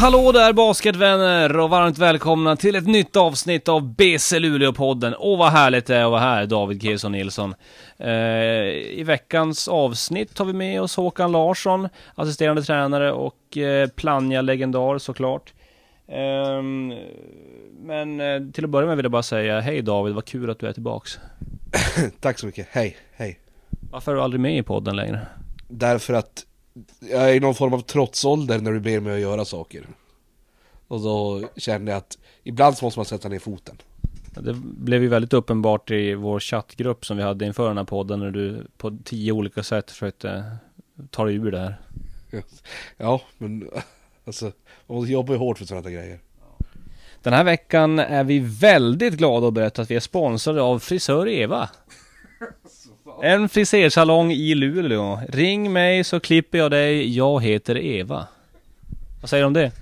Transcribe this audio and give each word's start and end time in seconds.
Hallå 0.00 0.32
där 0.32 0.52
basketvänner 0.52 1.58
och 1.58 1.70
varmt 1.70 1.98
välkomna 1.98 2.56
till 2.56 2.76
ett 2.76 2.86
nytt 2.86 3.16
avsnitt 3.16 3.68
av 3.68 3.94
BC 3.94 4.38
Luleå-podden. 4.38 5.14
Åh 5.18 5.38
vad 5.38 5.52
härligt 5.52 5.86
det 5.86 5.96
är 5.96 6.04
att 6.04 6.10
vara 6.10 6.20
här, 6.20 6.46
David 6.46 6.82
Kirson 6.82 7.12
Nilsson. 7.12 7.54
Eh, 7.96 8.10
I 8.98 9.02
veckans 9.06 9.68
avsnitt 9.68 10.38
har 10.38 10.46
vi 10.46 10.52
med 10.52 10.82
oss 10.82 10.96
Håkan 10.96 11.32
Larsson, 11.32 11.88
assisterande 12.14 12.62
tränare 12.62 13.12
och 13.12 13.56
eh, 13.56 13.88
Plannja-legendar 13.88 14.98
såklart. 14.98 15.52
Eh, 16.08 16.62
men 17.82 18.20
eh, 18.20 18.52
till 18.52 18.64
att 18.64 18.70
börja 18.70 18.86
med 18.86 18.96
vill 18.96 19.04
jag 19.04 19.12
bara 19.12 19.22
säga, 19.22 19.60
hej 19.60 19.82
David, 19.82 20.14
vad 20.14 20.24
kul 20.24 20.50
att 20.50 20.58
du 20.58 20.66
är 20.66 20.72
tillbaks. 20.72 21.18
Tack 22.20 22.38
så 22.38 22.46
mycket, 22.46 22.68
hej, 22.70 22.96
hej. 23.16 23.38
Varför 23.90 24.12
är 24.12 24.16
du 24.16 24.22
aldrig 24.22 24.40
med 24.40 24.58
i 24.58 24.62
podden 24.62 24.96
längre? 24.96 25.20
Därför 25.68 26.14
att 26.14 26.44
jag 27.00 27.30
är 27.30 27.34
i 27.34 27.40
någon 27.40 27.54
form 27.54 27.74
av 27.74 27.80
trotsålder 27.80 28.58
när 28.58 28.72
du 28.72 28.80
ber 28.80 29.00
mig 29.00 29.14
att 29.14 29.20
göra 29.20 29.44
saker. 29.44 29.86
Och 30.88 31.00
då 31.00 31.48
kände 31.56 31.90
jag 31.92 31.98
att 31.98 32.18
ibland 32.42 32.78
så 32.78 32.84
måste 32.84 32.98
man 32.98 33.06
sätta 33.06 33.28
ner 33.28 33.38
foten. 33.38 33.76
Det 34.34 34.54
blev 34.54 35.02
ju 35.02 35.08
väldigt 35.08 35.32
uppenbart 35.32 35.90
i 35.90 36.14
vår 36.14 36.40
chattgrupp 36.40 37.06
som 37.06 37.16
vi 37.16 37.22
hade 37.22 37.46
inför 37.46 37.68
den 37.68 37.76
här 37.76 37.84
podden 37.84 38.20
när 38.20 38.30
du 38.30 38.66
på 38.76 38.98
tio 39.04 39.32
olika 39.32 39.62
sätt 39.62 39.90
försökte 39.90 40.56
ta 41.10 41.24
dig 41.24 41.34
ur 41.34 41.50
det 41.50 41.58
här. 41.58 41.80
Ja, 42.96 43.20
men 43.38 43.70
alltså, 44.24 44.52
man 44.86 45.04
jobbar 45.04 45.34
ju 45.34 45.38
hårt 45.38 45.58
för 45.58 45.64
sådana 45.64 45.90
grejer. 45.90 46.20
Den 47.22 47.32
här 47.32 47.44
veckan 47.44 47.98
är 47.98 48.24
vi 48.24 48.38
väldigt 48.38 49.14
glada 49.14 49.48
att 49.48 49.54
berätta 49.54 49.82
att 49.82 49.90
vi 49.90 49.96
är 49.96 50.00
sponsrade 50.00 50.62
av 50.62 50.78
Frisör 50.78 51.28
Eva. 51.28 51.70
En 53.22 53.48
frisersalong 53.48 54.32
i 54.32 54.54
Luleå. 54.54 55.20
Ring 55.28 55.72
mig 55.72 56.04
så 56.04 56.20
klipper 56.20 56.58
jag 56.58 56.70
dig. 56.70 57.16
Jag 57.16 57.42
heter 57.42 57.78
Eva. 57.78 58.26
Vad 59.20 59.30
säger 59.30 59.42
du 59.42 59.46
om 59.46 59.52
det? 59.52 59.72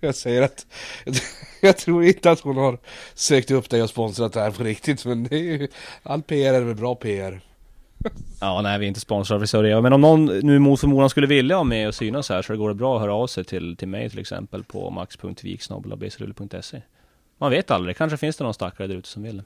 Jag 0.00 0.14
säger 0.14 0.42
att 0.42 0.66
jag 1.60 1.76
tror 1.76 2.04
inte 2.04 2.30
att 2.30 2.40
hon 2.40 2.56
har 2.56 2.78
sökt 3.14 3.50
upp 3.50 3.70
dig 3.70 3.82
och 3.82 3.90
sponsrat 3.90 4.32
det 4.32 4.40
här 4.40 4.50
på 4.50 4.62
riktigt 4.64 5.04
men 5.04 5.24
det 5.24 5.36
är 5.36 5.38
ju, 5.38 5.68
all 6.02 6.22
PR 6.22 6.54
är 6.54 6.60
väl 6.60 6.74
bra 6.74 6.94
PR. 6.94 7.40
Ja, 8.40 8.62
nej 8.62 8.78
vi 8.78 8.86
är 8.86 8.88
inte 8.88 9.00
sponsrade 9.00 9.36
av 9.36 9.40
Frisör. 9.40 9.80
Men 9.80 9.92
om 9.92 10.00
någon 10.00 10.24
nu 10.24 10.58
mot 10.58 10.80
förmodan 10.80 11.10
skulle 11.10 11.26
vilja 11.26 11.56
ha 11.56 11.64
med 11.64 11.88
och 11.88 11.94
synas 11.94 12.28
här 12.28 12.42
så 12.42 12.56
går 12.56 12.68
det 12.68 12.74
bra 12.74 12.94
att 12.96 13.00
höra 13.00 13.14
av 13.14 13.26
sig 13.26 13.44
till, 13.44 13.76
till 13.76 13.88
mig 13.88 14.10
till 14.10 14.18
exempel 14.18 14.64
på 14.64 14.90
max.viksnabelabsrulle.se 14.90 16.82
Man 17.38 17.50
vet 17.50 17.70
aldrig, 17.70 17.96
kanske 17.96 18.16
finns 18.16 18.36
det 18.36 18.44
någon 18.44 18.54
stackare 18.54 18.86
där 18.86 18.94
ute 18.94 19.08
som 19.08 19.22
vill. 19.22 19.42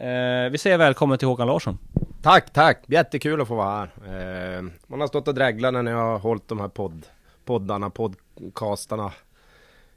Eh, 0.00 0.50
vi 0.50 0.58
säger 0.58 0.78
välkommen 0.78 1.18
till 1.18 1.28
Håkan 1.28 1.46
Larsson. 1.46 1.78
Tack, 2.22 2.52
tack! 2.52 2.84
Jättekul 2.86 3.40
att 3.40 3.48
få 3.48 3.54
vara 3.54 3.76
här. 3.76 4.56
Eh, 4.56 4.62
man 4.86 5.00
har 5.00 5.06
stått 5.06 5.28
och 5.28 5.34
dreglat 5.34 5.74
när 5.74 5.90
jag 5.90 5.98
har 5.98 6.18
hållit 6.18 6.48
de 6.48 6.60
här 6.60 6.68
podd, 6.68 7.06
poddarna, 7.44 7.90
podcastarna. 7.90 9.12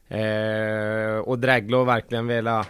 Eh, 0.07 1.17
och 1.17 1.39
dreglat 1.39 1.79
och 1.79 1.87
verkligen 1.87 2.27
velat 2.27 2.67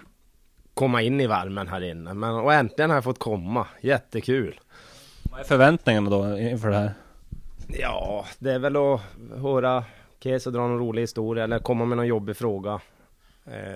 komma 0.73 1.01
in 1.01 1.21
i 1.21 1.27
värmen 1.27 1.67
här 1.67 1.81
inne. 1.81 2.13
Men, 2.13 2.35
och 2.35 2.53
äntligen 2.53 2.89
har 2.89 2.97
jag 2.97 3.03
fått 3.03 3.19
komma. 3.19 3.67
Jättekul! 3.81 4.59
Vad 5.31 5.39
är 5.39 5.43
förväntningarna 5.43 6.09
då 6.09 6.37
inför 6.37 6.69
det 6.69 6.77
här? 6.77 6.93
Ja, 7.67 8.25
det 8.39 8.51
är 8.51 8.59
väl 8.59 8.75
att 8.75 9.01
höra 9.41 9.83
Keso 10.19 10.51
dra 10.51 10.67
någon 10.67 10.79
rolig 10.79 11.01
historia 11.01 11.43
eller 11.43 11.59
komma 11.59 11.85
med 11.85 11.97
någon 11.97 12.07
jobbig 12.07 12.37
fråga. 12.37 12.81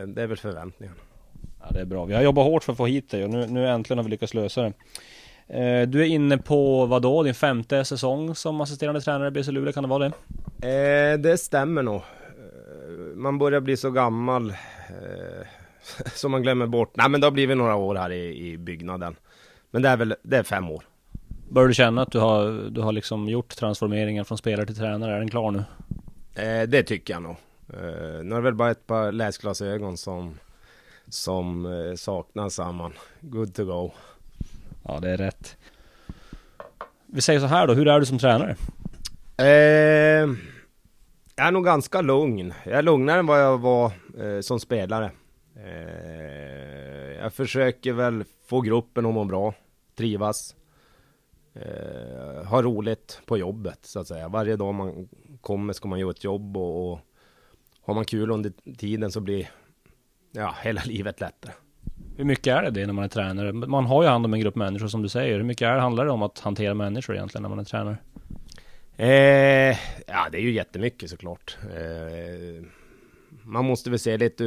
Det 0.08 0.22
är 0.22 0.28
väl 0.28 0.38
förväntningarna. 0.38 1.00
Ja, 1.68 1.74
det 1.74 1.82
är 1.82 1.86
bra. 1.86 2.06
Vi 2.06 2.14
har 2.14 2.22
jobbat 2.22 2.46
hårt 2.46 2.64
för 2.64 2.72
att 2.72 2.78
få 2.78 2.86
hit 2.86 3.10
dig 3.10 3.24
och 3.24 3.30
nu, 3.30 3.48
nu 3.48 3.68
äntligen 3.68 3.98
har 3.98 4.04
vi 4.04 4.10
lyckats 4.10 4.34
lösa 4.34 4.62
det. 4.62 4.74
Eh, 5.48 5.88
du 5.88 6.02
är 6.02 6.06
inne 6.06 6.38
på 6.38 6.86
vad 6.86 7.02
då? 7.02 7.24
Din 7.24 7.34
femte 7.34 7.86
säsong 7.86 8.36
som 8.36 8.62
assisterande 8.62 9.02
tränare 9.02 9.28
i 9.28 9.32
BC 9.32 9.52
Luleå, 9.52 9.74
kan 9.74 9.84
det 9.84 9.90
vara 9.90 10.12
det? 10.60 11.14
Eh, 11.14 11.20
det 11.20 11.38
stämmer 11.38 11.84
nog. 11.84 11.96
Eh, 11.96 13.16
man 13.16 13.38
börjar 13.38 13.60
bli 13.60 13.78
så 13.78 13.92
gammal 13.92 14.50
eh, 14.50 15.48
så 16.16 16.30
man 16.30 16.42
glömmer 16.42 16.68
bort. 16.68 16.96
Nej 16.96 17.10
men 17.10 17.22
det 17.22 17.28
har 17.28 17.32
blivit 17.32 17.58
några 17.58 17.76
år 17.76 17.96
här 17.96 18.12
i, 18.12 18.52
i 18.52 18.58
byggnaden. 18.58 19.16
Men 19.72 19.82
det 19.82 19.90
är 19.90 19.98
väl, 19.98 20.16
det 20.24 20.38
är 20.38 20.44
fem 20.44 20.70
år. 20.72 20.84
Börjar 21.50 21.68
du 21.68 21.74
känna 21.74 22.02
att 22.02 22.12
du 22.12 22.20
har, 22.20 22.70
du 22.70 22.82
har 22.82 22.92
liksom 22.92 23.30
gjort 23.30 23.56
transformeringen 23.56 24.26
från 24.26 24.38
spelare 24.38 24.66
till 24.66 24.76
tränare? 24.76 25.14
Är 25.16 25.20
den 25.20 25.30
klar 25.30 25.52
nu? 25.52 25.64
Eh, 26.44 26.68
det 26.68 26.84
tycker 26.84 27.14
jag 27.14 27.24
nog. 27.24 27.36
Eh, 27.74 28.24
nu 28.24 28.32
är 28.32 28.36
det 28.36 28.42
väl 28.42 28.54
bara 28.54 28.72
ett 28.72 28.88
par 28.88 29.12
läsglasögon 29.12 29.98
som, 29.98 30.34
som 31.10 31.66
eh, 31.66 31.96
saknas, 31.96 32.54
samman. 32.54 32.94
Good 33.22 33.56
to 33.56 33.66
go. 33.66 33.92
Ja, 34.84 35.00
det 35.00 35.10
är 35.10 35.18
rätt. 35.18 35.58
Vi 37.06 37.22
säger 37.22 37.40
så 37.40 37.46
här 37.46 37.68
då, 37.68 37.74
hur 37.74 37.88
är 37.88 38.00
du 38.00 38.06
som 38.06 38.20
tränare? 38.20 38.56
Eh, 39.38 40.28
jag 41.36 41.48
är 41.48 41.52
nog 41.52 41.66
ganska 41.66 42.02
lugn. 42.02 42.54
Jag 42.66 42.74
är 42.74 42.82
lugnare 42.82 43.20
än 43.20 43.26
vad 43.26 43.42
jag 43.42 43.58
var 43.58 43.92
eh, 44.20 44.42
som 44.42 44.60
spelare. 44.60 45.12
Eh, 45.56 47.22
jag 47.22 47.34
försöker 47.34 47.94
väl 47.94 48.24
få 48.46 48.62
gruppen 48.62 49.06
att 49.06 49.14
må 49.14 49.26
bra, 49.26 49.54
trivas. 49.98 50.56
Eh, 51.54 52.46
ha 52.46 52.62
roligt 52.62 53.22
på 53.26 53.38
jobbet 53.38 53.80
så 53.82 54.00
att 54.00 54.08
säga. 54.08 54.28
Varje 54.28 54.56
dag 54.56 54.74
man 54.74 55.10
kommer 55.42 55.74
ska 55.74 55.88
man 55.88 56.00
göra 56.00 56.12
ett 56.12 56.24
jobb 56.24 56.58
och, 56.58 56.92
och 56.92 57.00
har 57.82 57.94
man 57.94 58.06
kul 58.06 58.32
under 58.32 58.52
tiden 58.78 59.12
så 59.12 59.20
blir 59.20 59.50
ja, 60.38 60.56
hela 60.62 60.82
livet 60.86 61.22
lättare. 61.22 61.54
Hur 62.18 62.24
mycket 62.24 62.48
är 62.48 62.64
det 62.64 62.72
det 62.72 62.86
när 62.86 62.94
man 62.94 63.04
är 63.04 63.10
tränare? 63.10 63.54
Man 63.54 63.86
har 63.86 64.04
ju 64.04 64.10
hand 64.10 64.26
om 64.26 64.34
en 64.34 64.40
grupp 64.40 64.56
människor 64.56 64.88
som 64.88 65.02
du 65.02 65.10
säger. 65.10 65.38
Hur 65.38 65.44
mycket 65.44 65.68
är 65.68 65.76
det, 65.76 65.82
handlar 65.82 66.06
det 66.06 66.12
om 66.12 66.22
att 66.22 66.40
hantera 66.40 66.74
människor 66.74 67.16
egentligen 67.16 67.42
när 67.42 67.50
man 67.50 67.60
är 67.60 67.64
tränare? 67.64 67.98
Eh, 68.98 69.78
ja, 70.08 70.28
det 70.32 70.38
är 70.38 70.42
ju 70.42 70.52
jättemycket 70.52 71.10
såklart. 71.10 71.58
Eh, 71.64 72.64
man 73.44 73.66
måste 73.66 73.90
väl 73.90 74.00
se 74.00 74.18
lite 74.18 74.44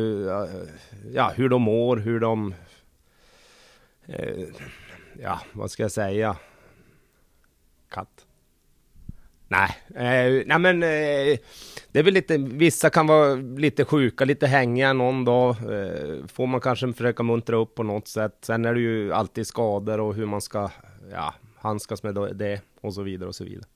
ja, 1.15 1.33
hur 1.37 1.49
de 1.49 1.63
mår, 1.63 1.97
hur 1.97 2.21
de... 2.21 2.55
Eh, 4.07 4.45
ja, 5.23 5.41
vad 5.53 5.71
ska 5.71 5.83
jag 5.83 5.93
säga? 5.93 6.37
Katt? 7.91 8.27
Nej, 9.49 9.71
eh, 9.89 10.43
nej 10.47 10.59
men 10.59 10.83
eh, 10.83 11.39
det 11.93 11.99
är 11.99 12.03
väl 12.03 12.15
lite, 12.15 12.39
vissa 12.39 12.91
kan 12.91 13.07
vara 13.07 13.35
lite 13.35 13.85
sjuka, 13.85 14.25
lite 14.25 14.47
hängiga 14.47 14.93
någon 14.93 15.25
dag. 15.25 15.49
Eh, 15.51 16.27
får 16.27 16.47
man 16.47 16.61
kanske 16.61 16.93
försöka 16.93 17.23
muntra 17.23 17.57
upp 17.57 17.75
på 17.75 17.83
något 17.83 18.09
sätt. 18.09 18.39
Sen 18.41 18.65
är 18.65 18.75
det 18.75 18.81
ju 18.81 19.13
alltid 19.13 19.47
skador 19.47 20.01
och 20.01 20.15
hur 20.15 20.27
man 20.27 20.41
ska 20.41 20.71
ja, 21.13 21.35
handskas 21.57 22.03
med 22.03 22.15
det 22.35 22.61
och 22.81 22.95
så 22.95 23.03
vidare 23.03 23.29
och 23.29 23.35
så 23.35 23.45
vidare. 23.45 23.67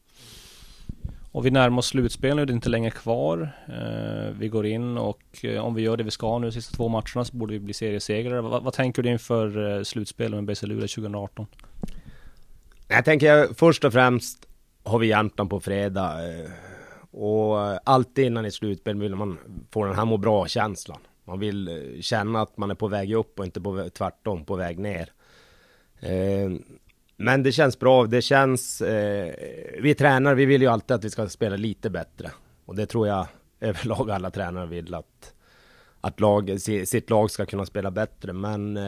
Och 1.32 1.46
vi 1.46 1.50
närmar 1.50 1.78
oss 1.78 1.86
slutspel 1.86 2.36
nu, 2.36 2.44
det 2.44 2.52
är 2.52 2.54
inte 2.54 2.68
länge 2.68 2.90
kvar. 2.90 3.50
Eh, 3.68 4.32
vi 4.38 4.48
går 4.48 4.66
in 4.66 4.98
och 4.98 5.22
eh, 5.42 5.64
om 5.64 5.74
vi 5.74 5.82
gör 5.82 5.96
det 5.96 6.04
vi 6.04 6.10
ska 6.10 6.38
nu 6.38 6.46
de 6.46 6.52
sista 6.52 6.76
två 6.76 6.88
matcherna 6.88 7.24
så 7.24 7.36
borde 7.36 7.52
vi 7.52 7.60
bli 7.60 7.74
seriesegrare. 7.74 8.40
vad, 8.40 8.62
vad 8.62 8.72
tänker 8.72 9.02
du 9.02 9.10
inför 9.10 9.76
eh, 9.76 9.82
slutspelet 9.82 10.34
med 10.34 10.44
BC 10.44 10.66
Luleå 10.66 10.88
2018? 10.88 11.46
Jag 12.88 13.04
tänker 13.04 13.54
först 13.54 13.84
och 13.84 13.92
främst 13.92 14.46
har 14.82 14.98
vi 14.98 15.06
Jämtland 15.06 15.50
på 15.50 15.60
fredag. 15.60 16.28
Eh, 16.28 16.50
och 17.14 17.62
eh, 17.62 17.78
alltid 17.84 18.24
innan 18.24 18.44
ett 18.44 18.54
slutspel 18.54 19.00
vill 19.00 19.14
man 19.14 19.38
få 19.70 19.84
den 19.84 19.94
här 19.94 20.04
må 20.04 20.16
bra-känslan. 20.16 21.00
Man 21.24 21.38
vill 21.38 21.68
eh, 21.68 22.00
känna 22.00 22.40
att 22.40 22.56
man 22.56 22.70
är 22.70 22.74
på 22.74 22.88
väg 22.88 23.14
upp 23.14 23.38
och 23.38 23.44
inte 23.44 23.60
på, 23.60 23.88
tvärtom 23.88 24.44
på 24.44 24.56
väg 24.56 24.78
ner. 24.78 25.12
Eh, 26.00 26.50
men 27.16 27.42
det 27.42 27.52
känns 27.52 27.78
bra. 27.78 28.06
Det 28.06 28.22
känns... 28.22 28.80
Eh, 28.80 29.34
vi 29.80 29.94
tränar, 29.94 30.34
vi 30.34 30.44
vill 30.44 30.62
ju 30.62 30.68
alltid 30.68 30.94
att 30.94 31.04
vi 31.04 31.10
ska 31.10 31.28
spela 31.28 31.56
lite 31.56 31.90
bättre. 31.90 32.30
Och 32.64 32.76
det 32.76 32.86
tror 32.86 33.08
jag 33.08 33.26
överlag 33.60 34.10
alla 34.10 34.30
tränare 34.30 34.66
vill 34.66 34.94
att, 34.94 35.34
att 36.00 36.20
lag, 36.20 36.60
sitt 36.60 37.10
lag 37.10 37.30
ska 37.30 37.46
kunna 37.46 37.66
spela 37.66 37.90
bättre. 37.90 38.32
Men... 38.32 38.78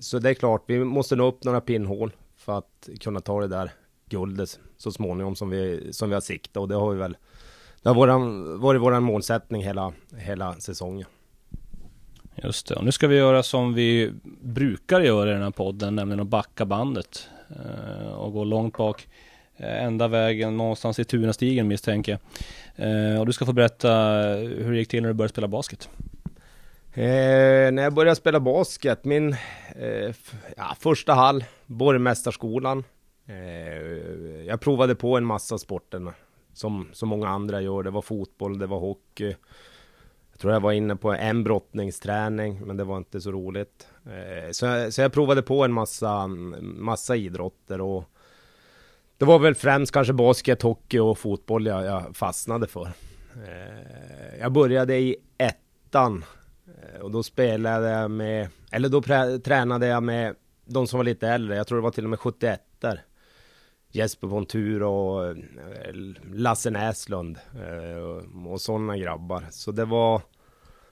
Så 0.00 0.18
det 0.18 0.30
är 0.30 0.34
klart, 0.34 0.64
vi 0.66 0.84
måste 0.84 1.16
nå 1.16 1.26
upp 1.26 1.44
några 1.44 1.60
pinnhål 1.60 2.12
för 2.36 2.58
att 2.58 2.88
kunna 3.00 3.20
ta 3.20 3.40
det 3.40 3.46
där 3.46 3.72
guldet 4.08 4.58
så 4.76 4.92
småningom 4.92 5.36
som 5.36 5.50
vi, 5.50 5.92
som 5.92 6.08
vi 6.08 6.14
har 6.14 6.20
siktat 6.20 6.56
och 6.56 6.68
det 6.68 6.74
har 6.74 6.92
vi 6.92 6.98
väl 6.98 7.16
Det 7.82 7.88
har 7.88 7.94
våran, 7.94 8.60
varit 8.60 8.80
vår 8.80 9.00
målsättning 9.00 9.62
hela, 9.62 9.92
hela 10.16 10.54
säsongen. 10.54 11.06
Just 12.42 12.68
det, 12.68 12.74
och 12.74 12.84
nu 12.84 12.92
ska 12.92 13.06
vi 13.06 13.16
göra 13.16 13.42
som 13.42 13.74
vi 13.74 14.12
brukar 14.40 15.00
göra 15.00 15.30
i 15.30 15.32
den 15.32 15.42
här 15.42 15.50
podden, 15.50 15.96
nämligen 15.96 16.20
att 16.20 16.26
backa 16.26 16.64
bandet 16.64 17.28
eh, 17.48 18.12
och 18.12 18.32
gå 18.32 18.44
långt 18.44 18.76
bak 18.76 19.08
eh, 19.56 19.84
ända 19.84 20.08
vägen 20.08 20.56
någonstans 20.56 20.98
i 20.98 21.04
Tunastigen 21.04 21.68
misstänker 21.68 22.12
jag. 22.12 22.20
Eh, 22.76 23.20
och 23.20 23.26
du 23.26 23.32
ska 23.32 23.46
få 23.46 23.52
berätta 23.52 23.90
hur 24.36 24.72
det 24.72 24.78
gick 24.78 24.88
till 24.88 25.02
när 25.02 25.08
du 25.08 25.14
började 25.14 25.32
spela 25.32 25.48
basket. 25.48 25.88
Eh, 26.96 27.72
när 27.72 27.82
jag 27.82 27.94
började 27.94 28.16
spela 28.16 28.40
basket, 28.40 29.04
min 29.04 29.32
eh, 29.76 30.14
ja, 30.56 30.76
första 30.80 31.14
hall, 31.14 31.44
Borgmästarskolan, 31.66 32.84
Eh, 33.26 34.46
jag 34.46 34.60
provade 34.60 34.94
på 34.94 35.16
en 35.16 35.24
massa 35.24 35.58
sporter 35.58 36.12
som 36.52 36.88
så 36.92 37.06
många 37.06 37.28
andra 37.28 37.60
gör. 37.60 37.82
Det 37.82 37.90
var 37.90 38.02
fotboll, 38.02 38.58
det 38.58 38.66
var 38.66 38.78
hockey. 38.78 39.36
Jag 40.30 40.40
tror 40.40 40.52
jag 40.52 40.60
var 40.60 40.72
inne 40.72 40.96
på 40.96 41.12
en 41.12 41.44
brottningsträning, 41.44 42.66
men 42.66 42.76
det 42.76 42.84
var 42.84 42.96
inte 42.96 43.20
så 43.20 43.32
roligt. 43.32 43.88
Eh, 44.04 44.50
så, 44.50 44.66
jag, 44.66 44.92
så 44.92 45.00
jag 45.00 45.12
provade 45.12 45.42
på 45.42 45.64
en 45.64 45.72
massa, 45.72 46.26
massa 46.62 47.16
idrotter 47.16 47.80
och 47.80 48.04
det 49.18 49.24
var 49.24 49.38
väl 49.38 49.54
främst 49.54 49.92
kanske 49.92 50.12
basket, 50.12 50.62
hockey 50.62 50.98
och 50.98 51.18
fotboll 51.18 51.66
jag, 51.66 51.84
jag 51.84 52.16
fastnade 52.16 52.66
för. 52.66 52.92
Eh, 53.34 54.40
jag 54.40 54.52
började 54.52 54.96
i 54.96 55.16
ettan 55.38 56.24
eh, 56.66 57.00
och 57.00 57.10
då 57.10 57.22
spelade 57.22 57.90
jag 57.90 58.10
med, 58.10 58.48
eller 58.70 58.88
då 58.88 59.02
tränade 59.40 59.86
jag 59.86 60.02
med 60.02 60.34
de 60.64 60.86
som 60.86 60.96
var 60.96 61.04
lite 61.04 61.28
äldre. 61.28 61.56
Jag 61.56 61.66
tror 61.66 61.78
det 61.78 61.82
var 61.82 61.90
till 61.90 62.04
och 62.04 62.10
med 62.10 62.18
71 62.18 62.60
där. 62.78 63.02
Jesper 63.94 64.26
von 64.26 64.46
Tur 64.46 64.82
och 64.82 65.26
eh, 65.26 65.34
Lasse 66.32 66.70
Näslund 66.70 67.38
och 68.46 68.60
sådana 68.60 68.96
grabbar. 68.96 69.46
Så 69.50 69.72
det 69.72 69.84
var 69.84 70.22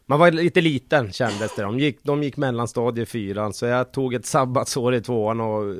man 0.06 0.18
var 0.18 0.30
lite 0.30 0.60
liten 0.60 1.12
kändes 1.12 1.56
det. 1.56 1.62
De 1.62 1.78
gick, 1.78 2.02
de 2.02 2.22
gick 2.22 2.36
mellanstadie 2.36 3.06
fyran, 3.06 3.52
så 3.52 3.66
jag 3.66 3.92
tog 3.92 4.14
ett 4.14 4.26
sabbatsår 4.26 4.94
i 4.94 5.00
tvåan 5.00 5.40
och 5.40 5.76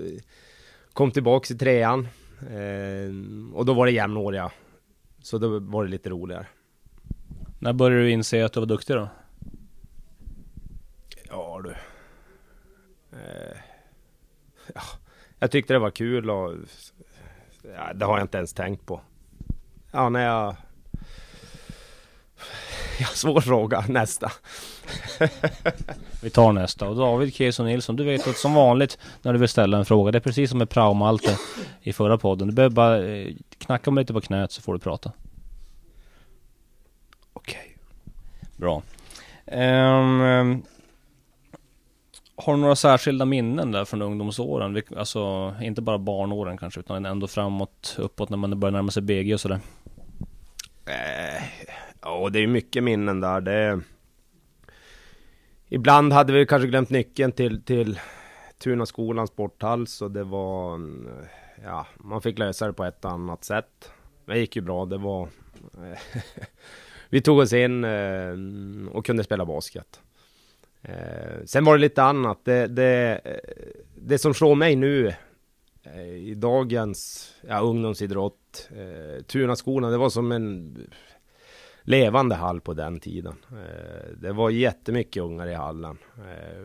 kom 0.92 1.10
tillbaks 1.10 1.50
i 1.50 1.58
trean. 1.58 2.08
Eh, 2.40 3.54
och 3.54 3.66
då 3.66 3.74
var 3.74 3.86
det 3.86 3.92
jämnåriga. 3.92 4.50
Så 5.22 5.38
då 5.38 5.58
var 5.58 5.84
det 5.84 5.90
lite 5.90 6.10
roligare. 6.10 6.46
När 7.58 7.72
började 7.72 8.02
du 8.02 8.10
inse 8.10 8.44
att 8.44 8.52
du 8.52 8.60
var 8.60 8.66
duktig 8.66 8.96
då? 8.96 9.08
Ja 11.28 11.60
du. 11.64 11.70
Eh, 13.16 13.56
ja, 14.74 14.82
jag 15.38 15.50
tyckte 15.50 15.72
det 15.72 15.78
var 15.78 15.90
kul 15.90 16.30
och 16.30 16.54
ja, 17.74 17.92
det 17.94 18.04
har 18.04 18.19
jag 18.19 18.24
inte 18.24 18.38
ens 18.38 18.52
tänkt 18.52 18.86
på. 18.86 19.00
Ja, 19.90 20.08
när 20.08 20.24
jag 20.24 20.56
Ja, 22.98 23.06
svår 23.06 23.40
fråga. 23.40 23.84
Nästa. 23.88 24.32
Vi 26.22 26.30
tar 26.30 26.52
nästa. 26.52 26.88
Och 26.88 26.96
David 26.96 27.34
Keson 27.34 27.66
Nilsson, 27.66 27.96
du 27.96 28.04
vet 28.04 28.26
att 28.26 28.36
som 28.36 28.54
vanligt 28.54 28.98
när 29.22 29.32
du 29.32 29.38
vill 29.38 29.48
ställa 29.48 29.78
en 29.78 29.84
fråga, 29.84 30.12
det 30.12 30.19
är 30.19 30.20
precis 30.20 30.50
som 30.50 30.58
med 30.58 30.70
prao 30.70 31.19
i 31.80 31.92
förra 31.92 32.19
podden. 32.19 32.48
Du 32.48 32.54
behöver 32.54 32.74
bara 32.74 33.06
eh, 33.06 33.34
knacka 33.58 33.90
mig 33.90 34.02
lite 34.02 34.12
på 34.12 34.20
knät 34.20 34.52
så 34.52 34.62
får 34.62 34.72
du 34.72 34.78
prata. 34.78 35.12
Okej. 37.32 37.60
Okay. 37.60 38.48
Bra. 38.56 38.82
Um, 39.46 40.62
har 42.44 42.55
du 42.55 42.61
några 42.61 42.77
särskilda 42.77 43.25
minnen 43.25 43.73
där 43.73 43.85
från 43.85 44.03
ungdomsåren? 44.03 44.83
Alltså 44.97 45.55
inte 45.62 45.83
bara 45.83 45.99
barnåren 45.99 46.59
kanske, 46.59 46.81
utan 46.81 47.06
ändå 47.06 47.27
framåt, 47.27 47.97
uppåt 47.99 48.31
när 48.31 48.37
man 48.37 48.61
börjar 48.61 48.73
närma 48.73 48.91
sig 48.91 49.03
BG 49.03 49.35
och 49.35 49.41
sådär. 49.41 49.61
Eh, 50.87 51.43
Ja, 52.05 52.29
det 52.33 52.39
är 52.39 52.47
mycket 52.47 52.85
minnen 52.85 53.21
där. 53.21 53.41
Det... 53.41 53.81
Ibland 55.69 56.12
hade 56.12 56.33
vi 56.33 56.47
kanske 56.47 56.69
glömt 56.69 56.91
nyckeln 56.91 57.33
till, 57.33 57.62
till 57.62 58.00
Tunaskolans 58.59 59.31
sporthall, 59.31 59.87
så 59.87 60.09
det 60.09 60.25
var... 60.25 60.81
Ja, 61.65 61.87
man 61.97 62.23
fick 62.23 62.39
lösa 62.39 62.67
det 62.67 62.73
på 62.73 62.85
ett 62.85 63.05
annat 63.05 63.44
sätt. 63.44 63.91
Det 64.27 64.39
gick 64.39 64.56
ju 64.56 64.62
bra, 64.62 64.85
det 64.85 64.99
var... 64.99 65.29
vi 67.09 67.21
tog 67.21 67.39
oss 67.39 67.53
in 67.53 67.85
eh, 67.85 68.35
och 68.93 69.06
kunde 69.06 69.25
spela 69.25 69.44
basket. 69.44 70.00
Eh, 70.82 71.44
sen 71.44 71.64
var 71.64 71.75
det 71.75 71.81
lite 71.81 72.02
annat. 72.02 72.44
Det, 72.44 72.67
det, 72.67 73.20
eh, 73.25 73.81
det 73.94 74.19
som 74.19 74.34
slår 74.34 74.55
mig 74.55 74.76
nu 74.76 75.14
eh, 75.82 76.14
i 76.14 76.34
dagens 76.34 77.32
ja, 77.49 77.61
ungdomsidrott, 77.61 78.69
eh, 78.70 79.23
Tunaskolan, 79.23 79.93
det 79.93 79.99
var 79.99 80.11
som 80.11 80.32
en 80.32 80.76
levande 81.82 82.34
hall 82.34 82.61
på 82.61 82.75
den 82.75 83.00
tiden. 83.00 83.34
Eh, 83.50 84.17
det 84.17 84.32
var 84.32 84.50
jättemycket 84.50 85.23
ungar 85.23 85.46
i 85.46 85.55
hallen. 85.55 85.99
Eh, 86.17 86.64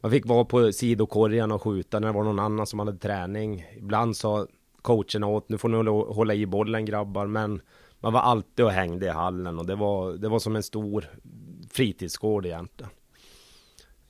man 0.00 0.10
fick 0.10 0.26
vara 0.26 0.44
på 0.44 0.72
sidokorgen 0.72 1.52
och 1.52 1.62
skjuta 1.62 2.00
när 2.00 2.08
det 2.08 2.14
var 2.14 2.24
någon 2.24 2.38
annan 2.38 2.66
som 2.66 2.78
hade 2.78 2.98
träning. 2.98 3.66
Ibland 3.76 4.16
sa 4.16 4.46
coacherna 4.82 5.26
åt, 5.26 5.48
nu 5.48 5.58
får 5.58 5.68
ni 5.68 5.90
hålla 6.14 6.34
i 6.34 6.46
bollen 6.46 6.84
grabbar, 6.84 7.26
men 7.26 7.60
man 8.00 8.12
var 8.12 8.20
alltid 8.20 8.64
och 8.64 8.70
hängde 8.70 9.06
i 9.06 9.08
hallen 9.08 9.58
och 9.58 9.66
det 9.66 9.74
var, 9.74 10.12
det 10.12 10.28
var 10.28 10.38
som 10.38 10.56
en 10.56 10.62
stor 10.62 11.04
fritidsgård 11.70 12.46
egentligen. 12.46 12.92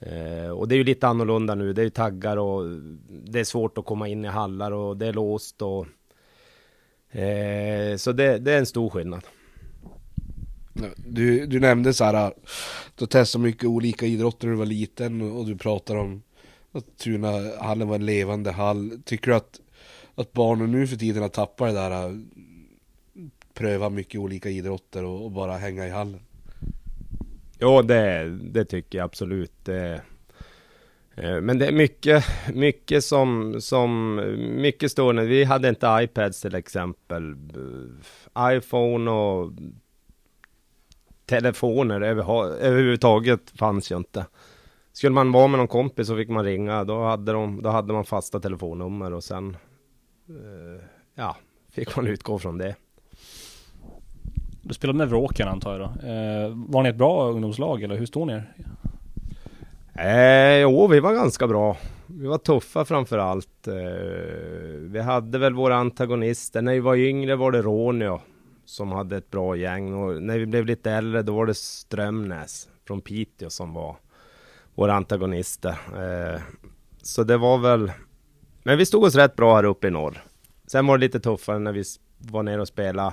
Eh, 0.07 0.51
och 0.51 0.69
det 0.69 0.75
är 0.75 0.77
ju 0.77 0.85
lite 0.85 1.09
annorlunda 1.09 1.55
nu, 1.55 1.73
det 1.73 1.81
är 1.81 1.85
ju 1.85 1.91
taggar 1.91 2.37
och 2.37 2.81
det 3.09 3.41
är 3.41 3.45
svårt 3.45 3.79
att 3.79 3.85
komma 3.85 4.09
in 4.09 4.25
i 4.25 4.29
hallar 4.29 4.73
och 4.73 4.97
det 4.97 5.07
är 5.07 5.13
låst 5.13 5.63
och 5.63 5.87
eh, 7.19 7.97
så 7.97 8.13
det, 8.13 8.39
det 8.39 8.53
är 8.53 8.59
en 8.59 8.67
stor 8.67 8.91
skillnad. 8.91 9.23
Du, 10.97 11.47
du 11.47 11.61
nämnde 11.61 11.95
så 11.95 12.05
här, 12.05 12.35
du 12.95 13.07
testade 13.07 13.45
mycket 13.45 13.65
olika 13.65 14.07
idrotter 14.07 14.47
när 14.47 14.53
du 14.53 14.59
var 14.59 14.67
liten 14.67 15.33
och 15.33 15.47
du 15.47 15.57
pratar 15.57 15.97
om 15.97 16.23
att 16.73 16.99
Tunahallen 16.99 17.89
var 17.89 17.95
en 17.95 18.07
levande 18.07 18.51
hall. 18.51 19.03
Tycker 19.05 19.31
du 19.31 19.37
att, 19.37 19.61
att 20.15 20.33
barnen 20.33 20.73
nu 20.73 20.87
för 20.87 20.97
tiden 20.97 21.23
har 21.23 21.29
tappat 21.29 21.69
det 21.69 21.75
där, 21.75 22.07
eh, 22.07 22.17
pröva 23.55 23.91
mycket 23.91 24.21
olika 24.21 24.51
idrotter 24.51 25.05
och, 25.05 25.25
och 25.25 25.31
bara 25.31 25.57
hänga 25.57 25.87
i 25.87 25.91
hallen? 25.91 26.21
Ja, 27.63 27.83
det, 27.83 28.39
det 28.43 28.65
tycker 28.65 28.99
jag 28.99 29.05
absolut. 29.05 29.53
Det, 29.65 30.03
eh, 31.15 31.41
men 31.41 31.59
det 31.59 31.67
är 31.67 31.73
mycket, 31.73 32.25
mycket 32.55 33.05
som, 33.05 33.61
som, 33.61 34.15
mycket 34.57 34.93
stående. 34.93 35.25
Vi 35.25 35.45
hade 35.45 35.69
inte 35.69 35.99
iPads 36.03 36.41
till 36.41 36.55
exempel. 36.55 37.37
iPhone 38.39 39.11
och 39.11 39.53
telefoner 41.27 42.01
överhuvudtaget 42.01 43.51
fanns 43.51 43.93
ju 43.93 43.97
inte. 43.97 44.27
Skulle 44.93 45.15
man 45.15 45.33
vara 45.33 45.47
med 45.47 45.59
någon 45.59 45.69
kompis 45.69 46.07
så 46.07 46.17
fick 46.17 46.29
man 46.29 46.45
ringa, 46.45 46.85
då 46.85 47.05
hade, 47.05 47.33
de, 47.33 47.63
då 47.63 47.71
hade 47.71 47.93
man 47.93 48.05
fasta 48.05 48.41
telefonnummer 48.41 49.13
och 49.13 49.25
sen 49.25 49.57
eh, 50.29 50.85
ja, 51.15 51.37
fick 51.71 51.97
man 51.97 52.07
utgå 52.07 52.39
från 52.39 52.59
det. 52.59 52.77
Du 54.63 54.75
spelade 54.75 54.97
med 54.97 55.09
Vråken 55.09 55.49
antar 55.49 55.79
jag 55.79 55.81
då. 55.81 56.09
Eh, 56.09 56.49
var 56.55 56.83
ni 56.83 56.89
ett 56.89 56.97
bra 56.97 57.29
ungdomslag 57.29 57.83
eller 57.83 57.97
hur 57.97 58.07
står 58.07 58.27
ni 58.27 58.33
er? 58.33 58.53
Eh, 59.95 60.61
jo, 60.61 60.87
vi 60.87 61.01
var 61.01 61.13
ganska 61.13 61.47
bra. 61.47 61.77
Vi 62.07 62.27
var 62.27 62.39
tuffa 62.39 62.85
framför 62.85 63.19
allt. 63.19 63.69
Eh, 63.69 63.75
vi 64.81 65.01
hade 65.01 65.39
väl 65.39 65.55
våra 65.55 65.77
antagonister. 65.77 66.63
När 66.63 66.73
vi 66.73 66.81
var 66.81 66.97
yngre 66.97 67.37
var 67.37 67.53
det 67.53 67.63
Råneå 67.63 68.21
som 68.65 68.93
hade 68.93 69.17
ett 69.17 69.31
bra 69.31 69.57
gäng 69.57 69.95
och 69.95 70.23
när 70.23 70.39
vi 70.39 70.47
blev 70.47 70.67
lite 70.67 70.91
äldre 70.91 71.23
då 71.23 71.35
var 71.35 71.47
det 71.47 71.55
Strömnäs 71.55 72.69
från 72.87 73.01
Piteå 73.01 73.51
som 73.51 73.75
var 73.75 73.97
våra 74.75 74.95
antagonister. 74.95 75.77
Eh, 75.97 76.41
så 77.03 77.23
det 77.25 77.37
var 77.37 77.59
väl, 77.59 77.93
men 78.63 78.79
vi 78.79 78.87
stod 78.87 79.05
oss 79.05 79.15
rätt 79.15 79.37
bra 79.37 79.57
här 79.57 79.65
uppe 79.65 79.87
i 79.87 79.91
norr. 79.91 80.23
Sen 80.67 80.87
var 80.87 80.99
det 80.99 81.01
lite 81.01 81.21
tuffare 81.21 81.59
när 81.59 81.73
vi 81.73 81.85
var 82.19 82.43
nere 82.43 82.61
och 82.61 82.69
spelade 82.69 83.13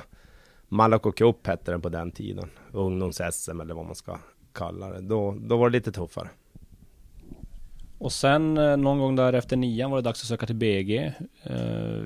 Malaco 0.70 1.12
Cup 1.12 1.48
hette 1.48 1.72
den 1.72 1.82
på 1.82 1.90
den 1.90 2.12
tiden. 2.12 2.50
Ungdoms-SM 2.72 3.62
eller 3.62 3.74
vad 3.74 3.86
man 3.86 3.96
ska 3.96 4.18
kalla 4.54 4.90
det. 4.90 5.02
Då, 5.02 5.36
då 5.40 5.58
var 5.58 5.70
det 5.70 5.78
lite 5.78 5.92
tuffare. 5.92 6.30
Och 7.98 8.12
sen 8.12 8.58
eh, 8.58 8.78
någon 8.78 9.00
gång 9.00 9.16
där 9.16 9.34
efter 9.34 9.58
nian 9.58 9.92
var 9.92 9.98
det 9.98 10.02
dags 10.02 10.22
att 10.22 10.28
söka 10.28 10.46
till 10.46 10.56
BG. 10.56 11.14
Eh, 11.44 12.04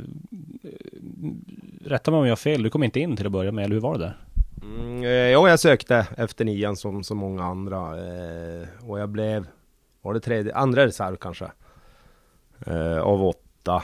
rätta 1.82 2.12
mig 2.12 2.17
om 2.20 2.25
jag 2.25 2.32
har 2.32 2.36
fel, 2.36 2.63
du 2.63 2.70
kom 2.70 2.84
inte 2.84 3.00
in 3.00 3.17
till 3.17 3.25
att 3.25 3.32
börja 3.32 3.51
med, 3.51 3.65
eller 3.65 3.75
hur 3.75 3.82
var 3.82 3.98
det 3.98 4.03
där? 4.03 4.17
Mm, 4.62 5.03
eh, 5.03 5.32
jo, 5.32 5.48
jag 5.48 5.60
sökte 5.60 6.08
efter 6.17 6.46
nian 6.46 6.75
som 6.75 7.03
så 7.03 7.15
många 7.15 7.43
andra. 7.43 7.77
Eh, 7.77 8.67
och 8.82 9.00
jag 9.00 9.10
blev, 9.10 9.48
var 10.01 10.13
det 10.13 10.20
tredje, 10.20 10.55
andra 10.55 10.86
reserv 10.86 11.15
kanske? 11.15 11.51
Eh, 12.65 13.00
av 13.00 13.25
åtta. 13.25 13.84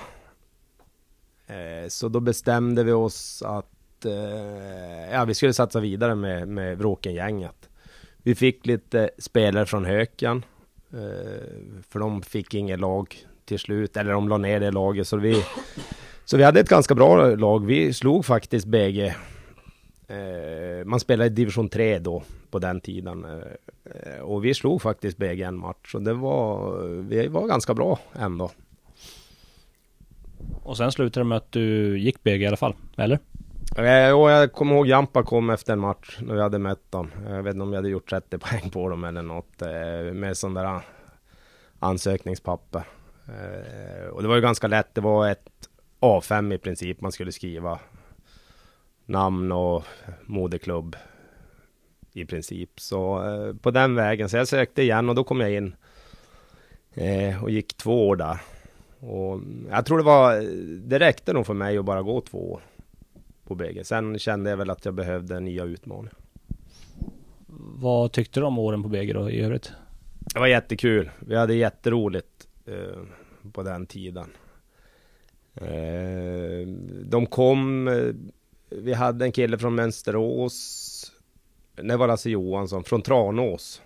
Eh, 1.48 1.88
så 1.88 2.10
då 2.10 2.20
bestämde 2.20 2.84
vi 2.84 2.92
oss 2.92 3.44
att 3.46 3.66
eh, 3.66 3.79
Eh, 4.06 5.12
ja, 5.12 5.26
vi 5.26 5.34
skulle 5.34 5.54
satsa 5.54 5.80
vidare 5.80 6.16
med, 6.16 6.48
med 6.48 6.78
Vråkengänget. 6.78 7.70
Vi 8.18 8.36
fick 8.36 8.66
lite 8.66 9.10
spelare 9.18 9.66
från 9.66 9.86
Höken. 9.86 10.46
Eh, 10.94 11.82
för 11.90 12.00
de 12.00 12.22
fick 12.22 12.54
inget 12.54 12.80
lag 12.80 13.16
till 13.46 13.60
slut, 13.60 13.98
eller 13.98 14.12
de 14.12 14.30
la 14.30 14.38
ner 14.38 14.60
det 14.60 14.72
laget. 14.72 15.08
Så 15.08 15.18
vi 15.18 15.44
så 16.26 16.38
vi 16.38 16.44
hade 16.44 16.60
ett 16.60 16.70
ganska 16.70 16.96
bra 16.96 17.36
lag. 17.36 17.66
Vi 17.66 17.94
slog 17.94 18.26
faktiskt 18.26 18.66
bägge. 18.66 19.16
Eh, 20.08 20.86
man 20.86 21.00
spelade 21.00 21.28
i 21.28 21.30
division 21.30 21.70
3 21.70 22.00
då, 22.00 22.24
på 22.52 22.60
den 22.60 22.82
tiden. 22.82 23.26
Eh, 23.26 24.20
och 24.22 24.46
vi 24.46 24.54
slog 24.54 24.82
faktiskt 24.82 25.18
bägge 25.18 25.46
en 25.46 25.58
match. 25.58 25.92
Så 25.92 26.00
det 26.00 26.14
var, 26.14 26.82
vi 27.02 27.28
var 27.28 27.48
ganska 27.48 27.74
bra 27.74 28.00
ändå. 28.14 28.52
Och 30.64 30.78
sen 30.78 30.92
slutade 30.92 31.24
det 31.24 31.28
med 31.28 31.38
att 31.38 31.52
du 31.52 32.00
gick 32.00 32.24
BG 32.24 32.44
i 32.44 32.48
alla 32.48 32.58
fall, 32.58 32.76
eller? 32.98 33.20
Eh, 33.78 34.12
och 34.20 34.32
jag 34.32 34.54
kommer 34.54 34.76
ihåg 34.76 34.88
Jampa 34.88 35.24
kom 35.24 35.50
efter 35.50 35.74
en 35.74 35.80
match 35.80 36.18
när 36.22 36.36
vi 36.36 36.42
hade 36.42 36.60
mött 36.60 36.92
dem. 36.92 37.12
Eh, 37.28 37.36
jag 37.36 37.44
vet 37.44 37.54
inte 37.54 37.64
om 37.64 37.70
vi 37.70 37.76
hade 37.76 37.90
gjort 37.90 38.10
30 38.10 38.38
poäng 38.40 38.70
på 38.70 38.90
dem 38.90 39.04
eller 39.04 39.22
något. 39.22 39.62
Eh, 39.62 40.14
med 40.14 40.38
sån 40.38 40.54
där 40.54 40.66
ah, 40.66 40.82
ansökningspapper. 41.80 42.84
Och 44.12 44.22
det 44.22 44.28
var 44.28 44.36
ju 44.36 44.42
ganska 44.42 44.68
lätt. 44.68 44.96
Det 44.96 45.02
var 45.02 45.30
ett 45.30 45.50
A5 46.00 46.54
i 46.54 46.58
princip. 46.58 47.02
Man 47.02 47.12
skulle 47.12 47.32
skriva 47.32 47.80
namn 49.06 49.52
och 49.52 49.84
moderklubb 50.26 50.96
i 52.14 52.26
princip. 52.26 52.80
Så 52.80 53.24
på 53.62 53.72
den 53.72 53.96
vägen. 53.96 54.30
Så 54.30 54.38
jag 54.38 54.48
sökte 54.48 54.82
igen 54.82 55.10
och 55.10 55.16
då 55.16 55.24
kom 55.24 55.42
jag 55.42 55.52
in 55.52 55.76
och 57.42 57.50
gick 57.50 57.78
två 57.78 58.08
år 58.08 58.16
där. 58.16 58.42
Och 59.00 59.42
jag 59.70 59.86
tror 59.86 59.98
det 59.98 60.04
var, 60.04 60.42
det 60.90 61.00
räckte 61.00 61.34
nog 61.34 61.46
för 61.46 61.54
mig 61.54 61.78
att 61.78 61.86
bara 61.86 62.02
gå 62.02 62.22
två 62.22 62.52
år 62.52 62.62
på 63.50 63.56
BG. 63.56 63.84
Sen 63.84 64.20
kände 64.20 64.50
jag 64.50 64.58
väl 64.58 64.70
att 64.70 64.86
jag 64.86 64.94
behövde 64.94 65.40
nya 65.40 65.64
utmaningar. 65.64 66.14
Vad 67.76 68.12
tyckte 68.12 68.40
du 68.40 68.46
om 68.46 68.60
åren 68.60 68.84
på 68.84 68.90
BG 68.90 69.14
då 69.14 69.30
i 69.30 69.42
övrigt? 69.42 69.72
Det 70.34 70.40
var 70.40 70.48
jättekul. 70.48 71.10
Vi 71.20 71.36
hade 71.36 71.54
jätteroligt 71.54 72.48
eh, 72.66 73.02
på 73.52 73.64
den 73.64 73.86
tiden. 73.86 74.30
Eh, 75.56 76.68
de 77.04 77.26
kom, 77.26 77.88
eh, 77.88 78.14
vi 78.70 78.94
hade 78.94 79.26
en 79.26 79.32
kille 79.32 79.58
från 79.58 79.76
Mönsterås. 79.76 81.12
Det 81.76 81.98
var 81.98 82.08
Lasse 82.08 82.30
Johansson 82.30 82.84
från 82.84 83.02
Tranås. 83.02 83.82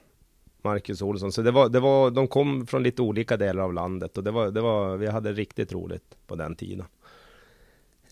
Marcus 0.64 1.02
Olsson. 1.02 1.32
Så 1.32 1.42
det 1.42 1.52
var, 1.52 1.70
det 1.70 1.80
var, 1.80 2.12
de 2.12 2.28
kom 2.28 2.68
från 2.68 2.84
lite 2.84 3.02
olika 3.02 3.38
delar 3.38 3.64
av 3.64 3.74
landet 3.74 4.18
och 4.18 4.24
det 4.24 4.32
var, 4.32 4.52
det 4.52 4.62
var, 4.62 4.98
vi 4.98 5.08
hade 5.08 5.32
riktigt 5.32 5.74
roligt 5.74 6.18
på 6.28 6.36
den 6.36 6.56
tiden. 6.56 6.86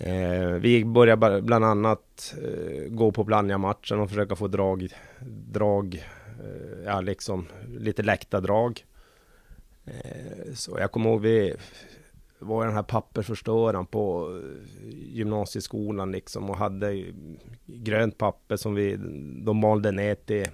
Eh, 0.03 0.49
vi 0.49 0.85
började 0.85 1.41
bland 1.41 1.65
annat 1.65 2.35
eh, 2.43 2.89
gå 2.89 3.11
på 3.11 3.25
Plannja-matchen 3.25 3.99
och 3.99 4.09
försöka 4.09 4.35
få 4.35 4.47
drag, 4.47 4.87
drag 5.51 6.05
eh, 6.43 6.83
ja 6.85 7.01
liksom 7.01 7.47
lite 7.77 8.03
läktardrag. 8.03 8.85
Eh, 9.85 10.53
så 10.53 10.77
jag 10.79 10.91
kommer 10.91 11.09
ihåg 11.09 11.21
vi 11.21 11.55
var 12.39 12.65
den 12.65 12.75
här 12.75 12.83
pappersförstöraren 12.83 13.85
på 13.85 14.37
eh, 14.37 14.89
gymnasieskolan 14.89 16.11
liksom 16.11 16.49
och 16.49 16.57
hade 16.57 17.05
grönt 17.65 18.17
papper 18.17 18.55
som 18.55 18.75
vi, 18.75 18.95
de 19.45 19.57
malde 19.57 19.91
ner 19.91 20.15
till 20.15 20.47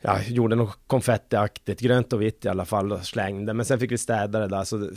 ja, 0.00 0.22
gjorde 0.22 0.56
något 0.56 0.78
konfettiaktigt, 0.86 1.80
grönt 1.80 2.12
och 2.12 2.22
vitt 2.22 2.44
i 2.44 2.48
alla 2.48 2.64
fall 2.64 2.92
och 2.92 3.04
slängde. 3.04 3.54
Men 3.54 3.66
sen 3.66 3.78
fick 3.78 3.92
vi 3.92 3.98
städa 3.98 4.40
det 4.40 4.48
där 4.48 4.64
så 4.64 4.76
det, 4.76 4.90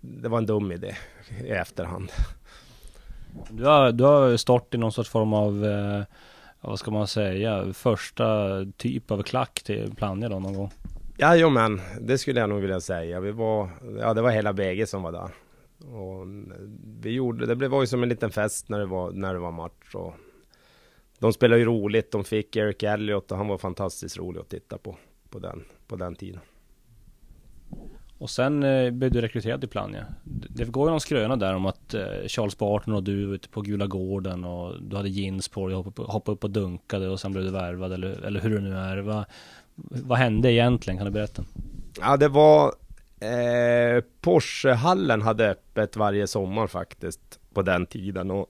det 0.00 0.28
var 0.28 0.38
en 0.38 0.46
dum 0.46 0.72
idé 0.72 0.96
i 1.44 1.50
efterhand. 1.50 2.12
Du 3.50 3.64
har, 3.64 3.92
du 3.92 4.04
har 4.04 4.36
stått 4.36 4.74
i 4.74 4.78
någon 4.78 4.92
sorts 4.92 5.10
form 5.10 5.32
av, 5.32 5.64
eh, 5.64 6.02
vad 6.60 6.78
ska 6.78 6.90
man 6.90 7.06
säga, 7.06 7.72
första 7.72 8.56
typ 8.76 9.10
av 9.10 9.22
klack 9.22 9.62
till 9.64 9.94
Plannja 9.94 10.28
då 10.28 10.38
någon 10.38 10.54
gång? 10.54 10.70
Jajamän, 11.18 11.80
det 12.00 12.18
skulle 12.18 12.40
jag 12.40 12.48
nog 12.48 12.60
vilja 12.60 12.80
säga. 12.80 13.20
Vi 13.20 13.30
var, 13.30 13.70
ja 14.00 14.14
det 14.14 14.22
var 14.22 14.30
hela 14.30 14.52
BG 14.52 14.86
som 14.86 15.02
var 15.02 15.12
där. 15.12 15.30
Och 15.96 16.26
vi 17.00 17.10
gjorde, 17.10 17.54
det 17.54 17.68
var 17.68 17.80
ju 17.80 17.86
som 17.86 18.02
en 18.02 18.08
liten 18.08 18.30
fest 18.30 18.68
när 18.68 18.78
det 18.78 18.86
var, 18.86 19.10
när 19.10 19.34
det 19.34 19.40
var 19.40 19.52
match. 19.52 19.94
Och 19.94 20.14
de 21.18 21.32
spelade 21.32 21.60
ju 21.60 21.66
roligt, 21.66 22.10
de 22.10 22.24
fick 22.24 22.56
Eric 22.56 22.82
Elliott 22.82 23.32
och 23.32 23.38
han 23.38 23.48
var 23.48 23.58
fantastiskt 23.58 24.18
rolig 24.18 24.40
att 24.40 24.48
titta 24.48 24.78
på, 24.78 24.96
på 25.30 25.38
den, 25.38 25.64
på 25.86 25.96
den 25.96 26.14
tiden. 26.14 26.40
Och 28.18 28.30
sen 28.30 28.62
eh, 28.62 28.90
blev 28.90 29.10
du 29.10 29.20
rekryterad 29.20 29.60
till 29.60 29.68
Plannja. 29.68 30.06
Det 30.24 30.64
går 30.64 30.86
ju 30.86 30.90
någon 30.90 31.00
skröna 31.00 31.36
där 31.36 31.54
om 31.54 31.66
att 31.66 31.94
eh, 31.94 32.02
Charles 32.26 32.58
Barton 32.58 32.94
och 32.94 33.02
du 33.02 33.26
var 33.26 33.34
ute 33.34 33.48
på 33.48 33.60
Gula 33.60 33.86
Gården 33.86 34.44
och 34.44 34.82
du 34.82 34.96
hade 34.96 35.08
jeans 35.08 35.48
på 35.48 35.68
dig 35.68 35.76
och 35.76 35.84
hoppade, 35.84 36.12
hoppade 36.12 36.34
upp 36.34 36.44
och 36.44 36.50
dunkade 36.50 37.08
och 37.08 37.20
sen 37.20 37.32
blev 37.32 37.44
du 37.44 37.50
värvad 37.50 37.92
eller, 37.92 38.24
eller 38.24 38.40
hur 38.40 38.50
det 38.50 38.60
nu 38.60 38.76
är. 38.76 38.96
Va, 38.96 39.24
vad 39.74 40.18
hände 40.18 40.52
egentligen? 40.52 40.96
Kan 40.96 41.06
du 41.06 41.12
berätta? 41.12 41.44
Ja, 42.00 42.16
det 42.16 42.28
var 42.28 42.74
eh, 43.20 44.02
Porschehallen 44.20 45.22
hade 45.22 45.50
öppet 45.50 45.96
varje 45.96 46.26
sommar 46.26 46.66
faktiskt 46.66 47.40
på 47.54 47.62
den 47.62 47.86
tiden 47.86 48.30
och 48.30 48.46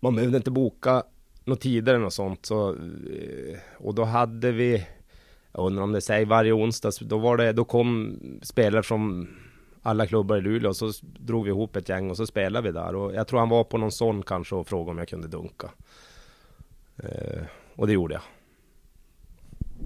man 0.00 0.14
behövde 0.14 0.36
inte 0.36 0.50
boka 0.50 1.02
några 1.44 1.60
tider 1.60 1.94
eller 1.94 2.04
något 2.04 2.12
sånt 2.12 2.46
så 2.46 2.70
eh, 2.70 3.58
och 3.78 3.94
då 3.94 4.04
hade 4.04 4.52
vi 4.52 4.86
jag 5.52 5.66
undrar 5.66 5.82
om 5.82 5.92
det 5.92 6.00
säger 6.00 6.26
varje 6.26 6.52
onsdag 6.52 6.92
då 7.00 7.18
var 7.18 7.36
det 7.36 7.52
då 7.52 7.64
kom 7.64 8.18
spelare 8.42 8.82
från 8.82 9.28
alla 9.82 10.06
klubbar 10.06 10.36
i 10.36 10.40
Luleå 10.40 10.68
och 10.68 10.76
så 10.76 10.92
drog 11.02 11.44
vi 11.44 11.50
ihop 11.50 11.76
ett 11.76 11.88
gäng 11.88 12.10
och 12.10 12.16
så 12.16 12.26
spelade 12.26 12.68
vi 12.68 12.72
där 12.72 12.94
och 12.94 13.14
jag 13.14 13.26
tror 13.28 13.38
han 13.38 13.48
var 13.48 13.64
på 13.64 13.78
någon 13.78 13.92
sån 13.92 14.22
kanske 14.22 14.54
och 14.54 14.68
frågade 14.68 14.90
om 14.90 14.98
jag 14.98 15.08
kunde 15.08 15.28
dunka. 15.28 15.70
Eh, 16.96 17.42
och 17.76 17.86
det 17.86 17.92
gjorde 17.92 18.14
jag. 18.14 18.22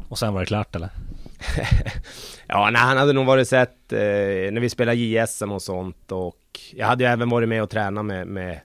Och 0.09 0.19
sen 0.19 0.35
var 0.35 0.41
det 0.41 0.47
klart 0.47 0.77
eller? 0.77 0.89
ja, 2.47 2.71
nej, 2.73 2.83
han 2.83 2.97
hade 2.97 3.13
nog 3.13 3.27
varit 3.27 3.49
sett 3.49 3.93
eh, 3.93 3.99
när 4.53 4.61
vi 4.61 4.69
spelade 4.69 4.99
JSM 4.99 5.53
och 5.53 5.63
sånt 5.63 6.13
och 6.13 6.61
jag 6.75 6.87
hade 6.87 7.05
ju 7.05 7.11
även 7.11 7.29
varit 7.29 7.49
med 7.49 7.63
och 7.63 7.71
tränat 7.71 8.05
med, 8.05 8.27
med, 8.27 8.61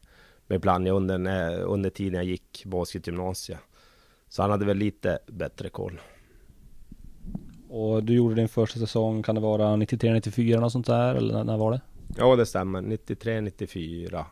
med 0.48 0.62
Plannja 0.62 0.94
under, 0.94 1.60
under 1.60 1.90
tiden 1.90 2.14
jag 2.14 2.26
gick 2.26 2.64
basketgymnasiet. 2.66 3.60
Så 4.30 4.42
han 4.42 4.52
hade 4.52 4.66
väl 4.66 4.78
lite 4.78 5.20
bättre 5.28 5.70
koll. 5.70 6.02
Och 7.72 8.04
du 8.04 8.14
gjorde 8.14 8.36
din 8.36 8.50
första 8.50 8.80
säsong, 8.80 9.24
kan 9.24 9.36
det 9.36 9.42
vara 9.42 9.66
93-94 9.66 10.60
något 10.60 10.72
sånt 10.72 10.88
där 10.88 11.16
eller 11.16 11.44
när 11.44 11.58
var 11.58 11.72
det? 11.72 11.82
Ja 12.18 12.36
det 12.36 12.46
stämmer, 12.46 12.82
93-94. 12.82 14.26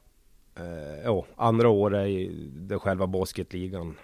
Eh, 0.56 0.64
ja, 1.04 1.26
andra 1.36 1.70
året 1.70 2.08
i 2.08 2.32
den 2.54 2.80
själva 2.80 3.08
basketligan 3.08 3.96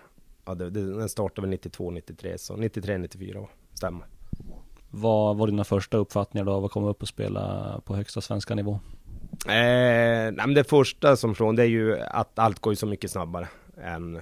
ja, 0.46 0.56
det, 0.56 0.70
den 0.70 1.10
startade 1.10 1.48
väl 1.48 1.50
92, 1.50 1.92
93, 1.92 2.38
så 2.38 2.56
93, 2.56 2.98
94 2.98 3.48
stämmer. 3.74 4.06
Vad 4.90 5.38
var 5.38 5.48
dina 5.48 5.64
första 5.64 5.98
uppfattningar 5.98 6.46
då 6.46 6.52
av 6.52 6.66
att 6.66 6.72
komma 6.72 6.90
upp 6.90 7.02
och 7.02 7.08
spela 7.08 7.82
på 7.86 7.96
högsta 7.96 8.22
svenska 8.22 8.56
nivå? 8.56 8.80
Eh, 9.46 10.32
nej, 10.32 10.34
men 10.34 10.54
det 10.54 10.64
första 10.64 11.16
som 11.16 11.36
från 11.36 11.56
det 11.56 11.64
är 11.64 11.68
ju 11.68 12.00
att 12.00 12.40
allt 12.40 12.60
går 12.60 12.74
ju 12.74 12.78
så 12.78 12.88
mycket 12.88 13.12
snabbare 13.12 13.48
än 13.84 14.20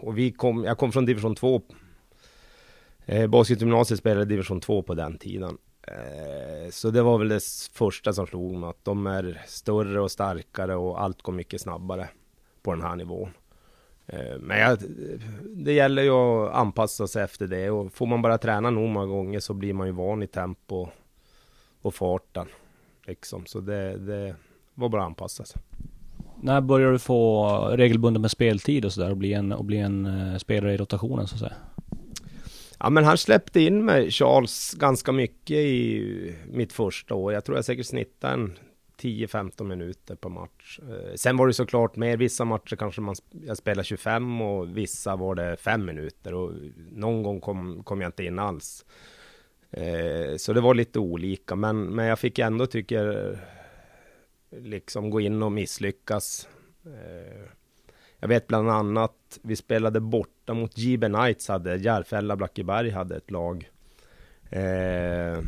och 0.00 0.18
vi 0.18 0.32
kom, 0.32 0.64
jag 0.64 0.78
kom 0.78 0.92
från 0.92 1.06
division 1.06 1.34
2. 1.34 1.62
Eh, 3.06 3.26
basketgymnasiet 3.26 3.98
spelade 3.98 4.24
division 4.24 4.60
2 4.60 4.82
på 4.82 4.94
den 4.94 5.18
tiden. 5.18 5.58
Eh, 5.82 6.70
så 6.70 6.90
det 6.90 7.02
var 7.02 7.18
väl 7.18 7.28
det 7.28 7.42
första 7.72 8.12
som 8.12 8.26
slog 8.26 8.54
mig 8.54 8.70
att 8.70 8.84
de 8.84 9.06
är 9.06 9.42
större 9.46 10.00
och 10.00 10.10
starkare 10.10 10.74
och 10.74 11.02
allt 11.02 11.22
går 11.22 11.32
mycket 11.32 11.60
snabbare 11.60 12.08
på 12.62 12.72
den 12.72 12.82
här 12.82 12.96
nivån. 12.96 13.30
Eh, 14.06 14.38
men 14.40 14.58
jag, 14.58 14.78
det 15.56 15.72
gäller 15.72 16.02
ju 16.02 16.10
att 16.10 16.54
anpassa 16.54 17.06
sig 17.06 17.22
efter 17.22 17.46
det 17.46 17.70
och 17.70 17.92
får 17.92 18.06
man 18.06 18.22
bara 18.22 18.38
träna 18.38 18.70
nog 18.70 18.88
många 18.88 19.06
gånger 19.06 19.40
så 19.40 19.54
blir 19.54 19.72
man 19.72 19.86
ju 19.86 19.92
van 19.92 20.22
i 20.22 20.26
tempo 20.26 20.88
och 21.82 21.94
farten. 21.94 22.46
Liksom. 23.06 23.46
Så 23.46 23.60
det, 23.60 23.96
det 23.96 24.36
var 24.74 24.88
bara 24.88 25.02
att 25.02 25.06
anpassa 25.06 25.44
sig. 25.44 25.62
När 26.42 26.60
började 26.60 26.92
du 26.92 26.98
få 26.98 27.58
regelbundet 27.72 28.20
med 28.20 28.30
speltid 28.30 28.84
och 28.84 28.92
sådär 28.92 29.10
och 29.10 29.16
bli 29.16 29.32
en, 29.32 29.52
och 29.52 29.64
bli 29.64 29.78
en 29.78 30.06
eh, 30.06 30.38
spelare 30.38 30.74
i 30.74 30.76
rotationen 30.76 31.26
så 31.26 31.34
att 31.34 31.40
säga? 31.40 31.54
Ja 32.78 32.90
men 32.90 33.04
han 33.04 33.18
släppte 33.18 33.60
in 33.60 33.84
mig, 33.84 34.10
Charles, 34.10 34.74
ganska 34.74 35.12
mycket 35.12 35.56
i 35.56 36.34
mitt 36.46 36.72
första 36.72 37.14
år. 37.14 37.32
Jag 37.32 37.44
tror 37.44 37.58
jag 37.58 37.64
säkert 37.64 37.86
snittade 37.86 38.34
en 38.34 38.58
10-15 39.00 39.64
minuter 39.64 40.14
per 40.14 40.28
match. 40.28 40.80
Eh, 40.82 41.14
sen 41.14 41.36
var 41.36 41.46
det 41.46 41.52
såklart 41.52 41.96
mer, 41.96 42.16
vissa 42.16 42.44
matcher 42.44 42.76
kanske 42.76 43.00
man 43.00 43.14
jag 43.46 43.56
spelade 43.56 43.84
25 43.84 44.42
och 44.42 44.76
vissa 44.76 45.16
var 45.16 45.34
det 45.34 45.56
5 45.56 45.84
minuter 45.84 46.34
och 46.34 46.52
någon 46.92 47.22
gång 47.22 47.40
kom, 47.40 47.82
kom 47.84 48.00
jag 48.00 48.08
inte 48.08 48.24
in 48.24 48.38
alls. 48.38 48.84
Eh, 49.70 50.36
så 50.36 50.52
det 50.52 50.60
var 50.60 50.74
lite 50.74 50.98
olika, 50.98 51.56
men, 51.56 51.82
men 51.82 52.06
jag 52.06 52.18
fick 52.18 52.38
ändå, 52.38 52.66
tycker 52.66 53.04
jag, 53.04 53.36
liksom 54.50 55.10
gå 55.10 55.20
in 55.20 55.42
och 55.42 55.52
misslyckas. 55.52 56.48
Eh, 56.84 57.48
jag 58.20 58.28
vet 58.28 58.46
bland 58.46 58.70
annat, 58.70 59.38
vi 59.42 59.56
spelade 59.56 60.00
borta 60.00 60.54
mot 60.54 60.78
JB 60.78 61.04
Knights, 61.04 61.48
hade 61.48 61.76
Järfälla 61.76 62.36
Blackeberg 62.36 62.90
hade 62.90 63.16
ett 63.16 63.30
lag. 63.30 63.70
Eh, 64.50 65.38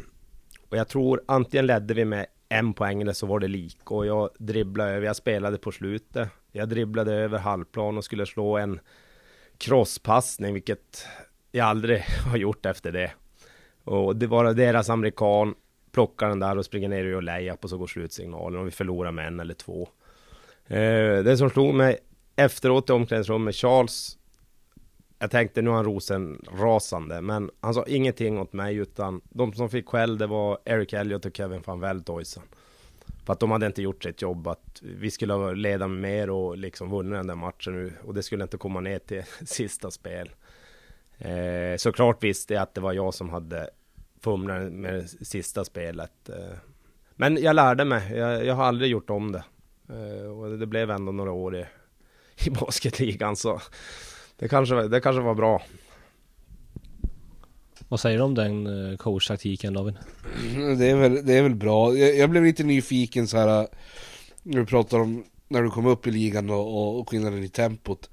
och 0.69 0.77
jag 0.77 0.89
tror 0.89 1.23
antingen 1.27 1.67
ledde 1.67 1.95
vi 1.95 2.05
med 2.05 2.27
en 2.49 2.75
poäng 2.75 3.03
eller 3.03 3.13
så 3.13 3.27
var 3.27 3.41
det 3.41 3.49
lik 3.49 3.91
och 3.91 4.07
jag 4.07 4.31
dribblade 4.39 4.91
över, 4.91 5.07
jag 5.07 5.17
spelade 5.17 5.59
på 5.59 5.73
slutet. 5.73 6.29
Jag 6.53 6.69
dribblade 6.69 7.15
över 7.15 7.39
halvplan 7.39 7.99
och 7.99 8.05
skulle 8.05 8.27
slå 8.27 8.57
en 8.57 8.81
crosspassning, 9.59 10.55
vilket 10.55 11.07
jag 11.53 11.67
aldrig 11.67 12.01
har 12.31 12.37
gjort 12.37 12.67
efter 12.67 12.93
det. 12.93 13.11
Och 13.85 14.17
det 14.17 14.27
var 14.27 14.55
deras 14.55 14.91
amerikan, 14.91 15.55
plockar 15.93 16.29
den 16.29 16.41
där 16.41 16.59
och 16.59 16.65
springer 16.65 16.89
ner 16.89 17.05
och 17.05 17.11
gör 17.11 17.23
layup 17.23 17.65
och 17.65 17.71
så 17.71 17.79
går 17.79 17.87
slutsignalen 17.87 18.61
och 18.61 18.67
vi 18.67 18.71
förlorar 18.71 19.13
med 19.13 19.27
en 19.27 19.41
eller 19.41 19.55
två. 19.55 19.89
Eh, 20.67 21.23
det 21.25 21.37
som 21.37 21.51
slog 21.51 21.75
mig 21.75 21.99
efteråt 22.38 22.90
i 22.90 22.92
omklädningsrummet, 22.92 23.54
Charles 23.54 24.18
jag 25.18 25.30
tänkte 25.30 25.62
nu 25.62 25.71
är 25.71 25.75
han 25.75 25.85
rosen 25.85 26.45
rasande, 26.59 27.21
men 27.21 27.50
han 27.61 27.75
sa 27.75 27.85
ingenting 27.87 28.38
åt 28.38 28.52
mig 28.52 28.76
utan 28.76 29.21
de 29.28 29.52
som 29.52 29.71
fick 29.71 29.88
skäll 29.88 30.18
det 30.18 30.26
var 30.26 30.59
Eric 30.64 30.92
Elliot 30.92 31.25
och 31.25 31.37
Kevin 31.37 31.62
van 31.66 31.80
Veldhuizen. 31.80 32.42
För 33.25 33.33
att 33.33 33.40
de 33.40 33.50
hade 33.50 33.66
inte 33.66 33.83
gjort 33.83 34.02
sitt 34.02 34.23
jobb, 34.23 34.49
att 34.49 34.83
vi 34.83 35.11
skulle 35.11 35.33
ha 35.33 35.52
leda 35.52 35.88
med 35.88 36.00
mer 36.00 36.30
och 36.30 36.59
liksom 36.59 36.90
vunnit 36.90 37.12
den 37.12 37.26
där 37.26 37.35
matchen 37.35 37.73
nu. 37.73 37.92
Och 38.04 38.14
det 38.14 38.23
skulle 38.23 38.42
inte 38.42 38.57
komma 38.57 38.80
ner 38.80 38.99
till 38.99 39.23
sista 39.47 39.90
spel. 39.90 40.30
Eh, 41.18 41.76
såklart 41.76 42.25
visste 42.25 42.54
jag 42.54 42.62
att 42.62 42.75
det 42.75 42.80
var 42.80 42.92
jag 42.92 43.14
som 43.14 43.30
hade 43.30 43.71
fumlat 44.21 44.73
med 44.73 44.95
det 44.95 45.25
sista 45.25 45.64
spelet. 45.64 46.28
Eh, 46.28 46.59
men 47.16 47.37
jag 47.37 47.57
lärde 47.57 47.85
mig, 47.85 48.16
jag, 48.16 48.45
jag, 48.45 48.54
har 48.54 48.64
aldrig 48.64 48.90
gjort 48.90 49.11
om 49.11 49.33
det. 49.33 49.45
Eh, 49.88 50.30
och 50.30 50.59
det 50.59 50.66
blev 50.66 50.90
ändå 50.90 51.12
några 51.12 51.33
år 51.33 51.57
i, 51.57 51.66
i 52.47 52.50
basketligan 52.50 53.37
så 53.37 53.61
det 54.37 54.49
kanske, 54.49 54.88
det 54.88 55.00
kanske 55.00 55.21
var 55.23 55.35
bra. 55.35 55.62
Vad 57.88 58.00
säger 58.00 58.18
du 58.18 58.25
om 58.25 58.35
den 58.35 58.90
eh, 58.90 58.97
coachtaktiken 58.97 59.73
David? 59.75 59.95
Mm, 60.50 60.78
det 60.78 60.87
är 60.87 60.97
väl, 60.97 61.26
det 61.26 61.35
är 61.35 61.42
väl 61.42 61.54
bra. 61.54 61.95
Jag, 61.95 62.16
jag 62.16 62.30
blev 62.30 62.45
lite 62.45 62.64
nyfiken 62.64 63.28
så 63.28 63.38
här 63.38 63.68
när 64.42 64.59
du 64.59 64.66
pratar 64.66 64.99
om 65.00 65.25
när 65.49 65.62
du 65.62 65.71
kom 65.71 65.87
upp 65.87 66.07
i 66.07 66.11
ligan 66.11 66.50
och, 66.50 66.61
och, 66.76 67.00
och 67.00 67.09
skillnaden 67.11 67.45
i 67.45 67.49
tempot. 67.49 68.11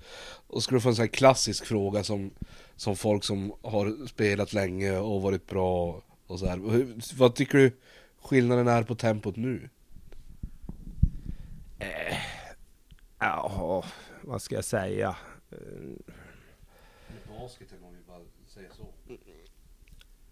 Och 0.48 0.64
skulle 0.64 0.78
du 0.78 0.82
få 0.82 0.90
en 0.90 0.96
sån 0.96 1.04
här 1.04 1.08
klassisk 1.08 1.66
fråga 1.66 2.04
som, 2.04 2.32
som 2.76 2.96
folk 2.96 3.24
som 3.24 3.54
har 3.62 4.08
spelat 4.08 4.54
länge 4.54 4.98
och 4.98 5.22
varit 5.22 5.48
bra 5.48 6.02
och 6.28 6.40
så 6.40 6.46
här. 6.48 6.72
Hur- 6.72 7.18
Vad 7.18 7.36
tycker 7.36 7.58
du 7.58 7.72
skillnaden 8.22 8.68
är 8.68 8.84
på 8.84 8.96
tempot 8.96 9.36
nu? 9.36 9.70
Ja, 13.20 13.84
vad 14.28 14.42
ska 14.42 14.56
jag 14.56 14.66
säga? 14.66 15.16
Basketen 17.40 17.84
om 17.84 17.94
vi 17.94 18.04
bara 18.08 18.20
säger 18.48 18.70
så. 18.72 18.88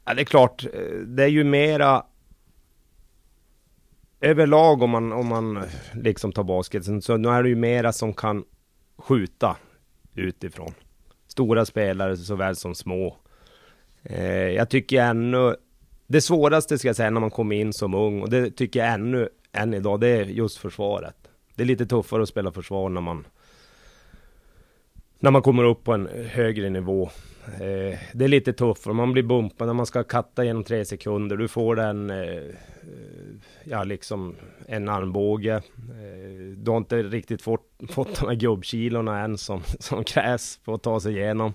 Ja, 0.05 0.13
det 0.13 0.21
är 0.21 0.25
klart, 0.25 0.65
eh, 0.73 0.99
det 1.07 1.23
är 1.23 1.27
ju 1.27 1.43
mera 1.43 2.05
överlag 4.21 4.81
om 4.81 4.89
man, 4.89 5.11
om 5.11 5.27
man 5.27 5.63
liksom 5.93 6.31
tar 6.31 6.43
basketen, 6.43 7.01
så 7.01 7.17
nu 7.17 7.29
är 7.29 7.43
det 7.43 7.49
ju 7.49 7.55
mera 7.55 7.93
som 7.93 8.13
kan 8.13 8.45
skjuta 8.97 9.57
utifrån. 10.15 10.73
Stora 11.27 11.65
spelare 11.65 12.17
såväl 12.17 12.55
som 12.55 12.75
små. 12.75 13.17
Eh, 14.03 14.49
jag 14.49 14.69
tycker 14.69 15.01
ännu, 15.01 15.55
det 16.07 16.21
svåraste 16.21 16.77
ska 16.77 16.87
jag 16.87 16.95
säga 16.95 17.09
när 17.09 17.21
man 17.21 17.31
kommer 17.31 17.55
in 17.55 17.73
som 17.73 17.93
ung, 17.93 18.21
och 18.21 18.29
det 18.29 18.51
tycker 18.51 18.79
jag 18.79 18.93
ännu, 18.93 19.29
än 19.51 19.73
idag, 19.73 19.99
det 19.99 20.07
är 20.07 20.25
just 20.25 20.57
försvaret. 20.57 21.15
Det 21.55 21.63
är 21.63 21.67
lite 21.67 21.85
tuffare 21.85 22.23
att 22.23 22.29
spela 22.29 22.51
försvar 22.51 22.89
när 22.89 23.01
man 23.01 23.25
när 25.23 25.31
man 25.31 25.41
kommer 25.41 25.63
upp 25.63 25.83
på 25.83 25.93
en 25.93 26.07
högre 26.07 26.69
nivå. 26.69 27.09
Eh, 27.45 27.99
det 28.13 28.23
är 28.23 28.27
lite 28.27 28.53
tuffare, 28.53 28.93
man 28.93 29.13
blir 29.13 29.23
bumpad 29.23 29.67
när 29.67 29.73
man 29.73 29.85
ska 29.85 30.03
katta 30.03 30.45
genom 30.45 30.63
tre 30.63 30.85
sekunder. 30.85 31.37
Du 31.37 31.47
får 31.47 31.79
en, 31.79 32.09
eh, 32.09 32.43
ja 33.63 33.83
liksom 33.83 34.35
en 34.67 34.89
armbåge. 34.89 35.53
Eh, 35.53 36.57
du 36.57 36.71
har 36.71 36.77
inte 36.77 37.03
riktigt 37.03 37.41
fått, 37.41 37.81
fått 37.89 38.19
de 38.19 38.27
här 38.27 38.35
gubbkilorna 38.35 39.19
än 39.19 39.37
som, 39.37 39.61
som 39.79 40.03
krävs 40.03 40.59
för 40.65 40.75
att 40.75 40.83
ta 40.83 40.99
sig 40.99 41.17
igenom. 41.17 41.53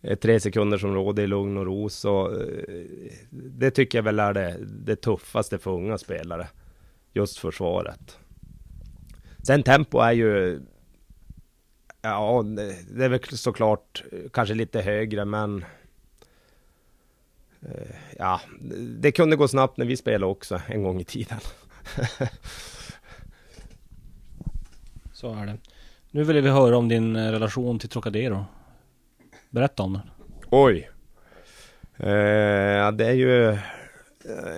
Eh, 0.00 0.18
tre 0.18 0.40
sekunder 0.40 0.78
som 0.78 1.18
i 1.18 1.26
lugn 1.26 1.56
och 1.56 1.66
ro. 1.66 1.88
Så 1.88 2.40
eh, 2.40 2.84
det 3.30 3.70
tycker 3.70 3.98
jag 3.98 4.02
väl 4.02 4.18
är 4.18 4.34
det, 4.34 4.56
det 4.62 4.96
tuffaste 4.96 5.58
för 5.58 5.70
unga 5.70 5.98
spelare. 5.98 6.48
Just 7.12 7.38
försvaret. 7.38 8.18
Sen 9.42 9.62
tempo 9.62 9.98
är 9.98 10.12
ju 10.12 10.60
Ja, 12.04 12.42
det 12.88 13.04
är 13.04 13.08
väl 13.08 13.20
såklart 13.24 14.04
eh, 14.12 14.18
kanske 14.32 14.54
lite 14.54 14.80
högre, 14.80 15.24
men... 15.24 15.64
eh, 17.62 17.96
Ja, 18.18 18.40
det 19.00 19.12
kunde 19.12 19.36
gå 19.36 19.48
snabbt 19.48 19.76
när 19.76 19.86
vi 19.86 19.96
spelade 19.96 20.30
också, 20.32 20.60
en 20.66 20.82
gång 20.82 21.00
i 21.00 21.04
tiden. 21.04 21.38
Så 25.12 25.34
är 25.34 25.46
det. 25.46 25.58
Nu 26.10 26.24
vill 26.24 26.40
vi 26.40 26.48
höra 26.48 26.76
om 26.76 26.88
din 26.88 27.16
eh, 27.16 27.32
relation 27.32 27.78
till 27.78 27.88
Trocadero. 27.88 28.44
Berätta 29.50 29.82
om 29.82 29.92
den. 29.92 30.02
Oj! 30.50 30.90
Eh, 31.96 32.92
det 32.92 33.06
är 33.06 33.12
ju 33.12 33.58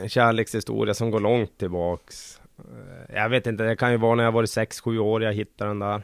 en 0.03 0.09
kärlekshistoria 0.09 0.95
som 0.95 1.11
går 1.11 1.21
långt 1.21 1.59
tillbaks. 1.59 2.41
Jag 3.15 3.29
vet 3.29 3.47
inte, 3.47 3.65
det 3.65 3.77
kan 3.77 3.91
ju 3.91 3.97
vara 3.97 4.15
när 4.15 4.25
jag 4.25 4.33
var 4.33 4.43
6-7 4.45 4.99
år 4.99 5.23
jag 5.23 5.33
hittade 5.33 5.71
den 5.71 5.79
där. 5.79 6.03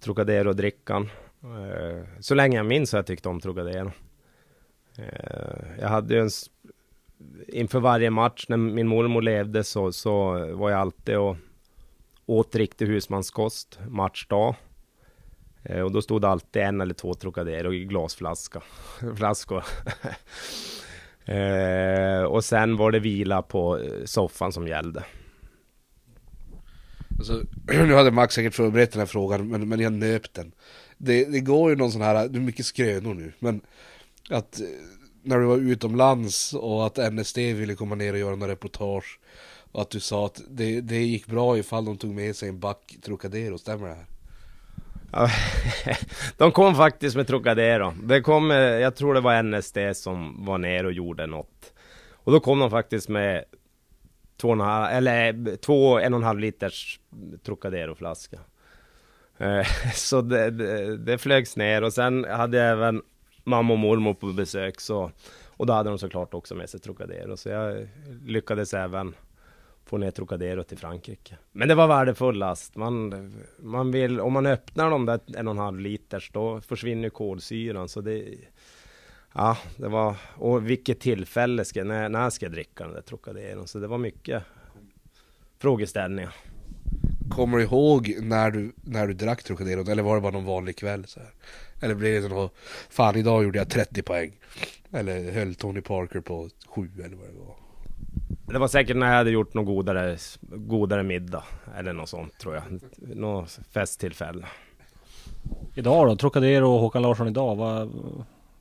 Trocadero-drickan. 0.00 1.08
Eh, 1.42 2.04
så 2.20 2.34
länge 2.34 2.56
jag 2.56 2.66
minns 2.66 2.92
har 2.92 2.98
jag 2.98 3.06
tyckt 3.06 3.26
om 3.26 3.40
Trocadero. 3.40 3.92
Eh, 4.98 5.80
jag 5.80 5.88
hade 5.88 6.14
ju 6.14 6.20
en... 6.20 6.30
Inför 7.48 7.80
varje 7.80 8.10
match 8.10 8.46
när 8.48 8.56
min 8.56 8.88
mormor 8.88 9.22
levde 9.22 9.64
så, 9.64 9.92
så 9.92 10.32
var 10.54 10.70
jag 10.70 10.80
alltid 10.80 11.16
och 11.16 11.36
åt 12.26 12.54
riktig 12.54 12.86
husmanskost 12.86 13.78
matchdag. 13.88 14.54
Eh, 15.62 15.80
och 15.80 15.92
då 15.92 16.02
stod 16.02 16.22
det 16.22 16.28
alltid 16.28 16.62
en 16.62 16.80
eller 16.80 16.94
två 16.94 17.14
Trocadero 17.14 17.74
i 17.74 17.84
glasflaska. 17.84 18.62
Flaskor. 19.16 19.64
eh, 21.24 22.22
och 22.22 22.44
sen 22.44 22.76
var 22.76 22.90
det 22.90 22.98
vila 22.98 23.42
på 23.42 23.78
eh, 23.78 24.04
soffan 24.04 24.52
som 24.52 24.68
gällde. 24.68 25.04
Alltså, 27.18 27.42
nu 27.66 27.94
hade 27.94 28.10
Max 28.10 28.34
säkert 28.34 28.54
förberett 28.54 28.92
den 28.92 29.00
här 29.00 29.06
frågan, 29.06 29.48
men, 29.48 29.68
men 29.68 29.80
jag 29.80 29.92
nöp 29.92 30.34
den. 30.34 30.52
Det, 30.98 31.24
det 31.24 31.40
går 31.40 31.70
ju 31.70 31.76
någon 31.76 31.92
sån 31.92 32.02
här, 32.02 32.28
det 32.28 32.38
är 32.38 32.40
mycket 32.40 32.66
skrönor 32.66 33.14
nu, 33.14 33.32
men 33.38 33.60
att 34.30 34.60
eh, 34.60 34.66
när 35.22 35.38
du 35.38 35.46
var 35.46 35.56
utomlands 35.56 36.54
och 36.54 36.86
att 36.86 37.12
NSD 37.12 37.38
ville 37.38 37.74
komma 37.74 37.94
ner 37.94 38.12
och 38.12 38.18
göra 38.18 38.36
några 38.36 38.52
reportage 38.52 39.18
och 39.72 39.82
att 39.82 39.90
du 39.90 40.00
sa 40.00 40.26
att 40.26 40.40
det, 40.48 40.80
det 40.80 41.02
gick 41.02 41.26
bra 41.26 41.58
ifall 41.58 41.84
de 41.84 41.96
tog 41.96 42.14
med 42.14 42.36
sig 42.36 42.48
en 42.48 42.60
back 42.60 42.96
Trocadero, 43.02 43.58
stämmer 43.58 43.88
det 43.88 43.94
här? 43.94 44.06
Ja, 45.12 45.30
De 46.36 46.52
kom 46.52 46.74
faktiskt 46.74 47.16
med 47.16 47.26
Trocadero. 47.26 47.94
Det 48.02 48.20
kom, 48.20 48.50
eh, 48.50 48.56
jag 48.56 48.96
tror 48.96 49.14
det 49.14 49.20
var 49.20 49.42
NSD 49.42 49.78
som 49.94 50.44
var 50.44 50.58
ner 50.58 50.84
och 50.86 50.92
gjorde 50.92 51.26
något. 51.26 51.72
Och 52.12 52.32
då 52.32 52.40
kom 52.40 52.58
de 52.58 52.70
faktiskt 52.70 53.08
med 53.08 53.44
två, 54.36 54.48
och 54.48 54.54
en 54.54 54.60
halv- 54.60 54.96
eller 54.96 55.56
två 55.56 55.98
en 55.98 56.14
och 56.14 56.20
en 56.20 56.26
halv 56.26 56.38
liters 56.38 57.00
Trocadero-flaska. 57.42 58.38
Eh, 59.38 59.66
så 59.94 60.20
det, 60.20 60.50
det, 60.50 60.96
det 60.96 61.18
flögs 61.18 61.56
ner 61.56 61.82
och 61.82 61.92
sen 61.92 62.24
hade 62.24 62.56
jag 62.56 62.70
även 62.70 63.02
mamma 63.44 63.72
och 63.72 63.78
mormor 63.78 64.14
på 64.14 64.26
besök 64.26 64.80
så 64.80 65.10
och 65.56 65.66
då 65.66 65.72
hade 65.72 65.90
de 65.90 65.98
såklart 65.98 66.34
också 66.34 66.54
med 66.54 66.70
sig 66.70 66.80
Trocadero 66.80 67.36
så 67.36 67.48
jag 67.48 67.88
lyckades 68.26 68.74
även 68.74 69.14
få 69.84 69.98
ner 69.98 70.10
Trocadero 70.10 70.62
till 70.62 70.78
Frankrike. 70.78 71.36
Men 71.52 71.68
det 71.68 71.74
var 71.74 71.88
värdefull 71.88 72.38
last. 72.38 72.76
Man, 72.76 73.32
man 73.58 73.90
vill, 73.90 74.20
om 74.20 74.32
man 74.32 74.46
öppnar 74.46 74.90
de 74.90 75.06
där 75.06 75.20
en 75.36 75.48
och 75.48 75.54
en 75.54 75.58
halv 75.58 75.80
liters 75.80 76.30
då 76.32 76.60
försvinner 76.60 77.04
ju 77.04 77.10
kolsyran 77.10 77.88
så 77.88 78.00
det 78.00 78.34
Ja, 79.38 79.56
det 79.76 79.88
var, 79.88 80.16
och 80.34 80.70
vilket 80.70 81.00
tillfälle 81.00 81.64
ska, 81.64 81.84
när, 81.84 82.08
när 82.08 82.30
ska 82.30 82.46
jag 82.46 82.52
dricka 82.52 82.84
den 82.84 82.92
där 82.92 83.00
Trocadero? 83.00 83.66
Så 83.66 83.78
det 83.78 83.86
var 83.86 83.98
mycket 83.98 84.42
frågeställningar. 85.58 86.34
Kommer 87.30 87.58
du 87.58 87.64
ihåg 87.64 88.16
när 88.20 88.50
du, 88.50 88.72
när 88.82 89.06
du 89.06 89.14
drack 89.14 89.42
Trocadero, 89.42 89.90
eller 89.90 90.02
var 90.02 90.14
det 90.14 90.20
bara 90.20 90.32
någon 90.32 90.44
vanlig 90.44 90.76
kväll 90.76 91.04
så 91.06 91.20
här? 91.20 91.30
Eller 91.82 91.94
blev 91.94 92.22
det 92.22 92.28
något, 92.28 92.54
fan 92.90 93.16
idag 93.16 93.44
gjorde 93.44 93.58
jag 93.58 93.70
30 93.70 94.02
poäng. 94.02 94.32
Eller 94.92 95.32
höll 95.32 95.54
Tony 95.54 95.80
Parker 95.80 96.20
på 96.20 96.48
7 96.68 96.90
eller 97.04 97.16
vad 97.16 97.26
det 97.26 97.38
var. 97.38 97.56
Det 98.52 98.58
var 98.58 98.68
säkert 98.68 98.96
när 98.96 99.06
jag 99.06 99.16
hade 99.16 99.30
gjort 99.30 99.54
någon 99.54 99.64
godare, 99.64 100.16
godare 100.50 101.02
middag 101.02 101.44
eller 101.76 101.92
något 101.92 102.08
sånt 102.08 102.38
tror 102.38 102.54
jag. 102.54 102.62
Något 103.16 103.58
festtillfälle. 103.70 104.46
Idag 105.74 106.06
då? 106.06 106.16
Trocadero 106.16 106.70
och 106.70 106.80
Håkan 106.80 107.02
Larsson 107.02 107.28
idag. 107.28 107.56
Vad, 107.56 107.92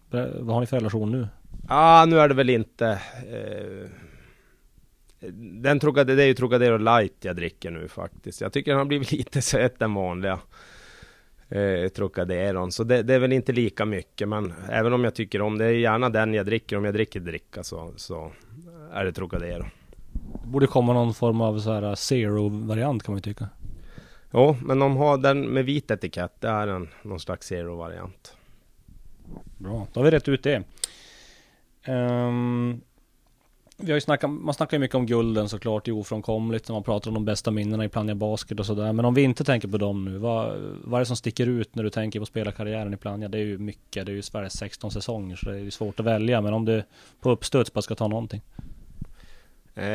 vad 0.09 0.53
har 0.53 0.59
ni 0.59 0.65
för 0.65 0.77
relation 0.77 1.11
nu? 1.11 1.27
Ja, 1.69 2.05
nu 2.07 2.19
är 2.19 2.27
det 2.27 2.33
väl 2.33 2.49
inte... 2.49 2.87
Eh, 3.31 3.89
den 5.61 5.79
Trocadero, 5.79 6.15
det 6.15 6.23
är 6.23 6.27
ju 6.27 6.33
Trocadero 6.33 6.77
light 6.77 7.13
jag 7.21 7.35
dricker 7.35 7.71
nu 7.71 7.87
faktiskt. 7.87 8.41
Jag 8.41 8.53
tycker 8.53 8.71
den 8.71 8.77
har 8.77 8.85
blivit 8.85 9.11
lite 9.17 9.41
söt 9.41 9.79
den 9.79 9.93
vanliga 9.93 10.39
eh, 11.49 11.87
Trocaderon. 11.89 12.71
Så 12.71 12.83
det, 12.83 13.03
det 13.03 13.13
är 13.13 13.19
väl 13.19 13.33
inte 13.33 13.51
lika 13.51 13.85
mycket, 13.85 14.27
men 14.27 14.53
även 14.69 14.93
om 14.93 15.03
jag 15.03 15.15
tycker 15.15 15.41
om 15.41 15.57
det, 15.57 15.65
är 15.65 15.71
gärna 15.71 16.09
den 16.09 16.33
jag 16.33 16.45
dricker. 16.45 16.77
Om 16.77 16.85
jag 16.85 16.93
dricker 16.93 17.19
dricka 17.19 17.63
så, 17.63 17.93
så 17.95 18.31
är 18.93 19.05
det 19.05 19.11
Trocadero. 19.11 19.65
Det 20.13 20.47
borde 20.47 20.67
komma 20.67 20.93
någon 20.93 21.13
form 21.13 21.41
av 21.41 21.59
så 21.59 21.71
här 21.71 21.95
zero-variant 21.95 23.03
kan 23.03 23.13
man 23.13 23.17
ju 23.17 23.21
tycka. 23.33 23.49
Jo, 24.31 24.57
men 24.61 24.79
de 24.79 24.97
har 24.97 25.17
den 25.17 25.41
med 25.41 25.65
vit 25.65 25.91
etikett. 25.91 26.41
Det 26.41 26.47
är 26.47 26.67
en, 26.67 26.89
någon 27.03 27.19
slags 27.19 27.47
zero-variant. 27.47 28.35
Bra, 29.65 29.87
då 29.93 29.99
har 29.99 30.05
vi 30.05 30.11
rätt 30.11 30.27
ut 30.27 30.43
det. 30.43 30.63
Um, 31.87 32.81
vi 33.77 33.91
har 33.91 33.97
ju 33.97 34.01
snackat, 34.01 34.29
man 34.29 34.53
snackar 34.53 34.77
ju 34.77 34.81
mycket 34.81 34.95
om 34.95 35.05
gulden 35.05 35.49
såklart, 35.49 35.85
det 35.85 35.91
är 35.91 35.95
ofrånkomligt 35.95 36.67
när 36.67 36.73
man 36.73 36.83
pratar 36.83 37.09
om 37.09 37.13
de 37.13 37.25
bästa 37.25 37.51
minnena 37.51 37.85
i 37.85 37.89
Plannja 37.89 38.15
Basket 38.15 38.59
och 38.59 38.65
sådär. 38.65 38.93
Men 38.93 39.05
om 39.05 39.13
vi 39.13 39.21
inte 39.21 39.43
tänker 39.43 39.67
på 39.67 39.77
dem 39.77 40.05
nu, 40.05 40.17
vad, 40.17 40.59
vad 40.83 40.97
är 40.97 40.99
det 40.99 41.05
som 41.05 41.15
sticker 41.15 41.47
ut 41.47 41.75
när 41.75 41.83
du 41.83 41.89
tänker 41.89 42.19
på 42.19 42.25
spelarkarriären 42.25 42.93
i 42.93 42.97
Plannja? 42.97 43.27
Det 43.27 43.37
är 43.37 43.41
ju 43.41 43.57
mycket, 43.57 44.05
det 44.05 44.11
är 44.11 44.15
ju 44.15 44.21
Sveriges 44.21 44.57
16 44.57 44.91
säsonger 44.91 45.35
så 45.35 45.49
det 45.49 45.55
är 45.55 45.59
ju 45.59 45.71
svårt 45.71 45.99
att 45.99 46.05
välja. 46.05 46.41
Men 46.41 46.53
om 46.53 46.65
du 46.65 46.83
på 47.21 47.29
uppstuds 47.29 47.73
bara 47.73 47.81
ska 47.81 47.95
ta 47.95 48.07
någonting. 48.07 48.41
Eh, 49.75 49.85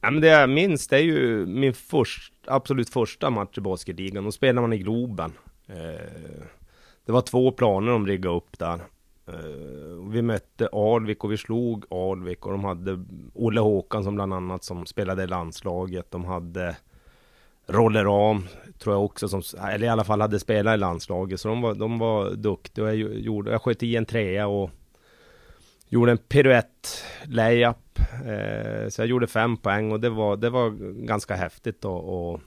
ja, 0.00 0.10
men 0.10 0.20
det 0.20 0.28
jag 0.28 0.50
minns, 0.50 0.88
det 0.88 0.96
är 0.96 1.02
ju 1.02 1.46
min 1.46 1.74
först, 1.74 2.32
absolut 2.46 2.90
första 2.90 3.30
match 3.30 3.58
i 3.58 3.60
basketligan. 3.60 4.24
Då 4.24 4.32
spelade 4.32 4.60
man 4.60 4.72
i 4.72 4.78
Globen. 4.78 5.32
Eh, 5.66 6.44
det 7.06 7.12
var 7.12 7.20
två 7.20 7.52
planer 7.52 7.92
de 7.92 8.06
riggade 8.06 8.36
upp 8.36 8.58
där. 8.58 8.80
Eh, 9.26 10.10
vi 10.10 10.22
mötte 10.22 10.68
Alvik 10.72 11.24
och 11.24 11.32
vi 11.32 11.36
slog 11.36 11.84
Alvik 11.92 12.46
och 12.46 12.52
de 12.52 12.64
hade 12.64 13.04
Olle 13.34 13.60
Håkan 13.60 14.04
som 14.04 14.14
bland 14.14 14.34
annat 14.34 14.64
som 14.64 14.86
spelade 14.86 15.22
i 15.22 15.26
landslaget. 15.26 16.10
De 16.10 16.24
hade 16.24 16.76
Rolle 17.66 18.04
Ram, 18.04 18.46
tror 18.78 18.94
jag 18.94 19.04
också, 19.04 19.28
som, 19.28 19.42
eller 19.68 19.86
i 19.86 19.88
alla 19.88 20.04
fall 20.04 20.20
hade 20.20 20.40
spelat 20.40 20.74
i 20.74 20.78
landslaget. 20.78 21.40
Så 21.40 21.48
de 21.48 21.60
var, 21.60 21.74
de 21.74 21.98
var 21.98 22.30
duktiga. 22.30 22.94
Jag, 22.94 22.96
gjorde, 23.14 23.50
jag 23.50 23.62
sköt 23.62 23.82
i 23.82 23.96
en 23.96 24.06
trea 24.06 24.46
och 24.46 24.70
gjorde 25.88 26.12
en 26.12 26.18
piruett 26.18 27.04
layup. 27.24 27.98
Eh, 28.24 28.88
så 28.88 29.02
jag 29.02 29.08
gjorde 29.08 29.26
fem 29.26 29.56
poäng 29.56 29.92
och 29.92 30.00
det 30.00 30.10
var, 30.10 30.36
det 30.36 30.50
var 30.50 30.70
ganska 31.04 31.34
häftigt 31.34 31.84
att, 31.84 32.04
att 32.04 32.40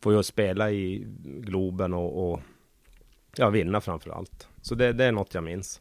få 0.00 0.12
just 0.12 0.28
spela 0.28 0.70
i 0.70 1.06
Globen 1.24 1.94
och, 1.94 2.32
och 2.32 2.40
ja, 3.38 3.50
vinna 3.50 3.80
framför 3.80 4.10
allt. 4.10 4.48
Så 4.62 4.74
det, 4.74 4.92
det 4.92 5.04
är 5.04 5.12
något 5.12 5.34
jag 5.34 5.44
minns. 5.44 5.80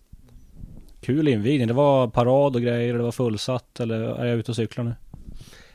Kul 1.02 1.28
invigning. 1.28 1.68
Det 1.68 1.74
var 1.74 2.08
parad 2.08 2.56
och 2.56 2.62
grejer 2.62 2.94
det 2.94 3.04
var 3.04 3.12
fullsatt 3.12 3.80
eller 3.80 4.02
är 4.02 4.26
jag 4.26 4.38
ute 4.38 4.52
och 4.52 4.56
cyklar 4.56 4.84
nu? 4.84 4.94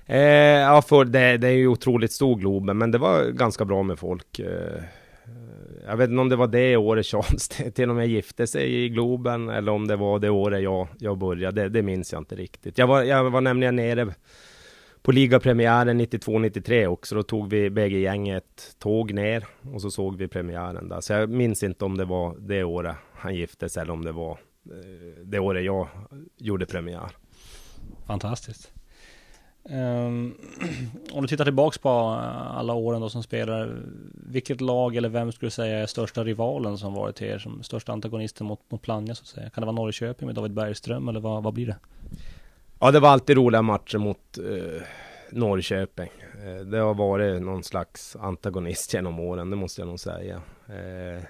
Eh, 0.07 0.61
ja, 0.61 0.83
för 0.83 1.05
det, 1.05 1.37
det 1.37 1.49
är 1.49 1.53
ju 1.53 1.69
otroligt 1.69 2.13
stor 2.13 2.37
Globen, 2.37 2.79
men 2.79 2.91
det 2.91 2.99
var 2.99 3.25
ganska 3.25 3.65
bra 3.65 3.83
med 3.83 3.99
folk. 3.99 4.39
Eh, 4.39 4.83
jag 5.87 5.97
vet 5.97 6.11
inte 6.11 6.21
om 6.21 6.29
det 6.29 6.37
var 6.37 6.47
det 6.47 6.77
året 6.77 7.07
Charles 7.07 7.49
till 7.75 7.91
och 7.91 7.97
med 7.97 8.09
gifte 8.09 8.47
sig 8.47 8.85
i 8.85 8.89
Globen, 8.89 9.49
eller 9.49 9.73
om 9.73 9.87
det 9.87 9.97
var 9.97 10.19
det 10.19 10.31
året 10.31 10.63
jag, 10.63 10.89
jag 10.99 11.19
började. 11.19 11.63
Det, 11.63 11.69
det 11.69 11.83
minns 11.83 12.13
jag 12.13 12.21
inte 12.21 12.35
riktigt. 12.35 12.79
Jag 12.79 12.87
var, 12.87 13.03
jag 13.03 13.31
var 13.31 13.41
nämligen 13.41 13.77
nere 13.77 14.15
på 15.03 15.13
ligapremiären 15.13 16.01
92-93 16.01 16.87
också. 16.87 17.15
Då 17.15 17.23
tog 17.23 17.51
vi 17.51 17.71
bägge 17.71 17.99
gänget 17.99 18.77
tåg 18.79 19.13
ner 19.13 19.47
och 19.75 19.83
så 19.83 19.91
såg 19.91 20.17
vi 20.17 20.29
premiären 20.29 20.89
där. 20.89 21.01
Så 21.01 21.13
jag 21.13 21.31
minns 21.31 21.63
inte 21.63 21.85
om 21.85 21.97
det 21.97 22.05
var 22.05 22.37
det 22.39 22.65
året 22.65 22.97
han 23.15 23.35
gifte 23.35 23.69
sig 23.69 23.83
eller 23.83 23.93
om 23.93 24.05
det 24.05 24.13
var 24.13 24.31
eh, 24.31 25.25
det 25.25 25.39
året 25.39 25.65
jag 25.65 25.89
gjorde 26.37 26.67
premiär. 26.67 27.11
Fantastiskt. 28.07 28.73
Um, 29.63 30.35
om 31.13 31.23
du 31.23 31.29
tittar 31.29 31.45
tillbaks 31.45 31.79
på 31.79 31.89
eh, 31.89 32.57
alla 32.57 32.75
åren 32.75 33.01
då 33.01 33.09
som 33.09 33.23
spelare, 33.23 33.77
vilket 34.13 34.61
lag 34.61 34.97
eller 34.97 35.09
vem 35.09 35.33
skulle 35.33 35.47
du 35.47 35.51
säga 35.51 35.79
är 35.79 35.87
största 35.87 36.25
rivalen 36.25 36.79
som 36.79 36.95
varit 36.95 37.17
till 37.17 37.27
er 37.27 37.39
som 37.39 37.63
största 37.63 37.93
antagonisten 37.93 38.47
mot, 38.47 38.61
mot 38.71 38.83
Plannja 38.83 39.15
så 39.15 39.23
att 39.23 39.27
säga? 39.27 39.51
Kan 39.51 39.63
det 39.63 39.67
vara 39.67 39.77
Norrköping 39.77 40.27
med 40.27 40.35
David 40.35 40.53
Bergström 40.53 41.09
eller 41.09 41.21
vad, 41.21 41.43
vad 41.43 41.55
blir 41.55 41.67
det? 41.67 41.77
Ja, 42.83 42.91
det 42.91 43.01
var 43.01 43.09
alltid 43.09 43.37
roliga 43.37 43.63
matcher 43.63 43.99
mot 43.99 44.39
eh, 44.39 44.83
Norrköping. 45.31 46.11
Eh, 46.45 46.65
det 46.65 46.79
har 46.79 46.95
varit 46.95 47.43
någon 47.43 47.65
slags 47.65 48.17
antagonist 48.17 48.95
genom 48.95 49.21
åren, 49.21 49.51
det 49.51 49.57
måste 49.57 49.81
jag 49.81 49.89
nog 49.89 50.01
säga. 50.01 50.43
Eh, 50.69 51.25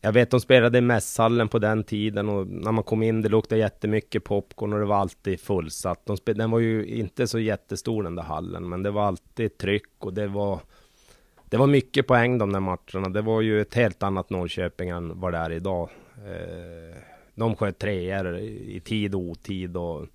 jag 0.00 0.12
vet 0.12 0.30
de 0.30 0.40
spelade 0.40 0.78
i 0.78 0.80
mässhallen 0.80 1.48
på 1.48 1.58
den 1.58 1.84
tiden 1.84 2.28
och 2.28 2.46
när 2.46 2.72
man 2.72 2.84
kom 2.84 3.02
in 3.02 3.22
det 3.22 3.28
luktade 3.28 3.60
jättemycket 3.60 4.24
popcorn 4.24 4.72
och 4.72 4.78
det 4.78 4.84
var 4.84 4.96
alltid 4.96 5.40
fullsatt. 5.40 6.06
De 6.06 6.16
spel, 6.16 6.38
den 6.38 6.50
var 6.50 6.58
ju 6.58 6.86
inte 6.86 7.26
så 7.26 7.38
jättestor 7.38 8.02
den 8.02 8.14
där 8.14 8.22
hallen 8.22 8.68
men 8.68 8.82
det 8.82 8.90
var 8.90 9.02
alltid 9.02 9.58
tryck 9.58 9.92
och 9.98 10.14
det 10.14 10.26
var 10.26 10.60
Det 11.48 11.56
var 11.56 11.66
mycket 11.66 12.06
poäng 12.06 12.38
de 12.38 12.52
där 12.52 12.60
matcherna. 12.60 13.08
Det 13.08 13.22
var 13.22 13.40
ju 13.40 13.60
ett 13.60 13.74
helt 13.74 14.02
annat 14.02 14.30
Norrköping 14.30 14.88
än 14.88 15.20
vad 15.20 15.32
det 15.32 15.38
är 15.38 15.52
idag. 15.52 15.90
Eh, 16.16 17.11
de 17.34 17.56
sköt 17.56 17.78
treor 17.78 18.38
i 18.38 18.80
tid 18.84 19.14
och 19.14 19.20
otid 19.20 19.76
och 19.76 20.06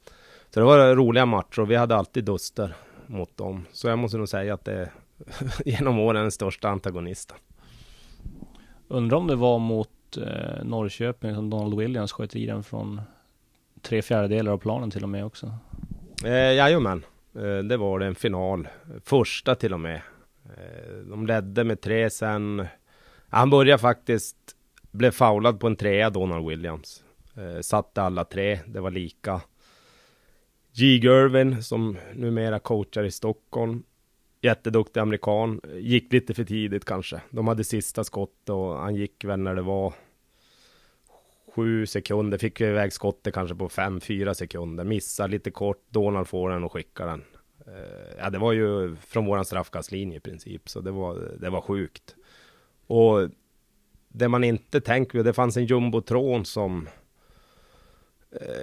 Så 0.50 0.60
det 0.60 0.66
var 0.66 0.96
roliga 0.96 1.26
matcher 1.26 1.60
och 1.60 1.72
vi 1.72 1.76
hade 1.76 1.96
alltid 1.96 2.24
duster 2.24 2.76
mot 3.08 3.38
dem. 3.38 3.66
Så 3.72 3.88
jag 3.88 4.00
måste 4.00 4.18
nog 4.18 4.30
säga 4.30 4.54
att 4.54 4.66
det 4.66 4.74
är 4.74 4.92
genom 5.66 6.00
åren 6.00 6.22
den 6.22 6.32
största 6.32 6.70
antagonisten. 6.70 7.38
Undrar 8.88 9.18
om 9.18 9.28
det 9.28 9.36
var 9.36 9.60
mot 9.60 10.18
eh, 10.18 10.64
Norrköping 10.64 11.36
som 11.36 11.50
Donald 11.50 11.78
Williams 11.78 12.12
sköt 12.12 12.36
i 12.36 12.46
den 12.46 12.64
från 12.64 13.02
tre 13.82 14.02
fjärdedelar 14.02 14.52
av 14.52 14.58
planen 14.58 14.92
till 14.92 15.04
och 15.04 15.10
med 15.10 15.26
också. 15.26 15.54
Eh, 16.26 16.32
jajamän, 16.32 17.06
eh, 17.36 17.58
det 17.58 17.78
var 17.78 18.00
det 18.00 18.06
en 18.06 18.16
final. 18.16 18.68
Första 19.04 19.56
till 19.56 19.74
och 19.74 19.80
med. 19.80 20.02
Eh, 20.46 20.98
de 21.10 21.28
ledde 21.28 21.64
med 21.64 21.82
tre 21.82 22.10
sen. 22.10 22.68
Han 23.30 23.50
började 23.50 23.82
faktiskt, 23.82 24.38
blev 24.92 25.12
foulad 25.12 25.60
på 25.60 25.68
en 25.68 25.76
trea 25.76 26.10
Donald 26.10 26.48
Williams. 26.48 27.04
Eh, 27.38 27.62
satte 27.62 28.02
alla 28.02 28.24
tre, 28.24 28.60
det 28.68 28.80
var 28.80 28.92
lika. 28.92 29.42
G. 30.74 30.86
Gervin 30.86 31.64
som 31.64 31.98
numera 32.14 32.60
coachar 32.60 33.04
i 33.04 33.12
Stockholm 33.12 33.84
jätteduktig 34.42 35.00
amerikan. 35.00 35.62
Gick 35.74 36.14
lite 36.14 36.34
för 36.34 36.44
tidigt 36.44 36.86
kanske. 36.86 37.22
De 37.30 37.48
hade 37.48 37.64
sista 37.64 38.04
skott 38.04 38.50
och 38.50 38.78
han 38.78 38.96
gick 38.96 39.24
väl 39.24 39.40
när 39.40 39.56
det 39.56 39.62
var 39.62 39.94
sju 41.56 41.86
sekunder. 41.86 42.38
Fick 42.38 42.62
iväg 42.62 42.94
skottet 42.94 43.34
kanske 43.34 43.56
på 43.56 43.70
fem, 43.70 44.02
fyra 44.02 44.34
sekunder. 44.34 44.84
Missar 44.84 45.28
lite 45.28 45.52
kort. 45.52 45.84
Donald 45.90 46.28
får 46.28 46.50
den 46.50 46.64
och 46.64 46.74
skickar 46.74 47.08
den. 47.08 47.24
Eh, 47.68 48.18
ja, 48.18 48.30
det 48.30 48.38
var 48.38 48.54
ju 48.54 48.96
från 48.96 49.26
våran 49.26 49.46
straffkastlinje 49.46 50.18
i 50.18 50.20
princip, 50.20 50.70
så 50.70 50.82
det 50.82 50.92
var, 50.92 51.32
det 51.40 51.50
var 51.50 51.62
sjukt. 51.62 52.16
Och 52.88 53.30
det 54.08 54.28
man 54.28 54.44
inte 54.44 54.82
tänker, 54.82 55.24
det 55.24 55.34
fanns 55.34 55.58
en 55.58 55.66
jumbotron 55.66 56.46
som 56.46 56.88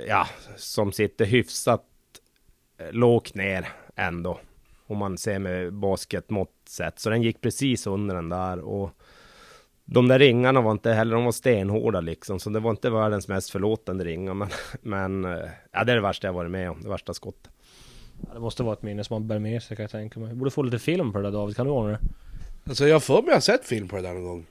ja, 0.09 0.27
som 0.57 0.92
sitter 0.92 1.24
hyfsat 1.24 1.85
eh, 2.79 2.92
lågt 2.92 3.35
ner 3.35 3.68
ändå. 3.96 4.40
Om 4.87 4.98
man 4.98 5.18
ser 5.18 5.38
med 5.38 5.72
basketmått 5.72 6.53
sett. 6.68 6.98
Så 6.98 7.11
den 7.11 7.22
gick 7.22 7.40
precis 7.40 7.87
under 7.87 8.14
den 8.14 8.29
där. 8.29 8.61
Och 8.61 8.90
de 9.85 10.09
där 10.09 10.18
ringarna 10.18 10.61
var 10.61 10.72
inte 10.72 10.92
heller, 10.92 11.14
de 11.14 11.24
var 11.24 11.33
stenhårda 11.33 12.00
liksom. 12.00 12.40
Så 12.40 12.50
det 12.50 12.61
var 12.61 12.70
inte 12.70 12.90
världens 12.90 13.29
mest 13.29 13.50
förlåtande 13.50 14.05
ringar. 14.05 14.35
Men, 14.35 14.48
men 14.83 15.24
eh, 15.24 15.50
ja, 15.72 15.85
det 15.85 15.92
är 15.92 15.96
det 15.96 16.03
värsta 16.03 16.27
jag 16.27 16.33
varit 16.33 16.50
med 16.50 16.70
om. 16.70 16.83
Det 16.83 16.88
värsta 16.88 17.14
skottet. 17.14 17.50
Ja, 18.27 18.35
det 18.35 18.40
måste 18.40 18.62
vara 18.62 18.72
ett 18.72 18.83
minne 18.83 19.05
som 19.05 19.14
man 19.14 19.29
bär 19.29 19.38
med 19.38 19.62
sig 19.62 19.77
kan 19.77 19.83
jag 19.83 19.90
tänka 19.90 20.20
mig. 20.20 20.29
Du 20.29 20.35
borde 20.35 20.50
få 20.50 20.62
lite 20.62 20.79
film 20.79 21.12
på 21.12 21.18
det 21.18 21.24
där 21.24 21.33
David, 21.33 21.57
kan 21.57 21.66
du 21.66 21.72
ordna 21.72 21.90
det? 21.90 21.98
Alltså 22.68 22.88
jag 22.88 23.03
får 23.03 23.22
mig 23.22 23.29
jag 23.29 23.37
har 23.37 23.40
sett 23.40 23.64
film 23.64 23.88
på 23.88 23.96
det 23.96 24.03
där 24.03 24.14
någon 24.14 24.24
gång. 24.24 24.46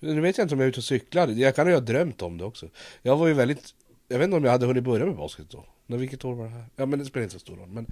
Nu 0.00 0.20
vet 0.20 0.38
jag 0.38 0.44
inte 0.44 0.54
om 0.54 0.60
jag 0.60 0.66
är 0.66 0.68
ute 0.68 0.80
och 0.80 0.84
cyklar, 0.84 1.28
jag 1.28 1.56
kan 1.56 1.66
ju 1.66 1.72
ha 1.72 1.80
drömt 1.80 2.22
om 2.22 2.38
det 2.38 2.44
också. 2.44 2.68
Jag 3.02 3.16
var 3.16 3.26
ju 3.26 3.32
väldigt, 3.32 3.74
jag 4.08 4.18
vet 4.18 4.24
inte 4.24 4.36
om 4.36 4.44
jag 4.44 4.52
hade 4.52 4.66
hunnit 4.66 4.84
börja 4.84 5.06
med 5.06 5.16
basket 5.16 5.50
då. 5.50 5.64
Men 5.86 5.98
vilket 5.98 6.24
år 6.24 6.34
var 6.34 6.44
det 6.44 6.50
här? 6.50 6.64
Ja 6.76 6.86
men 6.86 6.98
det 6.98 7.04
spelar 7.04 7.22
inte 7.24 7.32
så 7.32 7.38
stor 7.38 7.56
roll. 7.56 7.68
Men 7.68 7.86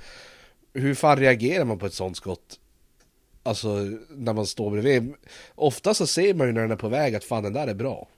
hur 0.73 0.95
fan 0.95 1.17
reagerar 1.17 1.65
man 1.65 1.79
på 1.79 1.87
ett 1.87 1.95
sånt 1.95 2.17
skott? 2.17 2.61
Alltså 3.43 3.69
när 4.11 4.33
man 4.33 4.47
står 4.47 4.71
bredvid. 4.71 5.15
Ofta 5.55 5.95
så 5.95 6.07
ser 6.07 6.35
man 6.35 6.47
ju 6.47 6.53
när 6.53 6.63
den 6.63 6.71
är 6.71 6.77
på 6.77 6.89
väg 6.89 7.15
att 7.15 7.25
fan 7.25 7.43
den 7.43 7.53
där 7.53 7.67
är 7.67 7.75
bra. 7.75 8.09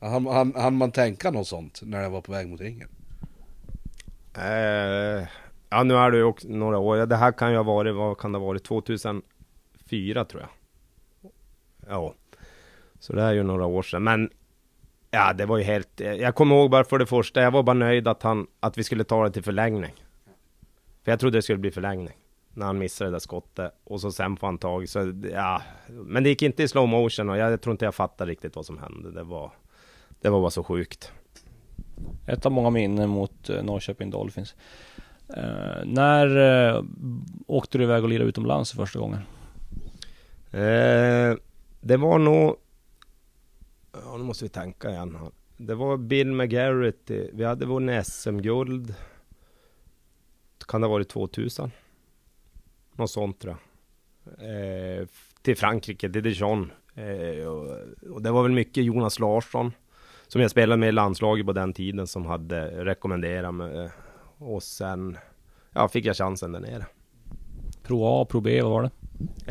Han, 0.00 0.26
han, 0.26 0.52
han 0.56 0.74
man 0.74 0.92
tänka 0.92 1.30
något 1.30 1.48
sånt 1.48 1.80
när 1.82 2.02
den 2.02 2.12
var 2.12 2.20
på 2.20 2.32
väg 2.32 2.48
mot 2.48 2.60
ringen? 2.60 2.88
Eh, 4.36 5.26
ja 5.70 5.82
nu 5.84 5.94
är 5.94 6.10
det 6.10 6.16
ju 6.16 6.24
också 6.24 6.48
några 6.48 6.78
år. 6.78 7.06
Det 7.06 7.16
här 7.16 7.32
kan 7.32 7.50
ju 7.50 7.56
ha 7.56 7.62
varit, 7.62 7.94
vad 7.94 8.18
kan 8.18 8.32
det 8.32 8.38
ha 8.38 8.46
varit? 8.46 8.64
2004 8.64 10.24
tror 10.24 10.42
jag. 10.42 10.50
Ja. 11.88 12.14
Så 13.00 13.12
det 13.12 13.22
är 13.22 13.32
ju 13.32 13.42
några 13.42 13.66
år 13.66 13.82
sedan. 13.82 14.04
Men 14.04 14.30
ja, 15.10 15.32
det 15.32 15.46
var 15.46 15.58
ju 15.58 15.64
helt... 15.64 16.00
Jag 16.00 16.34
kommer 16.34 16.56
ihåg 16.56 16.70
bara 16.70 16.84
för 16.84 16.98
det 16.98 17.06
första, 17.06 17.42
jag 17.42 17.50
var 17.50 17.62
bara 17.62 17.74
nöjd 17.74 18.08
att 18.08 18.22
han, 18.22 18.46
att 18.60 18.78
vi 18.78 18.84
skulle 18.84 19.04
ta 19.04 19.24
det 19.24 19.30
till 19.30 19.42
förlängning. 19.42 19.94
För 21.04 21.12
jag 21.12 21.20
trodde 21.20 21.38
det 21.38 21.42
skulle 21.42 21.58
bli 21.58 21.70
förlängning. 21.70 22.16
När 22.54 22.66
han 22.66 22.78
missade 22.78 23.10
det 23.10 23.14
där 23.14 23.18
skottet. 23.18 23.72
Och 23.84 24.00
så 24.00 24.12
sen 24.12 24.36
får 24.36 24.46
han 24.46 24.58
tag. 24.58 24.88
Så 24.88 25.14
ja. 25.32 25.62
Men 25.88 26.22
det 26.22 26.28
gick 26.28 26.42
inte 26.42 26.62
i 26.62 26.68
slow 26.68 26.88
motion 26.88 27.30
och 27.30 27.38
jag 27.38 27.60
tror 27.60 27.72
inte 27.72 27.84
jag 27.84 27.94
fattade 27.94 28.30
riktigt 28.30 28.56
vad 28.56 28.66
som 28.66 28.78
hände. 28.78 29.10
Det 29.10 29.22
var, 29.22 29.52
det 30.20 30.28
var 30.28 30.40
bara 30.40 30.50
så 30.50 30.64
sjukt. 30.64 31.12
Ett 32.26 32.46
av 32.46 32.52
många 32.52 32.70
minnen 32.70 33.08
mot 33.08 33.50
eh, 33.50 33.62
Norrköping 33.62 34.10
Dolphins. 34.10 34.54
Uh, 35.36 35.84
när 35.84 36.36
uh, 36.36 36.84
åkte 37.46 37.78
du 37.78 37.84
iväg 37.84 38.02
och 38.02 38.08
lirade 38.08 38.28
utomlands 38.28 38.72
första 38.72 38.98
gången? 38.98 39.20
Uh, 40.54 41.36
det 41.80 41.96
var 41.96 42.18
nog... 42.18 42.56
Ja, 43.92 44.16
nu 44.16 44.24
måste 44.24 44.44
vi 44.44 44.48
tänka 44.48 44.90
igen. 44.90 45.18
Det 45.56 45.74
var 45.74 45.96
Bill 45.96 46.32
McGarrett. 46.32 47.10
Vi 47.32 47.44
hade 47.44 47.66
vunnit 47.66 48.06
SM-guld 48.06 48.94
kan 50.68 50.80
det 50.80 50.86
ha 50.86 50.92
varit 50.92 51.08
2000? 51.08 51.70
Något 52.92 53.10
sånt 53.10 53.40
tror 53.40 53.56
jag. 53.56 53.60
Eh, 55.00 55.06
till 55.42 55.56
Frankrike, 55.56 56.10
till 56.10 56.22
Dijon. 56.22 56.72
Eh, 56.94 57.46
och, 57.46 57.76
och, 58.10 58.22
det 58.22 58.30
var 58.30 58.42
väl 58.42 58.52
mycket 58.52 58.84
Jonas 58.84 59.18
Larsson. 59.18 59.72
Som 60.26 60.40
jag 60.40 60.50
spelade 60.50 60.80
med 60.80 60.88
i 60.88 60.92
landslaget 60.92 61.46
på 61.46 61.52
den 61.52 61.72
tiden 61.72 62.06
som 62.06 62.26
hade 62.26 62.84
rekommenderat 62.84 63.54
mig. 63.54 63.90
Och 64.38 64.62
sen 64.62 65.18
ja, 65.72 65.88
fick 65.88 66.04
jag 66.04 66.16
chansen 66.16 66.52
där 66.52 66.60
nere. 66.60 66.86
Pro 67.82 68.04
A, 68.04 68.26
Pro 68.30 68.40
B, 68.40 68.62
vad 68.62 68.70
var 68.70 68.82
det? 68.82 68.90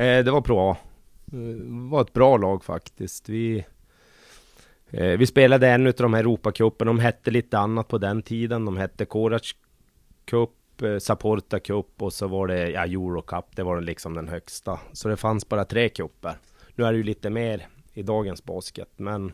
Eh, 0.03 0.25
det 0.25 0.31
var 0.31 0.41
Pro 0.41 0.71
A. 0.71 0.77
Det 1.25 1.57
var 1.89 2.01
ett 2.01 2.13
bra 2.13 2.37
lag 2.37 2.63
faktiskt. 2.63 3.29
Vi, 3.29 3.57
eh, 3.57 3.63
Eh, 4.91 5.17
vi 5.17 5.25
spelade 5.25 5.69
en 5.69 5.87
av 5.87 5.93
de 5.93 6.13
här 6.13 6.19
Europacupen. 6.19 6.87
De 6.87 6.99
hette 6.99 7.31
lite 7.31 7.57
annat 7.57 7.87
på 7.87 7.97
den 7.97 8.21
tiden. 8.21 8.65
De 8.65 8.77
hette 8.77 9.05
Korac 9.05 9.53
Cup 10.25 10.81
eh, 10.81 10.97
Saporta 10.97 11.59
Cup 11.59 12.01
och 12.01 12.13
så 12.13 12.27
var 12.27 12.47
det 12.47 12.69
ja, 12.69 12.85
Eurocup. 12.85 13.55
Det 13.55 13.63
var 13.63 13.81
liksom 13.81 14.13
den 14.13 14.27
högsta. 14.27 14.79
Så 14.93 15.09
det 15.09 15.17
fanns 15.17 15.49
bara 15.49 15.65
tre 15.65 15.89
cuper. 15.89 16.33
Nu 16.75 16.85
är 16.85 16.91
det 16.91 16.97
ju 16.97 17.03
lite 17.03 17.29
mer 17.29 17.67
i 17.93 18.03
dagens 18.03 18.43
basket, 18.43 18.89
men 18.95 19.31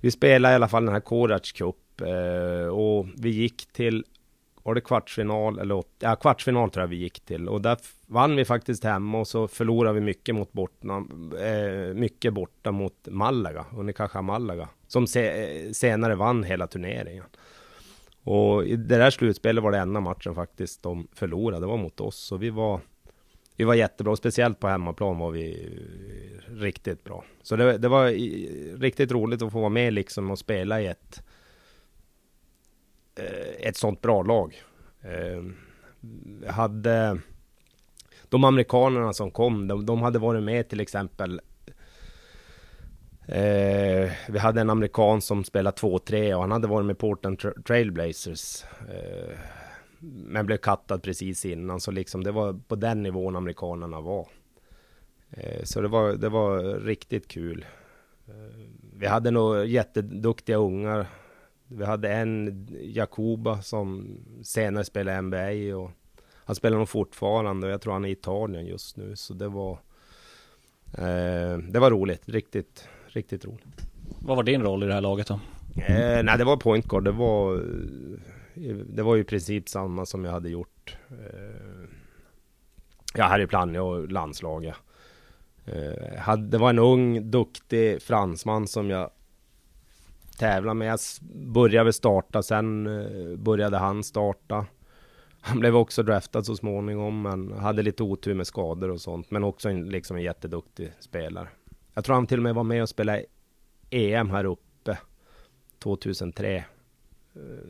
vi 0.00 0.10
spelade 0.10 0.52
i 0.52 0.54
alla 0.54 0.68
fall 0.68 0.84
den 0.84 0.94
här 0.94 1.00
Korac 1.00 1.52
Cup 1.52 2.00
eh, 2.00 2.66
och 2.66 3.06
vi 3.18 3.30
gick 3.30 3.66
till 3.72 4.04
var 4.62 4.74
det 4.74 4.80
kvartsfinal 4.80 5.58
eller 5.58 5.84
ja, 5.98 6.16
kvartsfinal 6.16 6.70
tror 6.70 6.82
jag 6.82 6.88
vi 6.88 6.96
gick 6.96 7.20
till 7.20 7.48
och 7.48 7.62
där 7.62 7.78
vann 8.06 8.36
vi 8.36 8.44
faktiskt 8.44 8.84
hemma 8.84 9.20
och 9.20 9.28
så 9.28 9.48
förlorade 9.48 9.94
vi 9.94 10.00
mycket 10.00 10.34
mot 10.34 10.52
bortna, 10.52 10.96
eh, 11.40 11.94
mycket 11.94 12.32
borta 12.32 12.72
mot 12.72 13.08
Malaga, 13.10 13.64
Unicaja 13.76 14.22
Malaga, 14.22 14.68
som 14.86 15.06
se, 15.06 15.28
eh, 15.28 15.70
senare 15.72 16.14
vann 16.14 16.44
hela 16.44 16.66
turneringen. 16.66 17.24
Och 18.24 18.64
i 18.64 18.76
det 18.76 18.98
där 18.98 19.10
slutspelet 19.10 19.64
var 19.64 19.72
det 19.72 19.78
enda 19.78 20.00
matchen 20.00 20.34
faktiskt 20.34 20.82
de 20.82 21.08
förlorade, 21.12 21.62
det 21.62 21.66
var 21.66 21.76
mot 21.76 22.00
oss. 22.00 22.16
Så 22.16 22.36
vi 22.36 22.50
var... 22.50 22.80
vi 23.56 23.64
var 23.64 23.74
jättebra, 23.74 24.16
speciellt 24.16 24.60
på 24.60 24.68
hemmaplan 24.68 25.18
var 25.18 25.30
vi 25.30 25.50
eh, 25.50 26.54
riktigt 26.54 27.04
bra. 27.04 27.24
Så 27.42 27.56
det, 27.56 27.78
det 27.78 27.88
var 27.88 28.06
eh, 28.06 28.78
riktigt 28.78 29.12
roligt 29.12 29.42
att 29.42 29.52
få 29.52 29.58
vara 29.58 29.68
med 29.68 29.92
liksom 29.92 30.30
och 30.30 30.38
spela 30.38 30.80
i 30.80 30.86
ett, 30.86 31.18
eh, 31.18 31.24
Eh, 33.14 33.68
ett 33.68 33.76
sånt 33.76 34.00
bra 34.00 34.22
lag. 34.22 34.62
Eh, 35.02 35.42
hade 36.50 37.20
de 38.28 38.44
amerikanerna 38.44 39.12
som 39.12 39.30
kom, 39.30 39.68
de, 39.68 39.86
de 39.86 40.02
hade 40.02 40.18
varit 40.18 40.42
med 40.42 40.68
till 40.68 40.80
exempel 40.80 41.40
Eh, 43.26 44.10
vi 44.28 44.38
hade 44.38 44.60
en 44.60 44.70
amerikan 44.70 45.20
som 45.20 45.44
spelade 45.44 45.76
2-3 45.76 46.34
och 46.34 46.40
han 46.40 46.50
hade 46.50 46.68
varit 46.68 46.86
med 46.86 46.98
Portland 46.98 47.38
tra 47.38 47.52
Trailblazers. 47.66 48.64
Eh, 48.64 49.38
men 50.00 50.46
blev 50.46 50.56
kattad 50.56 51.02
precis 51.02 51.44
innan, 51.44 51.80
så 51.80 51.90
liksom 51.90 52.24
det 52.24 52.32
var 52.32 52.60
på 52.68 52.76
den 52.76 53.02
nivån 53.02 53.36
amerikanerna 53.36 54.00
var. 54.00 54.28
Eh, 55.30 55.62
så 55.64 55.80
det 55.80 55.88
var, 55.88 56.12
det 56.12 56.28
var 56.28 56.60
riktigt 56.80 57.28
kul. 57.28 57.66
Eh, 58.28 58.64
vi 58.96 59.06
hade 59.06 59.30
nog 59.30 59.66
jätteduktiga 59.66 60.56
ungar. 60.56 61.06
Vi 61.76 61.84
hade 61.84 62.12
en 62.12 62.66
Jakoba 62.82 63.62
som 63.62 64.18
senare 64.42 64.84
spelade 64.84 65.20
NBA 65.22 65.76
och 65.76 65.90
han 66.44 66.56
spelar 66.56 66.78
nog 66.78 66.88
fortfarande 66.88 67.66
och 67.66 67.72
jag 67.72 67.80
tror 67.80 67.92
han 67.92 68.04
är 68.04 68.08
i 68.08 68.12
Italien 68.12 68.66
just 68.66 68.96
nu. 68.96 69.16
Så 69.16 69.34
det 69.34 69.48
var 69.48 69.72
eh, 70.92 71.58
Det 71.58 71.78
var 71.78 71.90
roligt, 71.90 72.28
riktigt, 72.28 72.88
riktigt 73.06 73.44
roligt. 73.44 73.86
Vad 74.20 74.36
var 74.36 74.44
din 74.44 74.62
roll 74.62 74.82
i 74.82 74.86
det 74.86 74.94
här 74.94 75.00
laget 75.00 75.26
då? 75.26 75.40
Eh, 75.76 76.22
nej, 76.22 76.38
det 76.38 76.44
var 76.44 76.56
point 76.56 76.86
guard. 76.88 77.04
Det 77.04 77.12
var 77.12 77.64
det 78.86 79.02
var 79.02 79.14
ju 79.14 79.20
i 79.20 79.24
princip 79.24 79.68
samma 79.68 80.06
som 80.06 80.24
jag 80.24 80.32
hade 80.32 80.50
gjort 80.50 80.96
eh, 81.10 81.88
Ja, 83.14 83.24
här 83.24 83.40
i 83.40 83.46
Plannja 83.46 83.82
och 83.82 84.12
landslaget. 84.12 84.74
Eh, 85.64 86.36
det 86.36 86.58
var 86.58 86.70
en 86.70 86.78
ung, 86.78 87.30
duktig 87.30 88.02
fransman 88.02 88.66
som 88.66 88.90
jag 88.90 89.10
tävla 90.38 90.74
med. 90.74 90.88
Jag 90.88 90.98
började 91.52 91.84
väl 91.84 91.92
starta, 91.92 92.42
sen 92.42 92.86
eh, 92.86 93.36
började 93.36 93.76
han 93.76 94.04
starta. 94.04 94.66
Han 95.40 95.60
blev 95.60 95.76
också 95.76 96.02
draftad 96.02 96.44
så 96.44 96.56
småningom, 96.56 97.22
men 97.22 97.52
hade 97.52 97.82
lite 97.82 98.02
otur 98.02 98.34
med 98.34 98.46
skador 98.46 98.90
och 98.90 99.00
sånt. 99.00 99.30
Men 99.30 99.44
också 99.44 99.68
en, 99.68 99.88
liksom 99.88 100.16
en 100.16 100.22
jätteduktig 100.22 100.92
spelare. 101.00 101.48
Jag 101.94 102.04
tror 102.04 102.14
han 102.14 102.26
till 102.26 102.38
och 102.38 102.42
med 102.42 102.54
var 102.54 102.64
med 102.64 102.82
och 102.82 102.88
spelade 102.88 103.24
EM 103.90 104.30
här 104.30 104.44
uppe 104.44 104.98
2003. 105.78 106.56
Eh, 106.56 106.64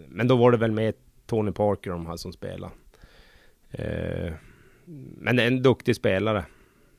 men 0.08 0.28
då 0.28 0.36
var 0.36 0.50
det 0.50 0.58
väl 0.58 0.72
med 0.72 0.94
Tony 1.26 1.52
Parker 1.52 1.90
de 1.90 2.06
här 2.06 2.16
som 2.16 2.32
spelade. 2.32 2.72
Eh, 3.70 4.32
men 5.18 5.38
en 5.38 5.62
duktig 5.62 5.96
spelare. 5.96 6.44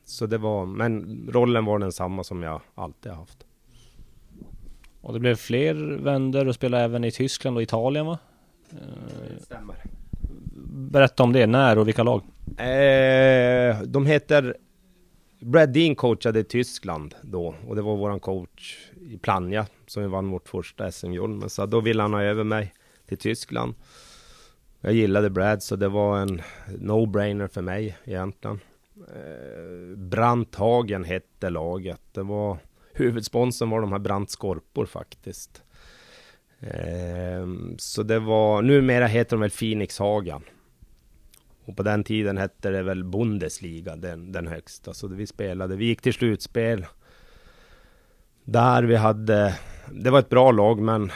Så 0.06 0.26
det 0.26 0.38
var, 0.38 0.66
men 0.66 1.28
rollen 1.32 1.66
var 1.66 1.80
densamma 1.80 2.24
som 2.24 2.44
jag 2.44 2.62
alltid 2.76 3.12
haft. 3.12 3.46
Och 5.04 5.14
det 5.14 5.20
blev 5.20 5.36
fler 5.36 5.74
vänder 5.98 6.48
och 6.48 6.56
spelade 6.56 6.84
även 6.84 7.04
i 7.04 7.12
Tyskland 7.12 7.58
och 7.58 7.64
Italien 7.64 8.06
va? 8.06 8.20
Det 8.70 9.44
stämmer. 9.44 9.76
Berätta 10.66 11.24
om 11.24 11.34
det, 11.34 11.48
när 11.48 11.78
och 11.78 11.88
vilka 11.88 12.04
lag? 12.04 12.22
Eh, 12.58 13.82
de 13.82 14.06
heter 14.06 14.58
Brad 15.40 15.70
Dean 15.70 15.96
coachade 15.96 16.40
i 16.40 16.44
Tyskland 16.44 17.16
då 17.22 17.56
och 17.68 17.76
det 17.76 17.82
var 17.82 17.96
våran 17.96 18.20
coach 18.20 18.90
i 19.12 19.18
Plannja 19.18 19.66
som 19.88 20.04
vi 20.04 20.10
vann 20.10 20.30
vårt 20.30 20.50
första 20.50 20.92
SM-guld 20.92 21.40
med. 21.40 21.52
Så 21.52 21.66
då 21.66 21.80
ville 21.82 22.02
han 22.02 22.14
ha 22.14 22.22
över 22.22 22.44
mig 22.44 22.74
till 23.08 23.18
Tyskland. 23.18 23.74
Jag 24.82 24.94
gillade 24.94 25.30
Brad 25.30 25.64
så 25.64 25.76
det 25.76 25.90
var 25.90 26.18
en 26.18 26.42
no-brainer 26.68 27.48
för 27.48 27.62
mig 27.62 27.98
egentligen. 28.06 28.60
Eh, 28.98 29.98
Brandthagen 29.98 31.04
hette 31.04 31.50
laget. 31.50 32.02
Det 32.12 32.24
var 32.24 32.58
huvudsponsorn 32.94 33.70
var 33.70 33.82
de 33.82 33.92
här 33.92 34.00
Brandt 34.00 34.32
Skorpor 34.32 34.86
faktiskt. 34.86 35.64
Ehm, 36.60 37.76
så 37.78 38.04
det 38.04 38.20
var, 38.20 38.62
numera 38.62 39.08
heter 39.08 39.36
de 39.36 39.42
väl 39.42 39.52
Phoenix 39.52 40.00
Haga. 40.00 40.42
Och 41.66 41.78
på 41.78 41.84
den 41.84 42.04
tiden 42.04 42.38
hette 42.38 42.70
det 42.70 42.84
väl 42.84 43.04
Bundesliga, 43.04 43.96
den, 43.96 44.32
den 44.32 44.48
högsta. 44.48 44.94
Så 44.94 45.08
vi 45.08 45.28
spelade, 45.28 45.76
vi 45.76 45.86
gick 45.86 46.02
till 46.02 46.14
slutspel. 46.14 46.86
Där 48.44 48.84
vi 48.84 48.96
hade, 48.96 49.56
det 49.92 50.10
var 50.10 50.20
ett 50.20 50.30
bra 50.30 50.52
lag 50.52 50.80
men 50.80 51.12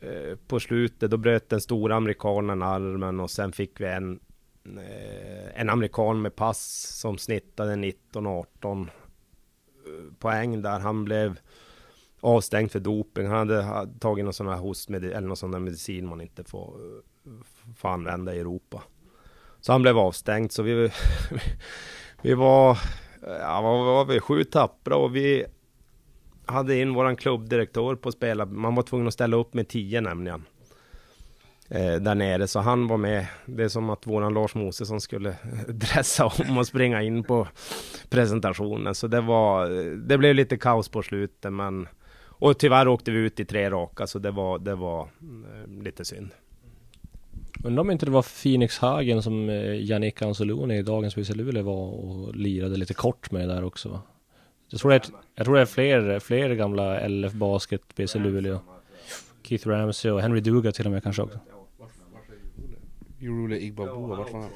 eh, 0.00 0.36
på 0.48 0.60
slutet 0.60 1.10
då 1.10 1.16
bröt 1.16 1.48
den 1.48 1.60
stora 1.60 1.96
amerikanen 1.96 2.62
armen 2.62 3.20
och 3.20 3.30
sen 3.30 3.52
fick 3.52 3.80
vi 3.80 3.86
en, 3.86 4.20
eh, 4.64 5.60
en 5.60 5.70
amerikan 5.70 6.22
med 6.22 6.36
pass 6.36 6.88
som 7.00 7.18
snittade 7.18 7.74
19-18 7.74 8.88
poäng 10.18 10.62
där. 10.62 10.80
Han 10.80 11.04
blev 11.04 11.38
avstängd 12.20 12.72
för 12.72 12.80
doping. 12.80 13.26
Han 13.26 13.50
hade 13.50 13.88
tagit 13.98 14.24
någon 14.24 14.34
sån 14.34 14.48
här 14.48 14.56
hostmedicin 14.56 15.16
eller 15.16 15.28
någon 15.28 15.36
sån 15.36 15.50
där 15.50 15.58
medicin 15.58 16.08
man 16.08 16.20
inte 16.20 16.44
får, 16.44 16.74
eh, 17.24 17.32
får 17.76 17.88
använda 17.88 18.34
i 18.34 18.40
Europa. 18.40 18.82
Så 19.60 19.72
han 19.72 19.82
blev 19.82 19.98
avstängd 19.98 20.52
så 20.52 20.62
vi, 20.62 20.90
vi 22.22 22.34
var, 22.34 22.78
ja 23.22 23.60
vad 23.62 23.86
var 23.86 24.04
vi, 24.04 24.20
sju 24.20 24.44
tappra 24.44 24.96
och 24.96 25.16
vi 25.16 25.44
hade 26.46 26.76
in 26.76 26.94
våran 26.94 27.16
klubbdirektör 27.16 27.94
på 27.94 28.08
att 28.08 28.14
spela. 28.14 28.46
Man 28.46 28.74
var 28.74 28.82
tvungen 28.82 29.06
att 29.06 29.14
ställa 29.14 29.36
upp 29.36 29.54
med 29.54 29.68
tio 29.68 30.00
nämligen. 30.00 30.44
Eh, 31.68 31.94
där 31.94 32.14
nere, 32.14 32.46
så 32.46 32.60
han 32.60 32.86
var 32.86 32.96
med. 32.96 33.26
Det 33.46 33.64
är 33.64 33.68
som 33.68 33.90
att 33.90 34.06
våran 34.06 34.34
Lars 34.34 34.54
Mosesson 34.54 35.00
skulle 35.00 35.36
dressa 35.68 36.26
om 36.26 36.58
och 36.58 36.66
springa 36.66 37.02
in 37.02 37.24
på 37.24 37.48
presentationen. 38.08 38.94
Så 38.94 39.06
det 39.06 39.20
var, 39.20 39.70
eh, 39.70 39.92
det 39.92 40.18
blev 40.18 40.34
lite 40.34 40.56
kaos 40.56 40.88
på 40.88 41.02
slutet 41.02 41.52
men 41.52 41.88
och 42.38 42.58
tyvärr 42.58 42.88
åkte 42.88 43.10
vi 43.10 43.18
ut 43.18 43.40
i 43.40 43.44
tre 43.44 43.70
raka 43.70 44.06
så 44.06 44.18
det 44.18 44.30
var, 44.30 44.58
det 44.58 44.74
var 44.74 45.00
eh, 45.00 45.82
lite 45.82 46.04
synd. 46.04 46.30
Undrar 47.64 47.80
om 47.80 47.90
inte 47.90 48.06
det 48.06 48.12
var 48.12 48.42
Phoenix 48.42 48.78
Hagen 48.78 49.22
som 49.22 49.48
eh, 49.48 49.84
Jannik 49.84 50.22
Anzoloni 50.22 50.78
i 50.78 50.82
dagens 50.82 51.16
BC 51.16 51.34
Luleå 51.34 51.62
var 51.62 51.90
och 51.90 52.34
lirade 52.34 52.76
lite 52.76 52.94
kort 52.94 53.30
med 53.30 53.48
där 53.48 53.64
också 53.64 53.88
va? 53.88 54.02
Jag 54.68 54.80
tror 54.80 54.90
det 54.90 54.96
är, 54.96 55.02
jag 55.34 55.44
tror 55.44 55.54
det 55.54 55.60
är 55.60 55.66
fler, 55.66 56.18
fler 56.18 56.54
gamla 56.54 57.08
LF 57.08 57.32
Basket, 57.32 57.82
BC 57.96 58.18
Luleå. 58.18 58.60
Keith 59.42 59.68
Ramsey 59.68 60.10
och 60.10 60.20
Henry 60.20 60.40
Duga 60.40 60.72
till 60.72 60.86
och 60.86 60.92
med 60.92 61.02
kanske 61.02 61.22
också. 61.22 61.38
Jurule 63.18 63.58
Igbaboa, 63.58 64.16
vart 64.16 64.32
var 64.32 64.40
han? 64.40 64.50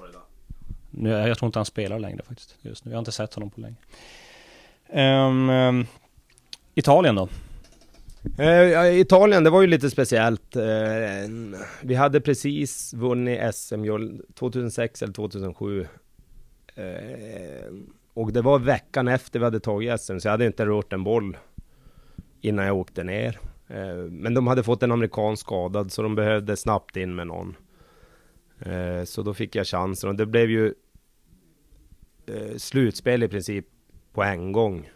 Nu, 0.90 1.10
jag 1.10 1.38
tror 1.38 1.46
inte 1.46 1.58
han 1.58 1.66
spelar 1.66 1.98
längre 1.98 2.22
faktiskt 2.22 2.56
just 2.62 2.84
nu. 2.84 2.90
Jag 2.90 2.96
har 2.96 3.00
inte 3.00 3.12
sett 3.12 3.34
honom 3.34 3.50
på 3.50 3.60
länge. 3.60 3.76
Um, 4.92 5.50
um, 5.50 5.86
Italien 6.74 7.14
då? 7.14 7.28
Eh, 8.38 9.00
Italien, 9.00 9.44
det 9.44 9.50
var 9.50 9.60
ju 9.60 9.66
lite 9.66 9.90
speciellt. 9.90 10.56
Eh, 10.56 10.62
vi 11.82 11.94
hade 11.94 12.20
precis 12.20 12.94
vunnit 12.94 13.54
SM-guld 13.54 14.22
2006 14.34 15.02
eller 15.02 15.12
2007. 15.12 15.86
Eh, 16.74 16.84
och 18.14 18.32
det 18.32 18.42
var 18.42 18.58
veckan 18.58 19.08
efter 19.08 19.38
vi 19.38 19.44
hade 19.44 19.60
tagit 19.60 20.00
SM, 20.00 20.18
så 20.18 20.28
jag 20.28 20.32
hade 20.32 20.46
inte 20.46 20.66
rört 20.66 20.92
en 20.92 21.04
boll 21.04 21.36
innan 22.40 22.66
jag 22.66 22.76
åkte 22.76 23.04
ner. 23.04 23.38
Men 24.10 24.34
de 24.34 24.46
hade 24.46 24.62
fått 24.62 24.82
en 24.82 24.92
amerikan 24.92 25.36
skadad, 25.36 25.92
så 25.92 26.02
de 26.02 26.14
behövde 26.14 26.56
snabbt 26.56 26.96
in 26.96 27.14
med 27.14 27.26
någon. 27.26 27.56
Eh, 28.60 29.04
så 29.04 29.22
då 29.22 29.34
fick 29.34 29.54
jag 29.54 29.66
chansen 29.66 30.10
och 30.10 30.16
det 30.16 30.26
blev 30.26 30.50
ju 30.50 30.74
eh, 32.26 32.56
slutspel 32.56 33.22
i 33.22 33.28
princip 33.28 33.66
på 34.12 34.22
en 34.22 34.52
gång. 34.52 34.90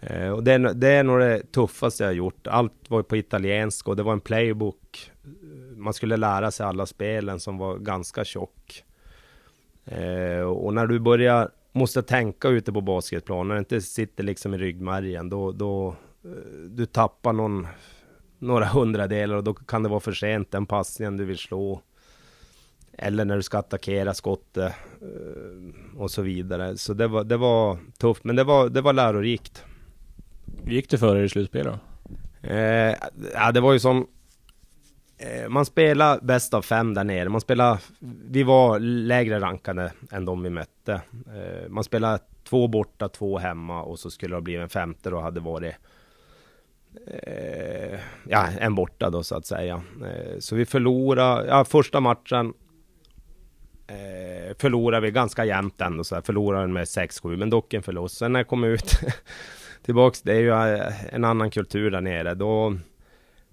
Eh, 0.00 0.30
och 0.30 0.44
det 0.44 0.52
är, 0.52 0.58
det 0.58 0.88
är 0.88 1.04
nog 1.04 1.20
det 1.20 1.52
tuffaste 1.52 2.02
jag 2.02 2.08
har 2.08 2.14
gjort. 2.14 2.46
Allt 2.46 2.90
var 2.90 3.02
på 3.02 3.16
italienska 3.16 3.90
och 3.90 3.96
det 3.96 4.02
var 4.02 4.12
en 4.12 4.20
playbook. 4.20 5.10
Man 5.76 5.94
skulle 5.94 6.16
lära 6.16 6.50
sig 6.50 6.66
alla 6.66 6.86
spelen 6.86 7.40
som 7.40 7.58
var 7.58 7.78
ganska 7.78 8.24
tjock. 8.24 8.84
Eh, 9.84 10.40
och 10.40 10.74
när 10.74 10.86
du 10.86 10.98
börjar, 10.98 11.50
måste 11.72 12.02
tänka 12.02 12.48
ute 12.48 12.72
på 12.72 12.80
basketplanen, 12.80 13.48
när 13.48 13.54
det 13.54 13.58
inte 13.58 13.80
sitter 13.80 14.24
liksom 14.24 14.54
i 14.54 14.58
ryggmärgen, 14.58 15.28
då, 15.28 15.52
då 15.52 15.96
eh, 16.24 16.30
du 16.70 16.86
tappar 16.86 17.32
någon, 17.32 17.66
några 18.38 18.66
hundradelar 18.66 19.36
och 19.36 19.44
då 19.44 19.54
kan 19.54 19.82
det 19.82 19.88
vara 19.88 20.00
för 20.00 20.12
sent, 20.12 20.50
den 20.50 20.66
passningen 20.66 21.16
du 21.16 21.24
vill 21.24 21.38
slå. 21.38 21.82
Eller 22.98 23.24
när 23.24 23.36
du 23.36 23.42
ska 23.42 23.58
attackera 23.58 24.14
skottet 24.14 24.74
eh, 25.00 26.00
och 26.00 26.10
så 26.10 26.22
vidare. 26.22 26.76
Så 26.76 26.94
det 26.94 27.06
var, 27.06 27.24
det 27.24 27.36
var 27.36 27.78
tufft, 27.98 28.24
men 28.24 28.36
det 28.36 28.44
var, 28.44 28.68
det 28.68 28.80
var 28.80 28.92
lärorikt. 28.92 29.64
Gick 30.66 30.90
det 30.90 30.98
för 30.98 31.16
er 31.16 31.22
i 31.22 31.28
slutspelet 31.28 31.72
då? 31.72 31.78
Eh, 32.48 32.96
ja, 33.34 33.52
det 33.52 33.60
var 33.60 33.72
ju 33.72 33.78
som... 33.78 34.06
Eh, 35.18 35.48
man 35.48 35.64
spelar 35.64 36.20
bäst 36.22 36.54
av 36.54 36.62
fem 36.62 36.94
där 36.94 37.04
nere. 37.04 37.28
Man 37.28 37.40
spelar... 37.40 37.78
Vi 38.30 38.42
var 38.42 38.78
lägre 38.78 39.40
rankade 39.40 39.92
än 40.10 40.24
de 40.24 40.42
vi 40.42 40.50
mötte. 40.50 40.92
Eh, 41.26 41.68
man 41.68 41.84
spelar 41.84 42.20
två 42.44 42.68
borta, 42.68 43.08
två 43.08 43.38
hemma 43.38 43.82
och 43.82 43.98
så 43.98 44.10
skulle 44.10 44.36
det 44.36 44.42
bli 44.42 44.56
en 44.56 44.68
femte 44.68 45.10
då 45.10 45.20
hade 45.20 45.40
varit... 45.40 45.74
Eh, 47.06 47.98
ja, 48.28 48.46
en 48.60 48.74
borta 48.74 49.10
då 49.10 49.22
så 49.22 49.36
att 49.36 49.46
säga. 49.46 49.82
Eh, 50.04 50.38
så 50.38 50.56
vi 50.56 50.66
förlorade... 50.66 51.46
Ja, 51.46 51.64
första 51.64 52.00
matchen 52.00 52.54
Eh, 53.92 54.54
förlorade 54.58 55.06
vi 55.06 55.10
ganska 55.10 55.44
jämnt 55.44 55.80
ändå, 55.80 56.04
så 56.04 56.14
här, 56.14 56.22
förlorade 56.22 56.66
med 56.66 56.84
6-7, 56.84 57.36
men 57.36 57.50
dock 57.50 57.74
en 57.74 57.82
förlust. 57.82 58.16
Sen 58.16 58.32
när 58.32 58.40
jag 58.40 58.46
kom 58.46 58.64
ut 58.64 59.00
tillbaks, 59.84 60.22
det 60.22 60.32
är 60.32 60.40
ju 60.40 60.50
eh, 60.50 61.14
en 61.14 61.24
annan 61.24 61.50
kultur 61.50 61.90
där 61.90 62.00
nere. 62.00 62.34
Då 62.34 62.76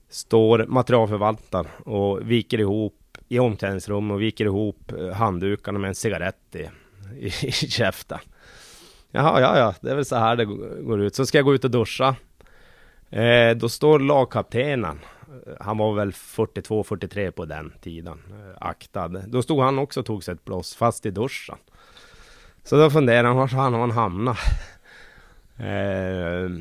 står 0.10 0.66
materialförvaltaren 0.68 1.68
och 1.86 2.32
viker 2.32 2.60
ihop 2.60 3.18
i 3.28 3.40
omklädningsrummet 3.40 4.14
och 4.14 4.22
viker 4.22 4.46
ihop 4.46 4.92
eh, 4.92 5.10
handdukarna 5.10 5.80
med 5.80 5.88
en 5.88 5.96
cigarett 5.96 6.56
i, 6.56 6.70
i, 7.20 7.26
i 7.48 7.52
käften. 7.52 8.20
Jaha, 9.12 9.42
ja, 9.42 9.58
ja, 9.58 9.74
det 9.82 9.92
är 9.92 9.96
väl 9.96 10.06
så 10.06 10.16
här 10.16 10.36
det 10.36 10.46
går 10.84 11.02
ut. 11.02 11.16
Så 11.16 11.26
ska 11.26 11.38
jag 11.38 11.46
gå 11.46 11.56
ut 11.56 11.64
och 11.64 11.72
duscha. 11.72 12.16
Eh, 13.10 13.56
då 13.56 13.70
står 13.70 14.00
lagkaptenen, 14.00 15.00
han 15.60 15.78
var 15.78 15.94
väl 15.94 16.12
42-43 16.12 17.32
på 17.32 17.46
den 17.46 17.74
tiden, 17.82 18.20
eh, 18.30 18.58
aktad. 18.68 19.08
Då 19.08 19.42
stod 19.42 19.62
han 19.62 19.80
också 19.80 20.00
och 20.00 20.06
tog 20.06 20.24
sig 20.24 20.34
ett 20.34 20.46
blås, 20.46 20.76
fast 20.76 21.06
i 21.06 21.12
duschen. 21.12 21.58
Så 22.64 22.76
då 22.76 22.90
funderade 22.90 23.28
han, 23.28 23.38
var 23.38 23.48
fan 23.48 23.74
har 23.74 23.80
han 23.80 23.92
hamnat? 23.92 24.38
Eh, 25.62 26.52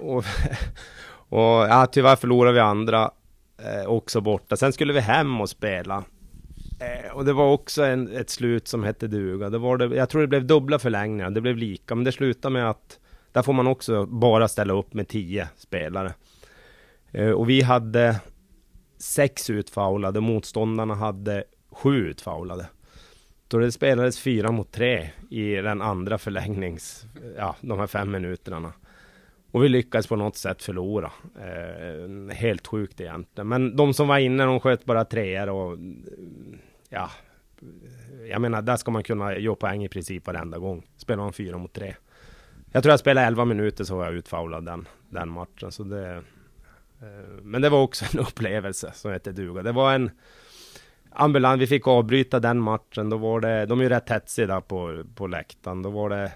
och, 0.00 0.24
och 1.28 1.68
ja, 1.68 1.86
tyvärr 1.92 2.16
förlorade 2.16 2.54
vi 2.54 2.60
andra 2.60 3.10
eh, 3.58 3.86
också 3.86 4.20
borta. 4.20 4.56
Sen 4.56 4.72
skulle 4.72 4.92
vi 4.92 5.00
hem 5.00 5.40
och 5.40 5.48
spela. 5.48 6.04
Eh, 6.80 7.12
och 7.12 7.24
det 7.24 7.32
var 7.32 7.52
också 7.52 7.84
en, 7.84 8.16
ett 8.16 8.30
slut 8.30 8.68
som 8.68 8.84
hette 8.84 9.06
duga. 9.06 9.50
Det 9.50 9.58
var 9.58 9.76
det, 9.76 9.96
jag 9.96 10.08
tror 10.08 10.20
det 10.20 10.28
blev 10.28 10.46
dubbla 10.46 10.78
förlängningar, 10.78 11.30
det 11.30 11.40
blev 11.40 11.56
lika. 11.56 11.94
Men 11.94 12.04
det 12.04 12.12
slutade 12.12 12.52
med 12.52 12.70
att 12.70 12.98
där 13.32 13.42
får 13.42 13.52
man 13.52 13.66
också 13.66 14.06
bara 14.06 14.48
ställa 14.48 14.72
upp 14.72 14.94
med 14.94 15.08
tio 15.08 15.48
spelare. 15.56 16.14
Eh, 17.12 17.30
och 17.30 17.50
vi 17.50 17.62
hade 17.62 18.20
sex 18.98 19.50
utfaulade, 19.50 20.20
motståndarna 20.20 20.94
hade 20.94 21.44
sju 21.70 22.08
utfaulade. 22.08 22.66
Då 23.48 23.58
det 23.58 23.72
spelades 23.72 24.20
fyra 24.20 24.50
mot 24.50 24.72
tre 24.72 25.10
i 25.30 25.54
den 25.54 25.82
andra 25.82 26.18
förlängnings, 26.18 27.06
ja, 27.36 27.56
de 27.60 27.78
här 27.78 27.86
fem 27.86 28.10
minuterna. 28.10 28.72
Och 29.52 29.64
vi 29.64 29.68
lyckades 29.68 30.06
på 30.06 30.16
något 30.16 30.36
sätt 30.36 30.62
förlora. 30.62 31.12
Eh, 31.38 32.34
helt 32.36 32.66
sjukt 32.66 33.00
egentligen. 33.00 33.48
Men 33.48 33.76
de 33.76 33.94
som 33.94 34.08
var 34.08 34.18
inne, 34.18 34.44
de 34.44 34.60
sköt 34.60 34.84
bara 34.84 35.04
treor 35.04 35.48
och 35.48 35.78
ja, 36.88 37.10
jag 38.28 38.40
menar, 38.40 38.62
där 38.62 38.76
ska 38.76 38.90
man 38.90 39.02
kunna 39.02 39.38
göra 39.38 39.54
poäng 39.56 39.84
i 39.84 39.88
princip 39.88 40.26
varenda 40.26 40.58
gång. 40.58 40.86
Spelar 40.96 41.22
man 41.22 41.32
fyra 41.32 41.58
mot 41.58 41.72
tre. 41.72 41.94
Jag 42.72 42.82
tror 42.82 42.90
jag 42.92 43.00
spelade 43.00 43.26
11 43.26 43.44
minuter 43.44 43.84
så 43.84 43.96
var 43.96 44.04
jag 44.04 44.14
utfaulad 44.14 44.64
den, 44.64 44.88
den 45.08 45.28
matchen. 45.28 45.72
Så 45.72 45.84
det, 45.84 46.22
Eh, 47.02 47.42
men 47.42 47.62
det 47.62 47.68
var 47.68 47.82
också 47.82 48.04
en 48.12 48.20
upplevelse 48.20 48.92
som 48.94 49.12
hette 49.12 49.32
duga. 49.32 49.62
Det 49.62 49.72
var 49.72 49.94
en 49.94 50.10
ambulans, 51.10 51.60
vi 51.60 51.66
fick 51.66 51.86
avbryta 51.86 52.40
den 52.40 52.60
matchen. 52.60 53.10
Då 53.10 53.16
var 53.16 53.40
det, 53.40 53.66
de 53.66 53.78
är 53.78 53.82
ju 53.82 53.88
rätt 53.88 54.08
hetsiga 54.08 54.46
där 54.46 54.60
på, 54.60 55.04
på 55.14 55.26
läktaren. 55.26 55.82
Då 55.82 55.90
var 55.90 56.10
det 56.10 56.32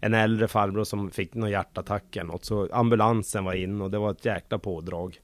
en 0.00 0.14
äldre 0.14 0.48
farbror 0.48 0.84
som 0.84 1.10
fick 1.10 1.34
någon 1.34 1.50
hjärtattack 1.50 2.16
eller 2.16 2.28
något. 2.28 2.44
Så 2.44 2.68
ambulansen 2.72 3.44
var 3.44 3.52
in 3.52 3.80
och 3.80 3.90
det 3.90 3.98
var 3.98 4.10
ett 4.10 4.24
jäkla 4.24 4.58
pådrag 4.58 5.20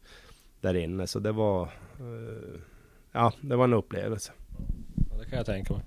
där 0.61 0.75
inne. 0.75 1.07
Så 1.07 1.19
det 1.19 1.33
var, 1.33 1.63
eh, 1.63 2.61
ja, 3.13 3.33
det 3.41 3.57
var 3.57 3.65
en 3.65 3.73
upplevelse. 3.73 4.33
Ja, 5.11 5.17
det 5.19 5.25
kan 5.25 5.37
jag 5.37 5.47
tänka 5.47 5.75
mig. 5.75 5.83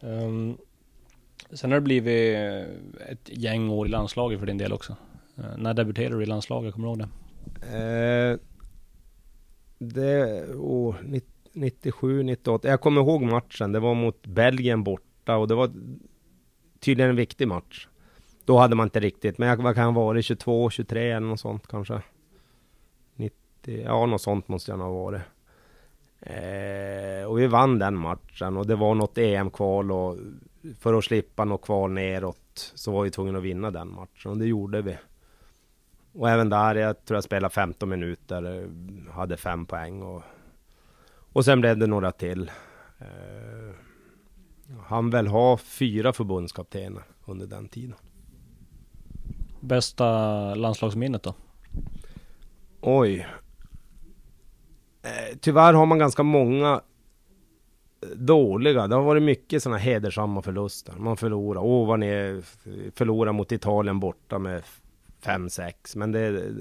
Um, 0.00 0.58
sen 1.50 1.70
har 1.70 1.80
det 1.80 1.84
blivit 1.84 2.36
ett 3.08 3.28
gäng 3.28 3.70
år 3.70 3.86
i 3.86 3.90
landslaget 3.90 4.38
för 4.38 4.46
din 4.46 4.58
del 4.58 4.72
också. 4.72 4.96
Uh, 5.38 5.56
när 5.56 5.74
debuterade 5.74 6.16
du 6.16 6.22
i 6.22 6.26
landslaget? 6.26 6.74
Kommer 6.74 6.88
du 6.88 6.90
ihåg 6.90 6.98
det? 6.98 7.08
Eh, 7.62 8.38
det, 9.78 10.44
oh, 10.54 10.94
97, 11.52 12.22
98. 12.22 12.68
Jag 12.68 12.80
kommer 12.80 13.00
ihåg 13.00 13.22
matchen. 13.22 13.72
Det 13.72 13.80
var 13.80 13.94
mot 13.94 14.26
Belgien 14.26 14.84
borta 14.84 15.36
och 15.36 15.48
det 15.48 15.54
var 15.54 15.70
tydligen 16.80 17.10
en 17.10 17.16
viktig 17.16 17.48
match. 17.48 17.88
Då 18.44 18.58
hade 18.58 18.76
man 18.76 18.86
inte 18.86 19.00
riktigt, 19.00 19.38
men 19.38 19.48
jag, 19.48 19.56
vad 19.56 19.74
kan 19.74 19.94
ha 19.94 20.04
varit? 20.04 20.24
22, 20.24 20.70
23 20.70 21.10
eller 21.10 21.26
något 21.26 21.40
sånt 21.40 21.66
kanske? 21.66 22.02
90, 23.16 23.34
ja 23.64 24.06
något 24.06 24.22
sånt 24.22 24.48
måste 24.48 24.70
jag 24.70 24.78
nog 24.78 24.88
ha 24.88 25.04
varit. 25.04 25.22
Eh, 26.20 27.28
och 27.28 27.38
vi 27.38 27.46
vann 27.46 27.78
den 27.78 27.96
matchen 27.96 28.56
och 28.56 28.66
det 28.66 28.76
var 28.76 28.94
något 28.94 29.18
EM-kval 29.18 29.92
och 29.92 30.16
för 30.78 30.94
att 30.94 31.04
slippa 31.04 31.44
något 31.44 31.62
kval 31.62 31.90
neråt 31.90 32.72
så 32.74 32.92
var 32.92 33.02
vi 33.02 33.10
tvungna 33.10 33.38
att 33.38 33.44
vinna 33.44 33.70
den 33.70 33.92
matchen 33.92 34.30
och 34.30 34.38
det 34.38 34.46
gjorde 34.46 34.82
vi. 34.82 34.96
Och 36.14 36.30
även 36.30 36.48
där, 36.48 36.74
jag 36.74 37.04
tror 37.04 37.16
jag 37.16 37.24
spelade 37.24 37.54
15 37.54 37.88
minuter, 37.88 38.68
hade 39.10 39.36
fem 39.36 39.66
poäng 39.66 40.02
och, 40.02 40.22
och 41.32 41.44
sen 41.44 41.60
blev 41.60 41.78
det 41.78 41.86
några 41.86 42.12
till. 42.12 42.50
Eh, 42.98 43.74
han 44.86 45.10
väl 45.10 45.26
ha 45.26 45.56
fyra 45.56 46.12
förbundskaptener 46.12 47.02
under 47.24 47.46
den 47.46 47.68
tiden. 47.68 47.96
Bästa 49.60 50.54
landslagsminnet 50.54 51.22
då? 51.22 51.34
Oj. 52.80 53.26
Eh, 55.02 55.38
tyvärr 55.40 55.74
har 55.74 55.86
man 55.86 55.98
ganska 55.98 56.22
många 56.22 56.80
eh, 58.02 58.08
dåliga. 58.08 58.86
Det 58.86 58.94
har 58.94 59.02
varit 59.02 59.22
mycket 59.22 59.62
sådana 59.62 59.78
hedersamma 59.78 60.42
förluster. 60.42 60.94
Man 60.98 61.16
förlorar. 61.16 61.60
Åh, 61.60 61.86
vad 61.86 62.00
ni 62.00 62.42
förlorar 62.94 63.32
mot 63.32 63.52
Italien 63.52 64.00
borta 64.00 64.38
med 64.38 64.62
5-6. 65.24 65.96
Men 65.96 66.12
det, 66.12 66.52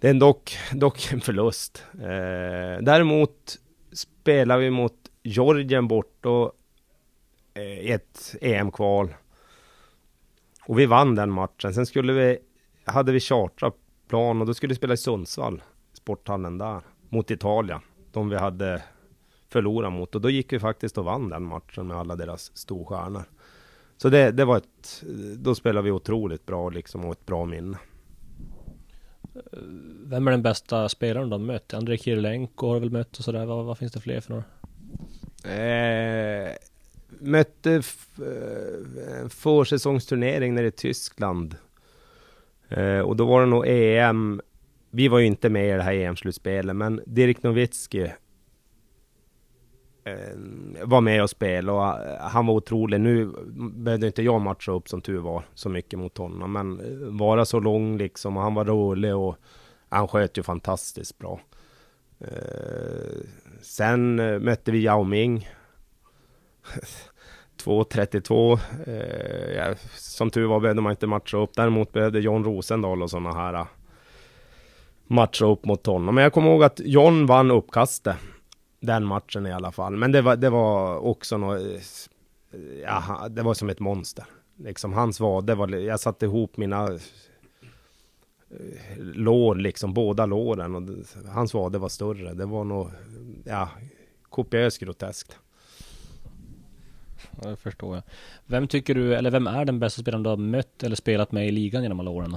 det 0.00 0.08
är 0.08 0.14
dock, 0.14 0.56
dock 0.72 1.12
en 1.12 1.20
förlust. 1.20 1.84
Eh, 1.94 2.82
däremot 2.82 3.58
spelar 3.92 4.58
vi 4.58 4.70
mot 4.70 4.94
Georgien 5.22 5.88
bort 5.88 6.26
och 6.26 6.52
eh, 7.54 7.62
i 7.62 7.92
ett 7.92 8.36
EM-kval. 8.40 9.14
Och 10.66 10.78
vi 10.78 10.86
vann 10.86 11.14
den 11.14 11.30
matchen. 11.30 11.74
Sen 11.74 11.86
skulle 11.86 12.12
vi, 12.12 12.38
hade 12.84 13.12
vi 13.12 13.20
chartrat 13.20 13.74
plan 14.08 14.40
och 14.40 14.46
då 14.46 14.54
skulle 14.54 14.70
vi 14.70 14.76
spela 14.76 14.94
i 14.94 14.96
Sundsvall, 14.96 15.62
sporthallen 15.92 16.58
där 16.58 16.80
mot 17.08 17.30
Italien. 17.30 17.80
De 18.12 18.28
vi 18.28 18.36
hade 18.36 18.82
förlorat 19.48 19.92
mot. 19.92 20.14
Och 20.14 20.20
då 20.20 20.30
gick 20.30 20.52
vi 20.52 20.60
faktiskt 20.60 20.98
och 20.98 21.04
vann 21.04 21.28
den 21.28 21.42
matchen 21.42 21.86
med 21.86 21.96
alla 21.96 22.16
deras 22.16 22.56
storstjärnor. 22.56 23.24
Så 23.98 24.08
det, 24.08 24.30
det 24.30 24.44
var 24.44 24.56
ett, 24.56 25.04
då 25.36 25.54
spelade 25.54 25.84
vi 25.84 25.90
otroligt 25.90 26.46
bra 26.46 26.68
liksom 26.68 27.04
och 27.04 27.12
ett 27.12 27.26
bra 27.26 27.44
minne. 27.44 27.78
Vem 30.04 30.26
är 30.26 30.30
den 30.30 30.42
bästa 30.42 30.88
spelaren 30.88 31.28
du 31.28 31.34
har 31.34 31.40
mött? 31.40 31.74
Andrei 31.74 31.98
Kirilenko 31.98 32.66
har 32.66 32.74
du 32.74 32.80
väl 32.80 32.90
mött 32.90 33.18
och 33.18 33.24
sådär. 33.24 33.46
Vad, 33.46 33.64
vad 33.64 33.78
finns 33.78 33.92
det 33.92 34.00
fler 34.00 34.20
för 34.20 34.30
några? 34.30 34.44
Eh, 35.54 36.52
mötte 37.08 37.74
eh, 37.74 39.20
en 39.20 39.30
försäsongsturnering 39.30 40.54
nere 40.54 40.66
i 40.66 40.70
Tyskland. 40.70 41.56
Eh, 42.68 43.00
och 43.00 43.16
då 43.16 43.26
var 43.26 43.40
det 43.40 43.46
nog 43.46 43.64
EM 43.66 44.40
vi 44.90 45.08
var 45.08 45.18
ju 45.18 45.26
inte 45.26 45.48
med 45.48 45.68
i 45.68 45.72
det 45.72 45.82
här 45.82 45.92
EM-slutspelet, 45.92 46.76
men 46.76 47.00
Dirk 47.06 47.42
Nowitzki 47.42 48.00
eh, 48.00 48.10
Eh, 50.08 50.84
var 50.84 51.00
med 51.00 51.22
och 51.22 51.30
spelade 51.30 51.78
och 51.78 52.06
eh, 52.06 52.20
han 52.20 52.46
var 52.46 52.54
otrolig. 52.54 53.00
Nu 53.00 53.32
behövde 53.56 54.06
inte 54.06 54.22
jag 54.22 54.40
matcha 54.40 54.72
upp 54.72 54.88
som 54.88 55.00
tur 55.00 55.18
var 55.18 55.42
så 55.54 55.68
mycket 55.68 55.98
mot 55.98 56.18
honom, 56.18 56.52
men 56.52 56.80
eh, 56.80 56.86
vara 57.18 57.44
så 57.44 57.60
lång 57.60 57.98
liksom 57.98 58.36
och 58.36 58.42
han 58.42 58.54
var 58.54 58.64
rolig 58.64 59.16
och 59.16 59.36
han 59.88 60.08
sköt 60.08 60.38
ju 60.38 60.42
fantastiskt 60.42 61.18
bra. 61.18 61.40
Sen 63.62 64.16
mötte 64.44 64.70
vi 64.70 64.84
Yao 64.84 65.04
Ming. 65.04 65.48
2.32. 67.64 68.58
som 69.96 70.30
tur 70.30 70.46
var 70.46 70.60
behövde 70.60 70.82
man 70.82 70.92
inte 70.92 71.06
matcha 71.06 71.36
upp. 71.36 71.50
Däremot 71.54 71.92
behövde 71.92 72.20
John 72.20 72.44
Rosendahl 72.44 73.02
och 73.02 73.10
sådana 73.10 73.32
här 73.32 73.66
matcha 75.06 75.46
upp 75.46 75.64
mot 75.64 75.86
honom. 75.86 76.14
Men 76.14 76.24
jag 76.24 76.32
kommer 76.32 76.50
ihåg 76.50 76.64
att 76.64 76.80
John 76.84 77.26
vann 77.26 77.50
uppkastet. 77.50 78.16
Den 78.80 79.04
matchen 79.04 79.46
i 79.46 79.52
alla 79.52 79.72
fall. 79.72 79.96
Men 79.96 80.12
det 80.12 80.22
var, 80.22 80.36
det 80.36 80.50
var 80.50 80.98
också 80.98 81.36
något... 81.36 81.60
Ja, 82.82 83.26
det 83.30 83.42
var 83.42 83.54
som 83.54 83.70
ett 83.70 83.80
monster. 83.80 84.24
Liksom 84.56 84.92
hans 84.92 85.20
vade 85.20 85.54
var... 85.54 85.68
Jag 85.68 86.00
satte 86.00 86.26
ihop 86.26 86.56
mina 86.56 86.92
eh, 86.92 86.98
lår, 88.98 89.54
liksom 89.54 89.94
båda 89.94 90.26
låren. 90.26 90.74
Och 90.74 90.82
hans 91.28 91.54
vade 91.54 91.78
var 91.78 91.88
större. 91.88 92.34
Det 92.34 92.46
var 92.46 92.64
nog, 92.64 92.90
ja, 93.44 93.68
kopiöst 94.28 94.78
groteskt. 94.78 95.38
Ja, 97.42 97.50
det 97.50 97.56
förstår 97.56 97.94
jag. 97.94 98.02
Vem 98.46 98.68
tycker 98.68 98.94
du, 98.94 99.14
eller 99.14 99.30
vem 99.30 99.46
är 99.46 99.64
den 99.64 99.78
bästa 99.78 100.02
spelaren 100.02 100.22
du 100.22 100.30
har 100.30 100.36
mött 100.36 100.82
eller 100.82 100.96
spelat 100.96 101.32
med 101.32 101.48
i 101.48 101.50
ligan 101.50 101.82
genom 101.82 102.00
alla 102.00 102.10
åren? 102.10 102.36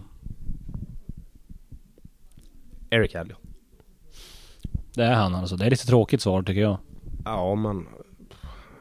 Eric 2.89 3.15
Hadley. 3.15 3.35
Det 4.93 5.03
är 5.03 5.13
han 5.13 5.35
alltså. 5.35 5.55
Det 5.55 5.65
är 5.65 5.69
lite 5.69 5.87
tråkigt 5.87 6.21
svar 6.21 6.43
tycker 6.43 6.61
jag. 6.61 6.77
Ja, 7.25 7.55
men 7.55 7.87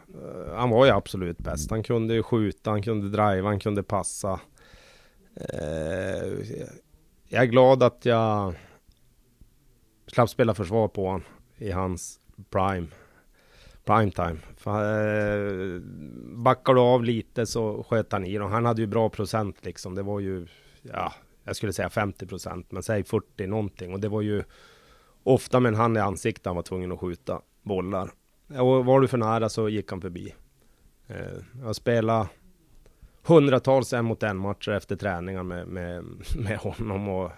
eh, 0.09 0.55
han 0.57 0.71
var 0.71 0.87
ju 0.87 0.91
absolut 0.91 1.39
bäst. 1.39 1.71
Han 1.71 1.83
kunde 1.83 2.15
ju 2.15 2.23
skjuta, 2.23 2.71
han 2.71 2.83
kunde 2.83 3.09
driva, 3.09 3.49
han 3.49 3.61
kunde 3.61 3.83
passa. 3.83 4.41
Eh, 5.37 6.29
jag 7.29 7.43
är 7.43 7.47
glad 7.47 7.83
att 7.83 8.05
jag 8.05 8.55
slapp 10.07 10.31
spela 10.31 10.55
försvar 10.55 10.89
på 10.89 11.07
honom 11.07 11.23
i 11.59 11.71
hans 11.71 12.21
prime. 12.51 12.87
Prime 13.85 14.11
time. 14.11 14.39
Eh, 14.67 15.81
backar 16.37 16.75
du 16.75 16.81
av 16.81 17.05
lite 17.05 17.47
så 17.47 17.83
sköt 17.89 18.13
han 18.13 18.25
i 18.25 18.39
dem. 18.39 18.53
Han 18.53 18.65
hade 18.65 18.81
ju 18.81 18.87
bra 18.87 19.09
procent 19.09 19.65
liksom. 19.65 19.95
Det 19.95 20.03
var 20.03 20.21
ju, 20.21 20.47
ja, 20.83 21.13
jag 21.45 21.57
skulle 21.57 21.73
säga 21.73 21.91
50 21.91 22.27
procent, 22.27 22.73
men 22.73 22.83
säg 22.83 23.05
40 23.05 23.47
någonting. 23.47 23.93
Och 23.93 24.01
det 24.01 24.09
var 24.09 24.21
ju 24.21 24.43
ofta 25.23 25.61
med 25.61 25.73
en 25.73 25.79
hand 25.79 25.97
i 25.97 26.01
ansiktet 26.01 26.47
han 26.47 26.57
var 26.57 26.63
tvungen 26.63 26.93
att 26.93 27.01
skjuta 27.01 27.41
bollar. 27.63 28.11
Och 28.59 28.85
var 28.85 29.01
du 29.01 29.09
för 29.09 29.19
nära 29.19 29.49
så 29.49 29.69
gick 29.69 29.91
han 29.91 30.01
förbi. 30.01 30.35
Eh, 31.07 31.17
jag 31.63 31.77
spelade 31.77 32.29
hundratals 33.23 33.93
en 33.93 34.05
mot 34.05 34.23
en 34.23 34.37
matcher 34.37 34.71
efter 34.71 34.97
träningar 34.97 35.43
med, 35.43 35.69
med, 35.69 36.05
med 36.37 36.59
honom 36.59 37.09
och 37.09 37.31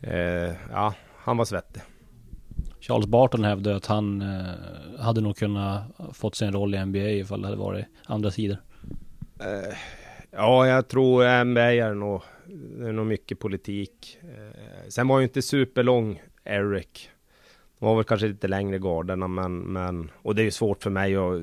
eh, 0.00 0.52
ja, 0.70 0.94
han 1.16 1.36
var 1.36 1.44
svettig. 1.44 1.82
Charles 2.80 3.06
Barton 3.06 3.44
hävdade 3.44 3.76
att 3.76 3.86
han 3.86 4.22
eh, 4.22 5.00
hade 5.00 5.20
nog 5.20 5.36
kunnat 5.36 5.82
fått 6.12 6.34
sin 6.34 6.52
roll 6.52 6.74
i 6.74 6.84
NBA 6.84 6.98
ifall 6.98 7.40
det 7.40 7.46
hade 7.46 7.58
varit 7.58 7.86
andra 8.06 8.30
sidor. 8.30 8.56
Eh, 9.40 9.76
ja, 10.30 10.66
jag 10.66 10.88
tror 10.88 11.44
NBA 11.44 11.72
är 11.72 11.94
nog, 11.94 12.22
det 12.78 12.88
är 12.88 12.92
nog 12.92 13.06
mycket 13.06 13.38
politik. 13.38 14.18
Eh, 14.22 14.88
sen 14.88 15.08
var 15.08 15.18
ju 15.18 15.24
inte 15.24 15.42
superlång 15.42 16.22
Eric. 16.44 17.10
De 17.78 17.86
var 17.86 17.96
väl 17.96 18.04
kanske 18.04 18.26
lite 18.26 18.48
längre 18.48 18.78
garderna, 18.78 19.28
men, 19.28 19.58
men 19.58 20.10
och 20.14 20.34
det 20.34 20.42
är 20.42 20.44
ju 20.44 20.50
svårt 20.50 20.82
för 20.82 20.90
mig 20.90 21.16
att 21.16 21.42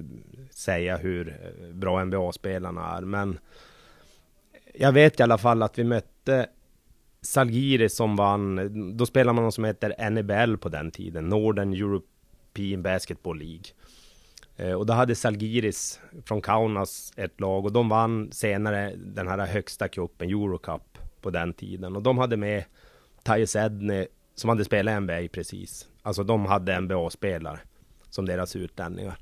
säga 0.52 0.98
hur 0.98 1.28
eh, 1.30 1.74
bra 1.74 2.06
NBA-spelarna 2.06 2.98
är, 2.98 3.02
men 3.02 3.40
jag 4.74 4.92
vet 4.92 5.20
i 5.20 5.24
alla 5.24 5.38
fall 5.38 5.64
att 5.64 5.80
vi 5.80 5.84
mötte 5.84 6.48
Salgiri 7.22 7.90
som 7.90 8.16
vann, 8.16 8.98
då 8.98 9.06
spelade 9.06 9.34
man 9.36 9.44
något 9.44 9.54
som 9.54 9.64
heter 9.64 10.10
NBL 10.10 10.58
på 10.58 10.70
den 10.70 10.92
tiden, 10.92 11.30
Northern 11.30 11.74
European 11.74 12.84
Basketball 12.84 13.40
League. 13.40 13.64
Eh, 14.56 14.74
och 14.74 14.86
då 14.86 14.94
hade 14.94 15.16
Salgiris 15.16 16.00
från 16.26 16.42
Kaunas 16.42 17.14
ett 17.16 17.40
lag 17.40 17.66
och 17.66 17.72
de 17.72 17.90
vann 17.90 18.32
senare 18.32 18.96
den 18.96 19.28
här 19.28 19.46
högsta 19.46 19.88
cupen, 19.88 20.30
Eurocup, 20.30 20.98
på 21.22 21.30
den 21.30 21.54
tiden. 21.54 21.96
Och 21.96 22.02
de 22.02 22.18
hade 22.18 22.38
med 22.38 22.64
Tyus 23.24 23.56
Edney 23.56 24.08
som 24.36 24.50
hade 24.50 24.66
spelat 24.66 25.02
NBA 25.02 25.28
precis. 25.32 25.88
Alltså 26.02 26.24
de 26.24 26.46
hade 26.46 26.80
NBA-spelare 26.80 27.60
som 28.10 28.26
deras 28.26 28.56
utlänningar. 28.56 29.18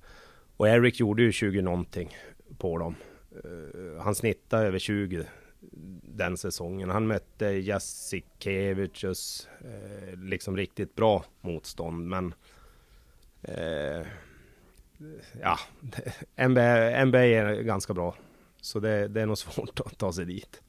Och 0.57 0.68
Eric 0.68 0.99
gjorde 0.99 1.24
ju 1.24 1.32
20 1.32 1.62
någonting 1.62 2.18
på 2.57 2.78
dem. 2.78 2.95
Uh, 3.45 4.01
han 4.01 4.16
snittade 4.16 4.68
över 4.68 4.80
20 4.80 5.26
den 6.01 6.38
säsongen. 6.38 6.89
Han 6.89 7.07
mötte 7.07 7.45
Jasikevicius, 7.45 9.47
uh, 9.66 10.10
eh, 10.10 10.20
liksom 10.20 10.57
riktigt 10.57 10.95
bra 10.95 11.26
motstånd. 11.41 12.07
Men 12.07 12.34
uh, 13.49 14.07
ja, 15.41 15.60
NBA, 16.47 17.05
NBA 17.05 17.26
är 17.26 17.62
ganska 17.62 17.93
bra. 17.93 18.16
Så 18.62 18.80
det, 18.80 19.07
det 19.07 19.22
är 19.22 19.26
nog 19.26 19.38
svårt 19.38 19.80
att 19.80 19.97
ta 19.97 20.14
sig 20.14 20.26
dit. 20.26 20.62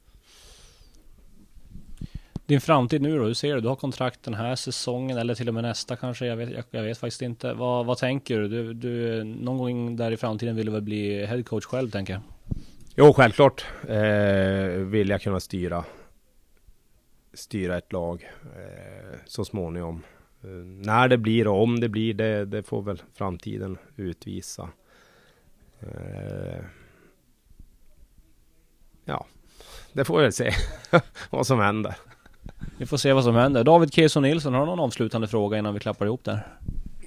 Din 2.45 2.61
framtid 2.61 3.01
nu 3.01 3.17
då, 3.17 3.25
hur 3.25 3.33
ser 3.33 3.55
du? 3.55 3.61
Du 3.61 3.67
har 3.67 3.75
kontrakt 3.75 4.23
den 4.23 4.33
här 4.33 4.55
säsongen 4.55 5.17
eller 5.17 5.35
till 5.35 5.47
och 5.47 5.53
med 5.53 5.63
nästa 5.63 5.95
kanske? 5.95 6.25
Jag 6.25 6.35
vet, 6.35 6.49
jag, 6.49 6.63
jag 6.71 6.83
vet 6.83 6.97
faktiskt 6.97 7.21
inte. 7.21 7.53
Vad, 7.53 7.85
vad 7.85 7.97
tänker 7.97 8.39
du? 8.39 8.47
du? 8.47 8.73
Du, 8.73 9.23
någon 9.23 9.57
gång 9.57 9.95
där 9.95 10.11
i 10.11 10.17
framtiden 10.17 10.55
vill 10.55 10.65
du 10.65 10.71
väl 10.71 10.81
bli 10.81 11.25
headcoach 11.25 11.65
själv 11.65 11.89
tänker 11.89 12.13
jag? 12.13 12.21
Jo, 12.95 13.13
självklart 13.13 13.65
eh, 13.87 14.65
vill 14.85 15.09
jag 15.09 15.21
kunna 15.21 15.39
styra 15.39 15.83
styra 17.33 17.77
ett 17.77 17.91
lag 17.91 18.31
eh, 18.43 19.19
så 19.25 19.45
småningom. 19.45 20.03
Eh, 20.43 20.49
när 20.49 21.07
det 21.07 21.17
blir 21.17 21.47
och 21.47 21.63
om 21.63 21.79
det 21.79 21.89
blir, 21.89 22.13
det, 22.13 22.45
det 22.45 22.63
får 22.63 22.81
väl 22.81 23.01
framtiden 23.13 23.77
utvisa. 23.95 24.69
Eh, 25.79 26.63
ja, 29.05 29.25
det 29.93 30.05
får 30.05 30.17
vi 30.17 30.23
väl 30.23 30.33
se 30.33 30.51
vad 31.29 31.47
som 31.47 31.59
händer. 31.59 31.95
Vi 32.77 32.85
får 32.85 32.97
se 32.97 33.13
vad 33.13 33.23
som 33.23 33.35
händer. 33.35 33.63
David 33.63 33.93
Keson 33.93 34.23
Nilsson, 34.23 34.53
har 34.53 34.59
du 34.59 34.65
någon 34.65 34.79
avslutande 34.79 35.27
fråga 35.27 35.57
innan 35.57 35.73
vi 35.73 35.79
klappar 35.79 36.05
ihop 36.05 36.23
där? 36.23 36.47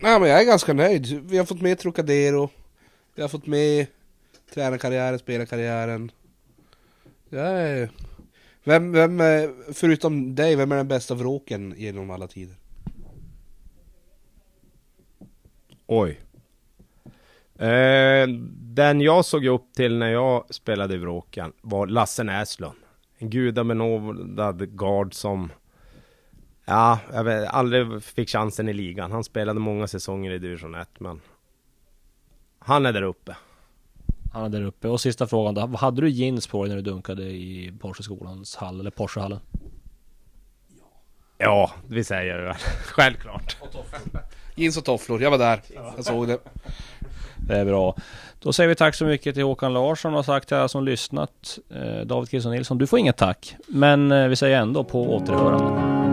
Nej 0.03 0.21
men 0.21 0.29
jag 0.29 0.41
är 0.41 0.45
ganska 0.45 0.73
nöjd. 0.73 1.21
Vi 1.25 1.39
har 1.39 1.45
fått 1.45 1.61
med 1.61 1.79
Trocadero. 1.79 2.51
Vi 3.15 3.23
har 3.23 3.29
fått 3.29 3.47
med 3.47 3.87
tränarkarriären, 4.55 5.19
spelarkarriären. 5.19 6.11
Jag 7.29 7.47
är... 7.47 7.91
Vem, 8.65 8.93
vem, 8.93 9.23
förutom 9.73 10.35
dig, 10.35 10.57
vem 10.57 10.73
är 10.73 10.77
den 10.77 10.89
bästa 10.89 11.15
vråken 11.15 11.75
genom 11.77 12.11
alla 12.11 12.29
tider? 12.29 12.57
Oj. 15.87 16.21
Eh, 17.59 18.29
den 18.61 19.01
jag 19.01 19.25
såg 19.25 19.47
upp 19.47 19.75
till 19.75 19.99
när 19.99 20.11
jag 20.11 20.55
spelade 20.55 20.95
i 20.95 20.97
Vråken 20.97 21.53
var 21.61 21.87
Lasse 21.87 22.25
Näslund. 22.25 22.84
En 23.19 23.31
gudabenådad 23.31 24.77
gard 24.77 25.15
som 25.15 25.51
Ja, 26.65 26.99
jag 27.13 27.25
vet, 27.25 27.49
aldrig 27.49 28.03
fick 28.03 28.29
chansen 28.29 28.69
i 28.69 28.73
ligan. 28.73 29.13
Han 29.13 29.25
spelade 29.25 29.61
många 29.61 29.87
säsonger 29.87 30.31
i 30.31 30.39
division 30.39 30.75
1, 30.75 30.89
men 30.99 31.21
han 32.59 32.87
är 32.87 32.93
där 32.93 33.03
uppe. 33.03 33.37
Han 34.33 34.45
är 34.45 34.49
där 34.49 34.63
uppe. 34.63 34.89
Och 34.89 35.01
sista 35.01 35.27
frågan 35.27 35.55
då. 35.55 35.67
Hade 35.77 36.01
du 36.01 36.09
jeans 36.09 36.47
på 36.47 36.63
dig 36.63 36.69
när 36.69 36.77
du 36.77 36.91
dunkade 36.91 37.23
i 37.23 37.73
Porsche-skolans 37.81 38.57
hall, 38.57 38.81
eller 38.81 38.91
Porschehallen? 38.91 39.41
Ja, 41.39 41.73
vi 41.89 42.05
säger 42.05 42.39
det. 42.39 42.57
Självklart. 42.85 43.57
Jeans 44.55 44.77
och 44.77 44.85
tofflor, 44.85 45.23
jag 45.23 45.31
var 45.31 45.39
där. 45.39 45.61
Jag 45.97 46.05
såg 46.05 46.29
det. 46.29 46.39
Det 47.49 47.57
är 47.57 47.65
bra. 47.65 47.97
Då 48.43 48.53
säger 48.53 48.69
vi 48.69 48.75
tack 48.75 48.95
så 48.95 49.05
mycket 49.05 49.35
till 49.35 49.45
Håkan 49.45 49.73
Larsson 49.73 50.15
och 50.15 50.25
sagt 50.25 50.49
till 50.49 50.57
alla 50.57 50.69
som 50.69 50.85
lyssnat. 50.85 51.59
Eh, 51.71 52.07
David 52.07 52.31
Kilsson 52.31 52.53
Nilsson, 52.53 52.79
du 52.79 52.87
får 52.87 52.99
inget 52.99 53.17
tack. 53.17 53.57
Men 53.67 54.13
eh, 54.13 54.29
vi 54.29 54.37
säger 54.37 54.59
ändå 54.59 54.85
på 54.85 55.15
återhörande. 55.17 56.04